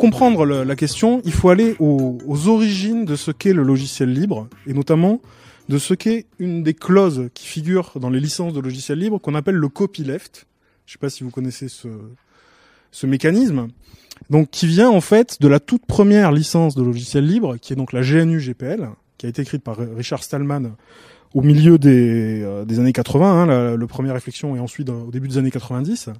Comprendre 0.00 0.46
la 0.46 0.76
question, 0.76 1.20
il 1.24 1.32
faut 1.32 1.50
aller 1.50 1.76
aux, 1.78 2.48
origines 2.48 3.04
de 3.04 3.16
ce 3.16 3.30
qu'est 3.30 3.52
le 3.52 3.62
logiciel 3.62 4.12
libre, 4.12 4.48
et 4.66 4.72
notamment 4.72 5.20
de 5.68 5.78
ce 5.78 5.94
qu'est 5.94 6.26
une 6.38 6.62
des 6.62 6.74
clauses 6.74 7.28
qui 7.34 7.46
figure 7.46 7.92
dans 8.00 8.10
les 8.10 8.18
licences 8.18 8.54
de 8.54 8.60
logiciel 8.60 8.98
libre 8.98 9.18
qu'on 9.18 9.34
appelle 9.34 9.54
le 9.54 9.68
copyleft. 9.68 10.46
Je 10.86 10.90
ne 10.90 10.92
sais 10.94 10.98
pas 10.98 11.10
si 11.10 11.22
vous 11.22 11.30
connaissez 11.30 11.68
ce, 11.68 11.88
ce 12.90 13.06
mécanisme. 13.06 13.68
Donc, 14.30 14.50
qui 14.50 14.66
vient 14.66 14.90
en 14.90 15.00
fait 15.00 15.40
de 15.40 15.48
la 15.48 15.60
toute 15.60 15.86
première 15.86 16.32
licence 16.32 16.74
de 16.74 16.82
logiciel 16.82 17.26
libre, 17.26 17.56
qui 17.58 17.72
est 17.72 17.76
donc 17.76 17.92
la 17.92 18.00
GNU 18.02 18.40
GPL, 18.40 18.88
qui 19.18 19.26
a 19.26 19.28
été 19.28 19.42
écrite 19.42 19.62
par 19.62 19.76
Richard 19.96 20.22
Stallman 20.22 20.72
au 21.34 21.42
milieu 21.42 21.78
des, 21.78 22.42
euh, 22.42 22.64
années 22.78 22.92
80, 22.92 23.42
hein, 23.42 23.76
la, 23.76 23.86
première 23.86 24.14
réflexion, 24.14 24.56
et 24.56 24.60
ensuite 24.60 24.88
au 24.88 25.10
début 25.10 25.28
des 25.28 25.38
années 25.38 25.50
90. 25.50 26.10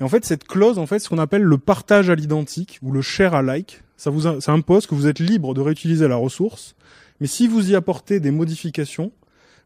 Et 0.00 0.04
en 0.04 0.08
fait, 0.08 0.24
cette 0.24 0.44
clause, 0.44 0.78
en 0.78 0.86
fait, 0.86 0.98
ce 1.00 1.08
qu'on 1.08 1.18
appelle 1.18 1.42
le 1.42 1.58
partage 1.58 2.10
à 2.10 2.14
l'identique 2.14 2.78
ou 2.82 2.92
le 2.92 3.02
share 3.02 3.34
alike, 3.34 3.82
ça 3.96 4.10
vous, 4.10 4.40
ça 4.40 4.52
impose 4.52 4.86
que 4.86 4.94
vous 4.94 5.06
êtes 5.06 5.18
libre 5.18 5.54
de 5.54 5.60
réutiliser 5.60 6.06
la 6.06 6.16
ressource, 6.16 6.76
mais 7.20 7.26
si 7.26 7.48
vous 7.48 7.70
y 7.70 7.74
apportez 7.74 8.20
des 8.20 8.30
modifications, 8.30 9.10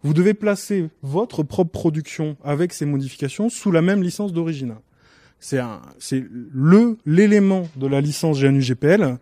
vous 0.03 0.15
devez 0.15 0.35
placer 0.35 0.89
votre 1.03 1.43
propre 1.43 1.71
production 1.71 2.37
avec 2.43 2.73
ces 2.73 2.87
modifications 2.87 3.49
sous 3.49 3.71
la 3.71 3.83
même 3.83 4.03
licence 4.03 4.33
d'origine. 4.33 4.77
C'est 5.39 5.61
c'est 5.99 6.25
le, 6.31 6.97
l'élément 7.05 7.69
de 7.77 7.87
la 7.87 8.01
licence 8.01 8.41
GNU-GPL 8.41 9.19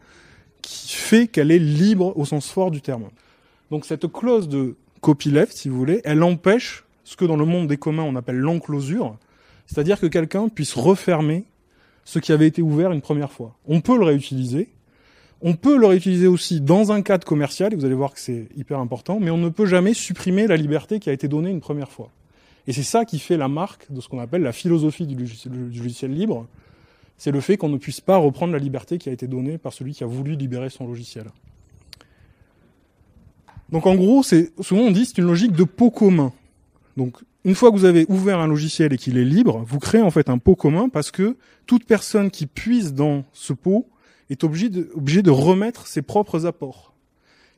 qui 0.62 0.92
fait 0.92 1.26
qu'elle 1.26 1.50
est 1.50 1.58
libre 1.58 2.16
au 2.16 2.24
sens 2.24 2.50
fort 2.50 2.70
du 2.70 2.82
terme. 2.82 3.08
Donc 3.70 3.84
cette 3.84 4.10
clause 4.10 4.48
de 4.48 4.76
copyleft, 5.00 5.52
si 5.52 5.68
vous 5.68 5.76
voulez, 5.76 6.02
elle 6.04 6.22
empêche 6.22 6.84
ce 7.04 7.16
que 7.16 7.24
dans 7.24 7.36
le 7.36 7.46
monde 7.46 7.66
des 7.66 7.78
communs 7.78 8.02
on 8.02 8.16
appelle 8.16 8.38
l'enclosure, 8.38 9.18
c'est-à-dire 9.70 10.00
que 10.00 10.06
quelqu'un 10.06 10.48
puisse 10.48 10.74
refermer 10.74 11.44
ce 12.04 12.18
qui 12.18 12.32
avait 12.32 12.48
été 12.48 12.60
ouvert 12.60 12.90
une 12.90 13.02
première 13.02 13.30
fois. 13.30 13.54
On 13.68 13.80
peut 13.80 13.96
le 13.96 14.04
réutiliser. 14.04 14.68
On 15.42 15.54
peut 15.54 15.78
le 15.78 15.86
réutiliser 15.86 16.26
aussi 16.26 16.60
dans 16.60 16.90
un 16.90 17.02
cadre 17.02 17.24
commercial, 17.24 17.72
et 17.72 17.76
vous 17.76 17.84
allez 17.84 17.94
voir 17.94 18.12
que 18.12 18.18
c'est 18.18 18.48
hyper 18.56 18.80
important, 18.80 19.20
mais 19.20 19.30
on 19.30 19.38
ne 19.38 19.48
peut 19.48 19.66
jamais 19.66 19.94
supprimer 19.94 20.48
la 20.48 20.56
liberté 20.56 20.98
qui 20.98 21.08
a 21.08 21.12
été 21.12 21.28
donnée 21.28 21.50
une 21.50 21.60
première 21.60 21.92
fois. 21.92 22.10
Et 22.66 22.72
c'est 22.72 22.82
ça 22.82 23.04
qui 23.04 23.20
fait 23.20 23.36
la 23.36 23.46
marque 23.46 23.90
de 23.92 24.00
ce 24.00 24.08
qu'on 24.08 24.18
appelle 24.18 24.42
la 24.42 24.52
philosophie 24.52 25.06
du 25.06 25.14
logiciel, 25.14 26.12
libre. 26.12 26.48
C'est 27.16 27.30
le 27.30 27.40
fait 27.40 27.56
qu'on 27.56 27.68
ne 27.68 27.78
puisse 27.78 28.00
pas 28.00 28.16
reprendre 28.16 28.52
la 28.52 28.58
liberté 28.58 28.98
qui 28.98 29.08
a 29.08 29.12
été 29.12 29.28
donnée 29.28 29.56
par 29.56 29.72
celui 29.72 29.94
qui 29.94 30.02
a 30.02 30.06
voulu 30.06 30.34
libérer 30.34 30.68
son 30.68 30.88
logiciel. 30.88 31.26
Donc 33.70 33.86
en 33.86 33.94
gros, 33.94 34.24
c'est 34.24 34.50
souvent 34.60 34.82
on 34.82 34.90
dit 34.90 35.06
c'est 35.06 35.18
une 35.18 35.26
logique 35.26 35.52
de 35.52 35.64
pot 35.64 35.90
commun. 35.90 36.32
Donc 36.96 37.18
une 37.44 37.54
fois 37.54 37.70
que 37.70 37.76
vous 37.76 37.84
avez 37.84 38.04
ouvert 38.08 38.38
un 38.38 38.46
logiciel 38.46 38.92
et 38.92 38.98
qu'il 38.98 39.16
est 39.16 39.24
libre, 39.24 39.64
vous 39.66 39.78
créez 39.78 40.02
en 40.02 40.10
fait 40.10 40.28
un 40.28 40.38
pot 40.38 40.56
commun 40.56 40.88
parce 40.88 41.10
que 41.10 41.36
toute 41.66 41.84
personne 41.84 42.30
qui 42.30 42.46
puise 42.46 42.92
dans 42.92 43.24
ce 43.32 43.52
pot 43.52 43.88
est 44.28 44.44
obligée 44.44 44.68
de, 44.68 45.30
remettre 45.30 45.86
ses 45.86 46.02
propres 46.02 46.46
apports. 46.46 46.94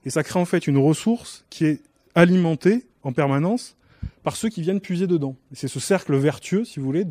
Et 0.05 0.11
ça 0.11 0.23
crée 0.23 0.41
en 0.41 0.45
fait 0.45 0.67
une 0.67 0.79
ressource 0.79 1.45
qui 1.51 1.67
est 1.67 1.81
alimentée 2.15 2.87
en 3.03 3.13
permanence 3.13 3.77
par 4.23 4.37
ceux 4.37 4.49
qui 4.49 4.63
viennent 4.63 4.81
puiser 4.81 5.07
dedans. 5.07 5.37
C'est 5.53 5.69
ce 5.69 5.81
cercle 5.81 6.17
vertueux, 6.17 6.65
si 6.65 6.81
vous 6.81 6.87
voulez, 6.87 7.07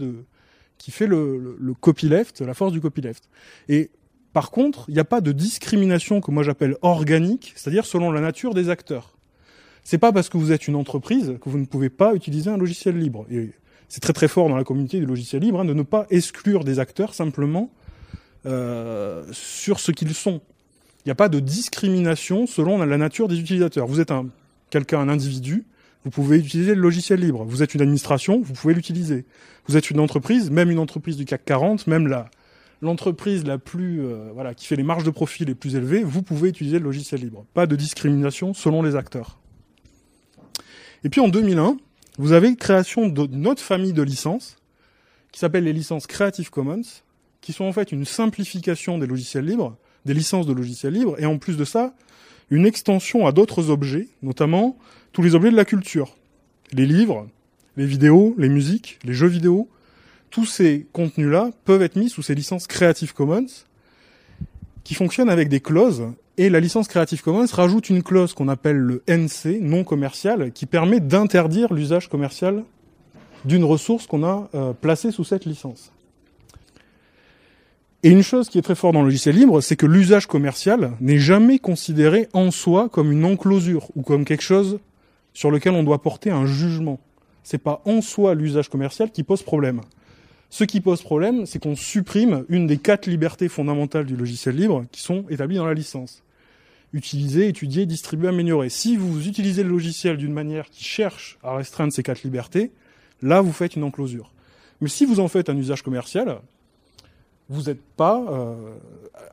qui 0.78 0.92
fait 0.92 1.08
le, 1.08 1.38
le, 1.38 1.58
le 1.60 1.74
copyleft, 1.74 2.42
la 2.42 2.54
force 2.54 2.72
du 2.72 2.82
copyleft. 2.82 3.30
Et 3.70 3.92
par 4.34 4.50
contre, 4.50 4.86
il 4.88 4.94
n'y 4.94 5.00
a 5.00 5.06
pas 5.06 5.22
de 5.22 5.32
discrimination 5.32 6.22
que 6.22 6.32
moi 6.32 6.44
j'appelle 6.44 6.78
organique, 6.82 7.54
c'est-à-dire 7.56 7.86
selon 7.86 8.12
la 8.12 8.22
nature 8.22 8.54
des 8.54 8.70
acteurs. 8.70 9.18
C'est 9.84 9.98
pas 9.98 10.12
parce 10.12 10.30
que 10.30 10.38
vous 10.38 10.52
êtes 10.52 10.68
une 10.68 10.76
entreprise 10.76 11.36
que 11.42 11.50
vous 11.50 11.58
ne 11.58 11.66
pouvez 11.66 11.90
pas 11.90 12.14
utiliser 12.14 12.50
un 12.50 12.58
logiciel 12.58 12.98
libre. 12.98 13.26
Et 13.32 13.52
c'est 13.90 14.02
très 14.02 14.14
très 14.14 14.28
fort 14.28 14.48
dans 14.48 14.56
la 14.56 14.64
communauté 14.64 15.00
du 15.00 15.06
logiciel 15.06 15.42
libre 15.42 15.60
hein, 15.60 15.66
de 15.66 15.74
ne 15.74 15.84
pas 15.84 16.06
exclure 16.10 16.64
des 16.64 16.80
acteurs 16.80 17.14
simplement 17.14 17.72
euh, 18.46 19.24
sur 19.32 19.80
ce 19.80 19.92
qu'ils 19.92 20.14
sont. 20.14 20.42
Il 21.00 21.08
n'y 21.08 21.12
a 21.12 21.16
pas 21.16 21.30
de 21.30 21.40
discrimination 21.40 22.46
selon 22.46 22.78
la 22.78 22.98
nature 22.98 23.28
des 23.28 23.40
utilisateurs. 23.40 23.88
Vous 23.88 24.00
êtes 24.00 24.12
un 24.12 24.28
quelqu'un, 24.70 25.00
un 25.00 25.10
individu, 25.10 25.66
vous 26.06 26.12
pouvez 26.12 26.40
utiliser 26.40 26.74
le 26.74 26.82
logiciel 26.82 27.20
libre. 27.20 27.44
Vous 27.44 27.62
êtes 27.62 27.76
une 27.76 27.82
administration, 27.82 28.42
vous 28.42 28.54
pouvez 28.54 28.74
l'utiliser. 28.74 29.26
Vous 29.68 29.78
êtes 29.78 29.92
une 29.92 30.00
entreprise, 30.00 30.50
même 30.50 30.72
une 30.72 30.80
entreprise 30.80 31.18
du 31.18 31.26
CAC 31.26 31.46
40, 31.46 31.88
même 31.88 32.08
la 32.08 32.30
l'entreprise 32.82 33.46
la 33.46 33.60
plus 33.60 34.02
euh, 34.02 34.32
voilà 34.34 34.56
qui 34.56 34.66
fait 34.66 34.76
les 34.76 34.84
marges 34.84 35.04
de 35.04 35.12
profit 35.12 35.46
les 35.46 35.54
plus 35.54 35.76
élevées, 35.76 36.04
vous 36.04 36.24
pouvez 36.24 36.50
utiliser 36.50 36.80
le 36.80 36.86
logiciel 36.86 37.22
libre. 37.22 37.46
Pas 37.54 37.68
de 37.68 37.76
discrimination 37.76 38.56
selon 38.56 38.82
les 38.82 38.96
acteurs. 38.96 39.41
Et 41.04 41.10
puis 41.10 41.22
en 41.22 41.28
2001, 41.28 41.78
vous 42.18 42.32
avez 42.34 42.56
création 42.56 43.08
d'une 43.08 43.48
autre 43.48 43.62
famille 43.62 43.94
de 43.94 44.04
licences 44.04 44.58
qui 45.32 45.40
s'appelle 45.40 45.64
les 45.64 45.74
licences 45.74 46.08
Creative 46.08 46.50
Commons, 46.50 46.82
qui 47.40 47.54
sont 47.54 47.66
en 47.66 47.74
fait 47.74 47.92
une 47.92 48.06
simplification 48.06 48.98
des 48.98 49.08
logiciels 49.08 49.46
libres, 49.46 49.78
des 50.06 50.14
licences 50.14 50.46
de 50.46 50.54
logiciels 50.54 50.94
libres, 50.94 51.16
et 51.20 51.26
en 51.26 51.38
plus 51.38 51.58
de 51.58 51.66
ça, 51.66 51.94
une 52.50 52.66
extension 52.66 53.26
à 53.26 53.32
d'autres 53.32 53.70
objets, 53.70 54.10
notamment 54.22 54.78
tous 55.14 55.22
les 55.22 55.36
objets 55.36 55.52
de 55.52 55.56
la 55.56 55.66
culture, 55.66 56.16
les 56.74 56.86
livres, 56.86 57.28
les 57.78 57.86
vidéos, 57.86 58.36
les 58.38 58.50
musiques, 58.50 59.00
les 59.04 59.14
jeux 59.14 59.28
vidéo, 59.28 59.70
tous 60.30 60.46
ces 60.46 60.88
contenus-là 60.94 61.52
peuvent 61.66 61.82
être 61.82 61.96
mis 61.96 62.10
sous 62.10 62.22
ces 62.22 62.36
licences 62.36 62.68
Creative 62.68 63.14
Commons 63.14 63.48
qui 64.84 64.94
fonctionnent 64.94 65.30
avec 65.30 65.50
des 65.50 65.60
clauses. 65.60 66.04
Et 66.38 66.50
la 66.50 66.60
licence 66.60 66.88
Creative 66.88 67.22
Commons 67.22 67.46
rajoute 67.52 67.90
une 67.90 68.04
clause 68.04 68.34
qu'on 68.34 68.48
appelle 68.48 68.78
le 68.78 69.04
NC, 69.08 69.60
non 69.62 69.84
commercial, 69.84 70.52
qui 70.52 70.66
permet 70.66 71.00
d'interdire 71.00 71.74
l'usage 71.74 72.10
commercial 72.10 72.64
d'une 73.46 73.64
ressource 73.64 74.08
qu'on 74.08 74.24
a 74.24 74.50
euh, 74.54 74.74
placée 74.74 75.12
sous 75.12 75.24
cette 75.24 75.46
licence. 75.46 75.92
Et 78.04 78.10
une 78.10 78.24
chose 78.24 78.50
qui 78.50 78.58
est 78.58 78.64
très 78.64 78.76
forte 78.76 78.96
dans 78.96 79.02
le 79.02 79.08
logiciel 79.08 79.36
libre, 79.36 79.62
c'est 79.62 79.76
que 79.76 79.86
l'usage 79.86 80.26
commercial 80.26 80.94
n'est 81.02 81.20
jamais 81.20 81.60
considéré 81.60 82.30
en 82.34 82.50
soi 82.50 82.90
comme 82.90 83.12
une 83.12 83.26
enclosure 83.26 83.90
ou 83.96 84.02
comme 84.02 84.26
quelque 84.26 84.42
chose 84.42 84.80
sur 85.34 85.52
lequel 85.52 85.74
on 85.74 85.84
doit 85.84 86.02
porter 86.02 86.32
un 86.32 86.48
jugement. 86.48 87.00
C'est 87.44 87.60
pas 87.60 87.82
en 87.86 88.02
soi 88.02 88.34
l'usage 88.34 88.70
commercial 88.70 89.12
qui 89.12 89.24
pose 89.24 89.44
problème. 89.44 89.82
Ce 90.52 90.66
qui 90.66 90.82
pose 90.82 91.02
problème, 91.02 91.46
c'est 91.46 91.60
qu'on 91.60 91.78
supprime 91.78 92.44
une 92.50 92.68
des 92.68 92.78
quatre 92.78 93.08
libertés 93.08 93.48
fondamentales 93.48 94.06
du 94.06 94.18
logiciel 94.18 94.54
libre 94.58 94.84
qui 94.92 95.00
sont 95.00 95.24
établies 95.30 95.56
dans 95.56 95.66
la 95.66 95.74
licence. 95.74 96.24
Utiliser, 96.92 97.48
étudier, 97.48 97.86
distribuer, 97.86 98.28
améliorer. 98.28 98.68
Si 98.68 98.98
vous 98.98 99.30
utilisez 99.30 99.64
le 99.64 99.70
logiciel 99.70 100.18
d'une 100.18 100.34
manière 100.34 100.70
qui 100.70 100.84
cherche 100.84 101.40
à 101.42 101.56
restreindre 101.56 101.94
ces 101.94 102.04
quatre 102.04 102.24
libertés, 102.24 102.72
là, 103.22 103.40
vous 103.40 103.54
faites 103.54 103.78
une 103.78 103.84
enclosure. 103.86 104.34
Mais 104.82 104.90
si 104.90 105.06
vous 105.06 105.22
en 105.22 105.30
faites 105.30 105.50
un 105.50 105.56
usage 105.56 105.84
commercial, 105.84 106.40
vous 107.48 107.64
n'êtes 107.64 107.82
pas 107.96 108.22
euh, 108.30 108.76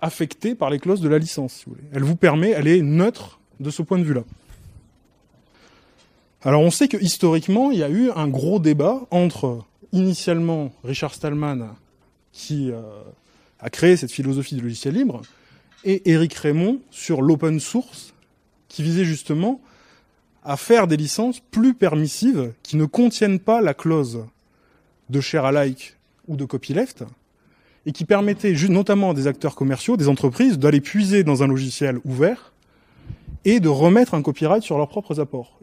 affecté 0.01 0.55
par 0.55 0.71
les 0.71 0.79
clauses 0.79 1.01
de 1.01 1.09
la 1.09 1.19
licence. 1.19 1.53
Si 1.53 1.65
vous 1.65 1.73
voulez. 1.73 1.85
Elle 1.93 2.05
vous 2.05 2.17
permet, 2.17 2.51
elle 2.51 2.69
est 2.69 2.81
neutre 2.81 3.41
de 3.59 3.71
ce 3.71 3.83
point 3.83 3.99
de 3.99 4.05
vue-là. 4.05 4.23
Alors 6.43 6.61
on 6.61 6.71
sait 6.71 6.87
que 6.87 6.97
historiquement, 6.97 7.73
il 7.73 7.79
y 7.81 7.83
a 7.83 7.91
eu 7.91 8.13
un 8.13 8.29
gros 8.29 8.61
débat 8.61 9.01
entre 9.11 9.65
initialement 9.93 10.73
Richard 10.85 11.15
Stallman, 11.15 11.75
qui 12.33 12.71
euh, 12.71 12.81
a 13.61 13.71
créé 13.71 13.97
cette 13.97 14.13
philosophie 14.13 14.55
du 14.55 14.63
logiciel 14.63 14.95
libre, 14.95 15.23
et 15.85 16.11
Eric 16.11 16.35
Raymond 16.35 16.81
sur 16.91 17.23
l'open 17.23 17.61
source, 17.61 18.15
qui 18.69 18.83
visait 18.83 19.05
justement 19.05 19.61
à 20.45 20.57
faire 20.57 20.87
des 20.87 20.97
licences 20.97 21.41
plus 21.41 21.75
permissives, 21.75 22.53
qui 22.63 22.77
ne 22.77 22.85
contiennent 22.85 23.41
pas 23.41 23.61
la 23.61 23.75
clause 23.75 24.25
de 25.11 25.21
share 25.21 25.45
alike 25.45 25.97
ou 26.27 26.37
de 26.37 26.45
copyleft, 26.45 27.05
et 27.87 27.93
qui 27.93 28.05
permettaient 28.05 28.55
notamment 28.69 29.11
à 29.11 29.15
des 29.15 29.27
acteurs 29.27 29.55
commerciaux, 29.55 29.97
des 29.97 30.09
entreprises, 30.09 30.59
d'aller 30.59 30.81
puiser 30.81 31.25
dans 31.25 31.43
un 31.43 31.47
logiciel 31.47 32.01
ouvert 32.05 32.53
et 33.45 33.61
de 33.61 33.69
remettre 33.69 34.15
un 34.15 34.23
copyright 34.23 34.63
sur 34.63 34.77
leurs 34.77 34.89
propres 34.89 35.21
apports. 35.21 35.59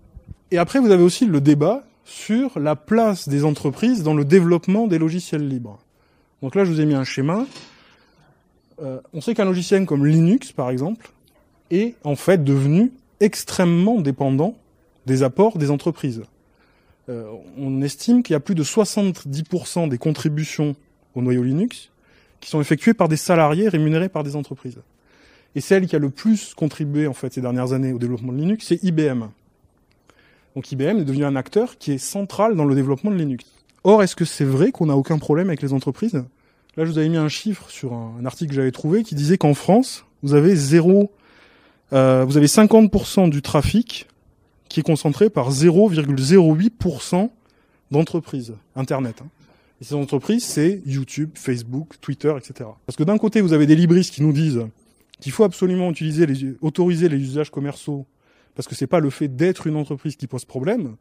Et 0.52 0.58
après, 0.58 0.80
vous 0.80 0.92
avez 0.92 1.04
aussi 1.04 1.26
le 1.26 1.42
débat 1.42 1.86
sur 2.06 2.60
la 2.60 2.76
place 2.76 3.28
des 3.28 3.44
entreprises 3.44 4.04
dans 4.04 4.14
le 4.14 4.24
développement 4.24 4.88
des 4.88 5.00
logiciels 5.00 5.48
libres. 5.48 5.80
Donc 6.42 6.56
là, 6.56 6.64
je 6.64 6.72
vous 6.72 6.80
ai 6.80 6.86
mis 6.86 6.94
un 6.94 7.04
schéma. 7.04 7.46
Euh, 8.82 9.00
on 9.14 9.22
sait 9.22 9.34
qu'un 9.34 9.46
logiciel 9.46 9.86
comme 9.86 10.06
Linux, 10.06 10.52
par 10.52 10.70
exemple, 10.70 11.10
est 11.72 11.96
en 12.04 12.16
fait 12.16 12.44
devenu 12.44 12.94
extrêmement 13.20 14.00
dépendant 14.00 14.56
des 15.08 15.24
apports 15.24 15.58
des 15.58 15.72
entreprises. 15.72 16.24
Euh, 17.10 17.26
on 17.58 17.82
estime 17.82 18.24
qu'il 18.24 18.34
y 18.34 18.38
a 18.38 18.40
plus 18.40 18.56
de 18.56 18.64
70% 18.64 19.90
des 19.90 19.98
contributions 19.98 20.76
au 21.16 21.22
noyau 21.22 21.44
Linux 21.44 21.90
qui 22.40 22.50
sont 22.50 22.62
effectuées 22.62 22.94
par 22.94 23.08
des 23.08 23.18
salariés 23.18 23.68
rémunérés 23.68 24.10
par 24.10 24.24
des 24.24 24.36
entreprises. 24.36 24.78
Et 25.56 25.62
celle 25.62 25.88
qui 25.88 25.96
a 25.96 26.00
le 26.00 26.10
plus 26.10 26.54
contribué 26.54 27.08
en 27.08 27.14
fait 27.14 27.34
ces 27.34 27.42
dernières 27.42 27.74
années 27.74 27.94
au 27.94 27.98
développement 27.98 28.34
de 28.34 28.38
Linux, 28.38 28.68
c'est 28.68 28.84
IBM. 28.84 29.30
Donc 30.56 30.72
IBM 30.72 31.00
est 31.00 31.04
devenu 31.06 31.26
un 31.26 31.36
acteur 31.36 31.78
qui 31.78 31.92
est 31.92 31.98
central 31.98 32.56
dans 32.56 32.66
le 32.66 32.76
développement 32.76 33.12
de 33.12 33.18
Linux. 33.18 33.46
Or, 33.84 34.02
est-ce 34.02 34.16
que 34.16 34.26
c'est 34.26 34.46
vrai 34.46 34.72
qu'on 34.72 34.88
n'a 34.88 34.96
aucun 34.96 35.18
problème 35.18 35.50
avec 35.50 35.62
les 35.62 35.74
entreprises? 35.74 36.24
Là, 36.78 36.86
je 36.86 36.92
vous 36.92 36.98
avais 36.98 37.10
mis 37.10 37.18
un 37.18 37.30
chiffre 37.30 37.70
sur 37.70 37.94
un, 37.94 38.26
article 38.26 38.50
que 38.50 38.56
j'avais 38.56 38.72
trouvé 38.72 39.04
qui 39.04 39.16
disait 39.16 39.38
qu'en 39.38 39.54
France, 39.54 40.06
vous 40.24 40.34
avez 40.34 40.56
zéro, 40.56 41.12
euh, 41.94 42.26
vous 42.26 42.38
avez 42.38 42.48
50% 42.48 43.30
du 43.30 43.42
trafic 43.42 44.08
qui 44.70 44.80
est 44.80 44.84
concentré 44.84 45.30
par 45.30 45.52
0,08% 45.52 47.30
d'entreprises 47.92 48.56
Internet. 48.76 49.22
Hein. 49.22 49.28
Et 49.82 49.86
ces 49.86 49.96
entreprises, 49.96 50.44
c'est 50.44 50.82
YouTube, 50.86 51.32
Facebook, 51.36 51.96
Twitter, 52.02 52.34
etc. 52.38 52.70
Parce 52.86 52.96
que 52.96 53.04
d'un 53.04 53.18
côté, 53.18 53.42
vous 53.42 53.54
avez 53.54 53.68
des 53.68 53.76
libristes 53.76 54.14
qui 54.14 54.24
nous 54.24 54.34
disent 54.34 54.66
qu'il 55.20 55.32
faut 55.32 55.44
absolument 55.44 55.92
autoriser 56.62 57.10
les 57.10 57.18
usages 57.18 57.52
commerciaux 57.52 58.06
parce 58.56 58.68
que 58.68 58.76
c'est 58.76 58.88
pas 58.88 59.00
le 59.00 59.10
fait 59.10 59.28
d'être 59.28 59.68
une 59.68 59.76
entreprise 59.76 60.16
qui 60.16 60.28
pose 60.28 60.46
problème, 60.46 60.96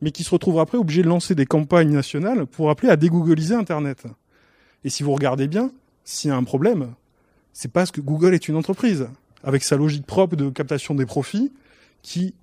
mais 0.00 0.10
qui 0.10 0.24
se 0.24 0.30
retrouve 0.30 0.58
après 0.58 0.78
obligé 0.78 1.02
de 1.02 1.08
lancer 1.08 1.34
des 1.34 1.46
campagnes 1.46 1.92
nationales 1.92 2.46
pour 2.46 2.70
appeler 2.70 2.90
à 2.90 2.96
dégoogliser 2.96 3.54
Internet. 3.54 4.04
Et 4.82 4.90
si 4.90 5.02
vous 5.02 5.12
regardez 5.12 5.46
bien, 5.46 5.70
s'il 6.04 6.30
y 6.30 6.32
a 6.32 6.36
un 6.36 6.44
problème, 6.44 6.94
c'est 7.52 7.70
parce 7.70 7.90
que 7.90 8.00
Google 8.00 8.34
est 8.34 8.48
une 8.48 8.56
entreprise, 8.56 9.08
avec 9.42 9.62
sa 9.62 9.76
logique 9.76 10.06
propre 10.06 10.36
de 10.36 10.50
captation 10.50 10.94
des 10.94 11.06
profits, 11.06 11.52
qui 12.02 12.34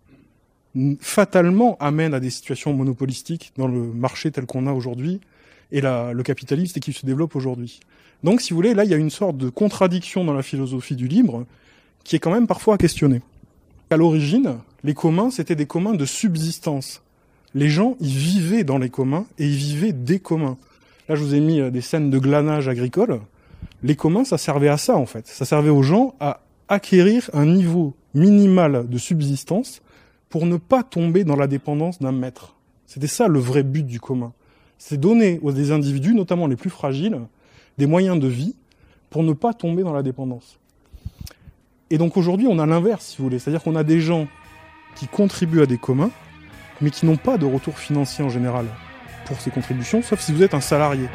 fatalement 1.00 1.76
amène 1.80 2.14
à 2.14 2.20
des 2.22 2.30
situations 2.30 2.74
monopolistiques 2.74 3.52
dans 3.58 3.68
le 3.68 3.82
marché 3.82 4.32
tel 4.32 4.46
qu'on 4.46 4.68
a 4.68 4.72
aujourd'hui, 4.72 5.20
et 5.72 5.82
le 5.82 6.22
capitalisme 6.22 6.80
qui 6.80 6.94
se 6.94 7.06
développe 7.06 7.36
aujourd'hui. 7.36 7.80
Donc, 8.24 8.42
si 8.42 8.52
vous 8.52 8.58
voulez, 8.58 8.74
là, 8.74 8.86
il 8.86 8.92
y 8.92 8.94
a 8.94 8.98
une 8.98 9.10
sorte 9.10 9.38
de 9.38 9.50
contradiction 9.50 10.24
dans 10.24 10.34
la 10.34 10.44
philosophie 10.44 10.96
du 10.96 11.08
libre, 11.08 11.46
qui 12.04 12.16
est 12.16 12.20
quand 12.20 12.32
même 12.32 12.48
parfois 12.48 12.76
à 12.76 12.78
questionner. 12.78 13.22
À 13.92 13.98
l'origine, 13.98 14.60
les 14.86 14.94
communs, 14.94 15.32
c'était 15.32 15.58
des 15.58 15.66
communs 15.66 15.94
de 15.94 16.06
subsistance. 16.06 17.02
Les 17.54 17.68
gens, 17.68 17.98
ils 18.00 18.08
vivaient 18.08 18.64
dans 18.64 18.78
les 18.78 18.90
communs 18.90 19.26
et 19.38 19.46
ils 19.46 19.58
vivaient 19.58 19.92
des 19.92 20.20
communs. 20.20 20.58
Là, 21.10 21.16
je 21.16 21.22
vous 21.22 21.36
ai 21.36 21.42
mis 21.42 21.60
euh, 21.60 21.72
des 21.72 21.82
scènes 21.82 22.10
de 22.10 22.18
glanage 22.18 22.70
agricole. 22.70 23.20
Les 23.84 23.98
communs, 23.98 24.24
ça 24.24 24.38
servait 24.38 24.70
à 24.70 24.78
ça, 24.78 24.96
en 24.96 25.06
fait. 25.06 25.28
Ça 25.28 25.44
servait 25.44 25.72
aux 25.72 25.84
gens 25.84 26.16
à 26.22 26.40
acquérir 26.70 27.30
un 27.34 27.46
niveau 27.46 27.94
minimal 28.14 28.88
de 28.88 28.98
subsistance 28.98 29.82
pour 30.30 30.46
ne 30.46 30.56
pas 30.56 30.84
tomber 30.84 31.26
dans 31.26 31.36
la 31.36 31.48
dépendance 31.48 32.00
d'un 32.00 32.14
maître. 32.14 32.56
C'était 32.88 33.08
ça 33.08 33.28
le 33.28 33.40
vrai 33.40 33.64
but 33.64 33.86
du 33.86 34.00
commun. 34.00 34.32
C'est 34.78 35.02
donner 35.02 35.42
aux 35.44 35.74
individus, 35.74 36.16
notamment 36.16 36.48
les 36.48 36.56
plus 36.56 36.70
fragiles, 36.70 37.20
des 37.78 37.88
moyens 37.88 38.22
de 38.22 38.28
vie 38.30 38.56
pour 39.10 39.24
ne 39.24 39.34
pas 39.34 39.54
tomber 39.54 39.84
dans 39.84 39.92
la 39.92 40.02
dépendance. 40.02 40.61
Et 41.94 41.98
donc 41.98 42.16
aujourd'hui, 42.16 42.48
on 42.50 42.58
a 42.58 42.66
l'inverse, 42.66 43.06
si 43.06 43.18
vous 43.18 43.26
voulez. 43.26 43.38
C'est-à-dire 43.38 43.62
qu'on 43.62 43.76
a 43.76 43.84
des 43.84 44.00
gens 44.00 44.28
qui 44.96 45.08
contribuent 45.08 45.62
à 45.62 45.66
des 45.66 45.78
communs, 45.78 46.10
mais 46.80 46.90
qui 46.90 47.06
n'ont 47.06 47.18
pas 47.18 47.38
de 47.38 47.46
retour 47.46 47.78
financier 47.78 48.24
en 48.24 48.30
général 48.30 48.66
pour 49.26 49.42
ces 49.42 49.52
contributions, 49.52 50.02
sauf 50.02 50.22
si 50.22 50.32
vous 50.32 50.42
êtes 50.42 50.54
un 50.54 50.62
salarié. 50.62 51.10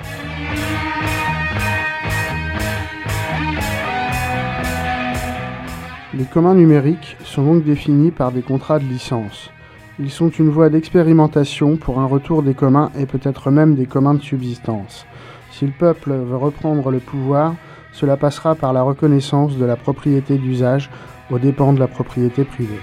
Les 6.13 6.25
communs 6.25 6.55
numériques 6.55 7.17
sont 7.25 7.43
donc 7.43 7.65
définis 7.65 8.11
par 8.11 8.31
des 8.31 8.43
contrats 8.43 8.79
de 8.79 8.85
licence. 8.85 9.51
Ils 9.99 10.11
sont 10.11 10.29
une 10.29 10.51
voie 10.51 10.69
d'expérimentation 10.69 11.79
pour 11.79 12.01
un 12.01 12.07
retour 12.07 12.43
des 12.43 12.53
communs 12.55 12.91
et 12.99 13.07
peut-être 13.07 13.51
même 13.51 13.77
des 13.77 13.87
communs 13.87 14.15
de 14.15 14.23
subsistance. 14.23 15.07
Si 15.53 15.65
le 15.65 15.73
peuple 15.73 16.13
veut 16.13 16.37
reprendre 16.37 16.91
le 16.91 16.99
pouvoir, 16.99 17.55
cela 17.97 18.19
passera 18.19 18.55
par 18.55 18.75
la 18.75 18.83
reconnaissance 18.83 19.57
de 19.57 19.65
la 19.65 19.77
propriété 19.77 20.37
d'usage 20.37 20.91
aux 21.31 21.39
dépens 21.39 21.73
de 21.73 21.81
la 21.81 21.89
propriété 21.89 22.45
privée. 22.45 22.81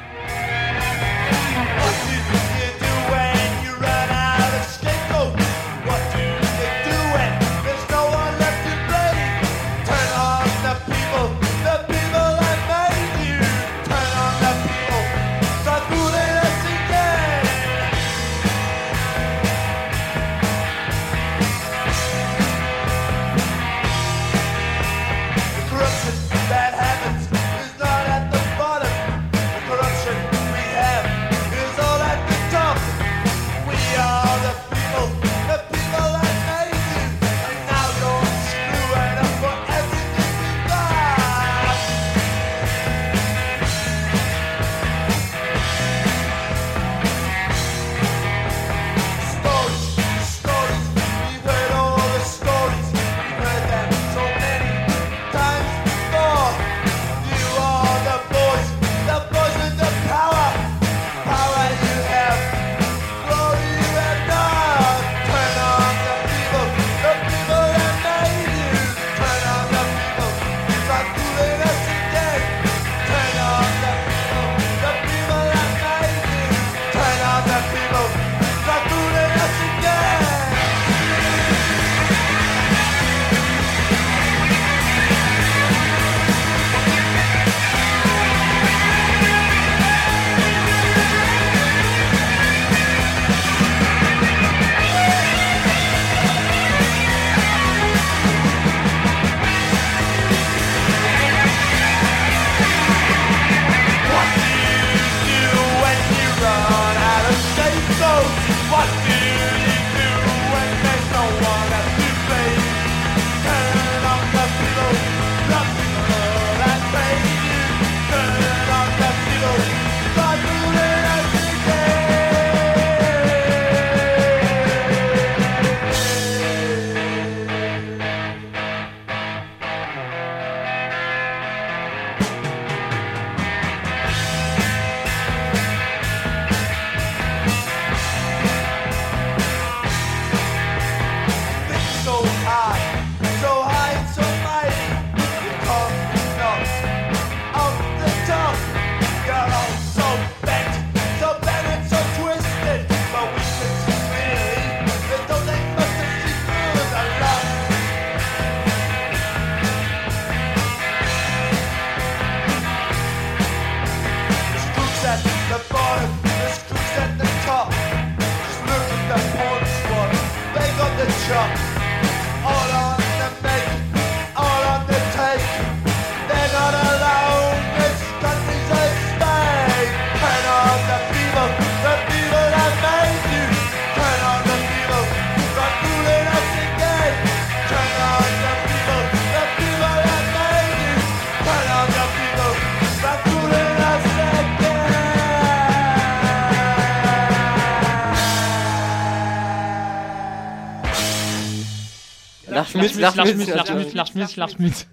L'archmutz. 204.36 204.88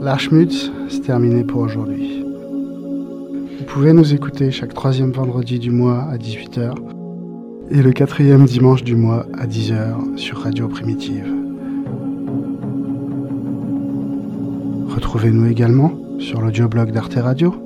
L'Archmutz, 0.00 0.70
c'est 0.88 1.02
terminé 1.02 1.44
pour 1.44 1.60
aujourd'hui. 1.60 2.24
Vous 3.58 3.64
pouvez 3.64 3.92
nous 3.92 4.14
écouter 4.14 4.50
chaque 4.50 4.74
troisième 4.74 5.12
vendredi 5.12 5.58
du 5.58 5.70
mois 5.70 6.02
à 6.10 6.16
18h 6.16 6.74
et 7.70 7.82
le 7.82 7.92
quatrième 7.92 8.44
dimanche 8.44 8.82
du 8.84 8.94
mois 8.94 9.26
à 9.38 9.46
10h 9.46 10.16
sur 10.16 10.38
Radio 10.38 10.68
Primitive. 10.68 11.26
Retrouvez-nous 14.88 15.46
également 15.46 15.92
sur 16.18 16.40
l'audioblog 16.40 16.90
d'Arte 16.90 17.14
Radio 17.14 17.65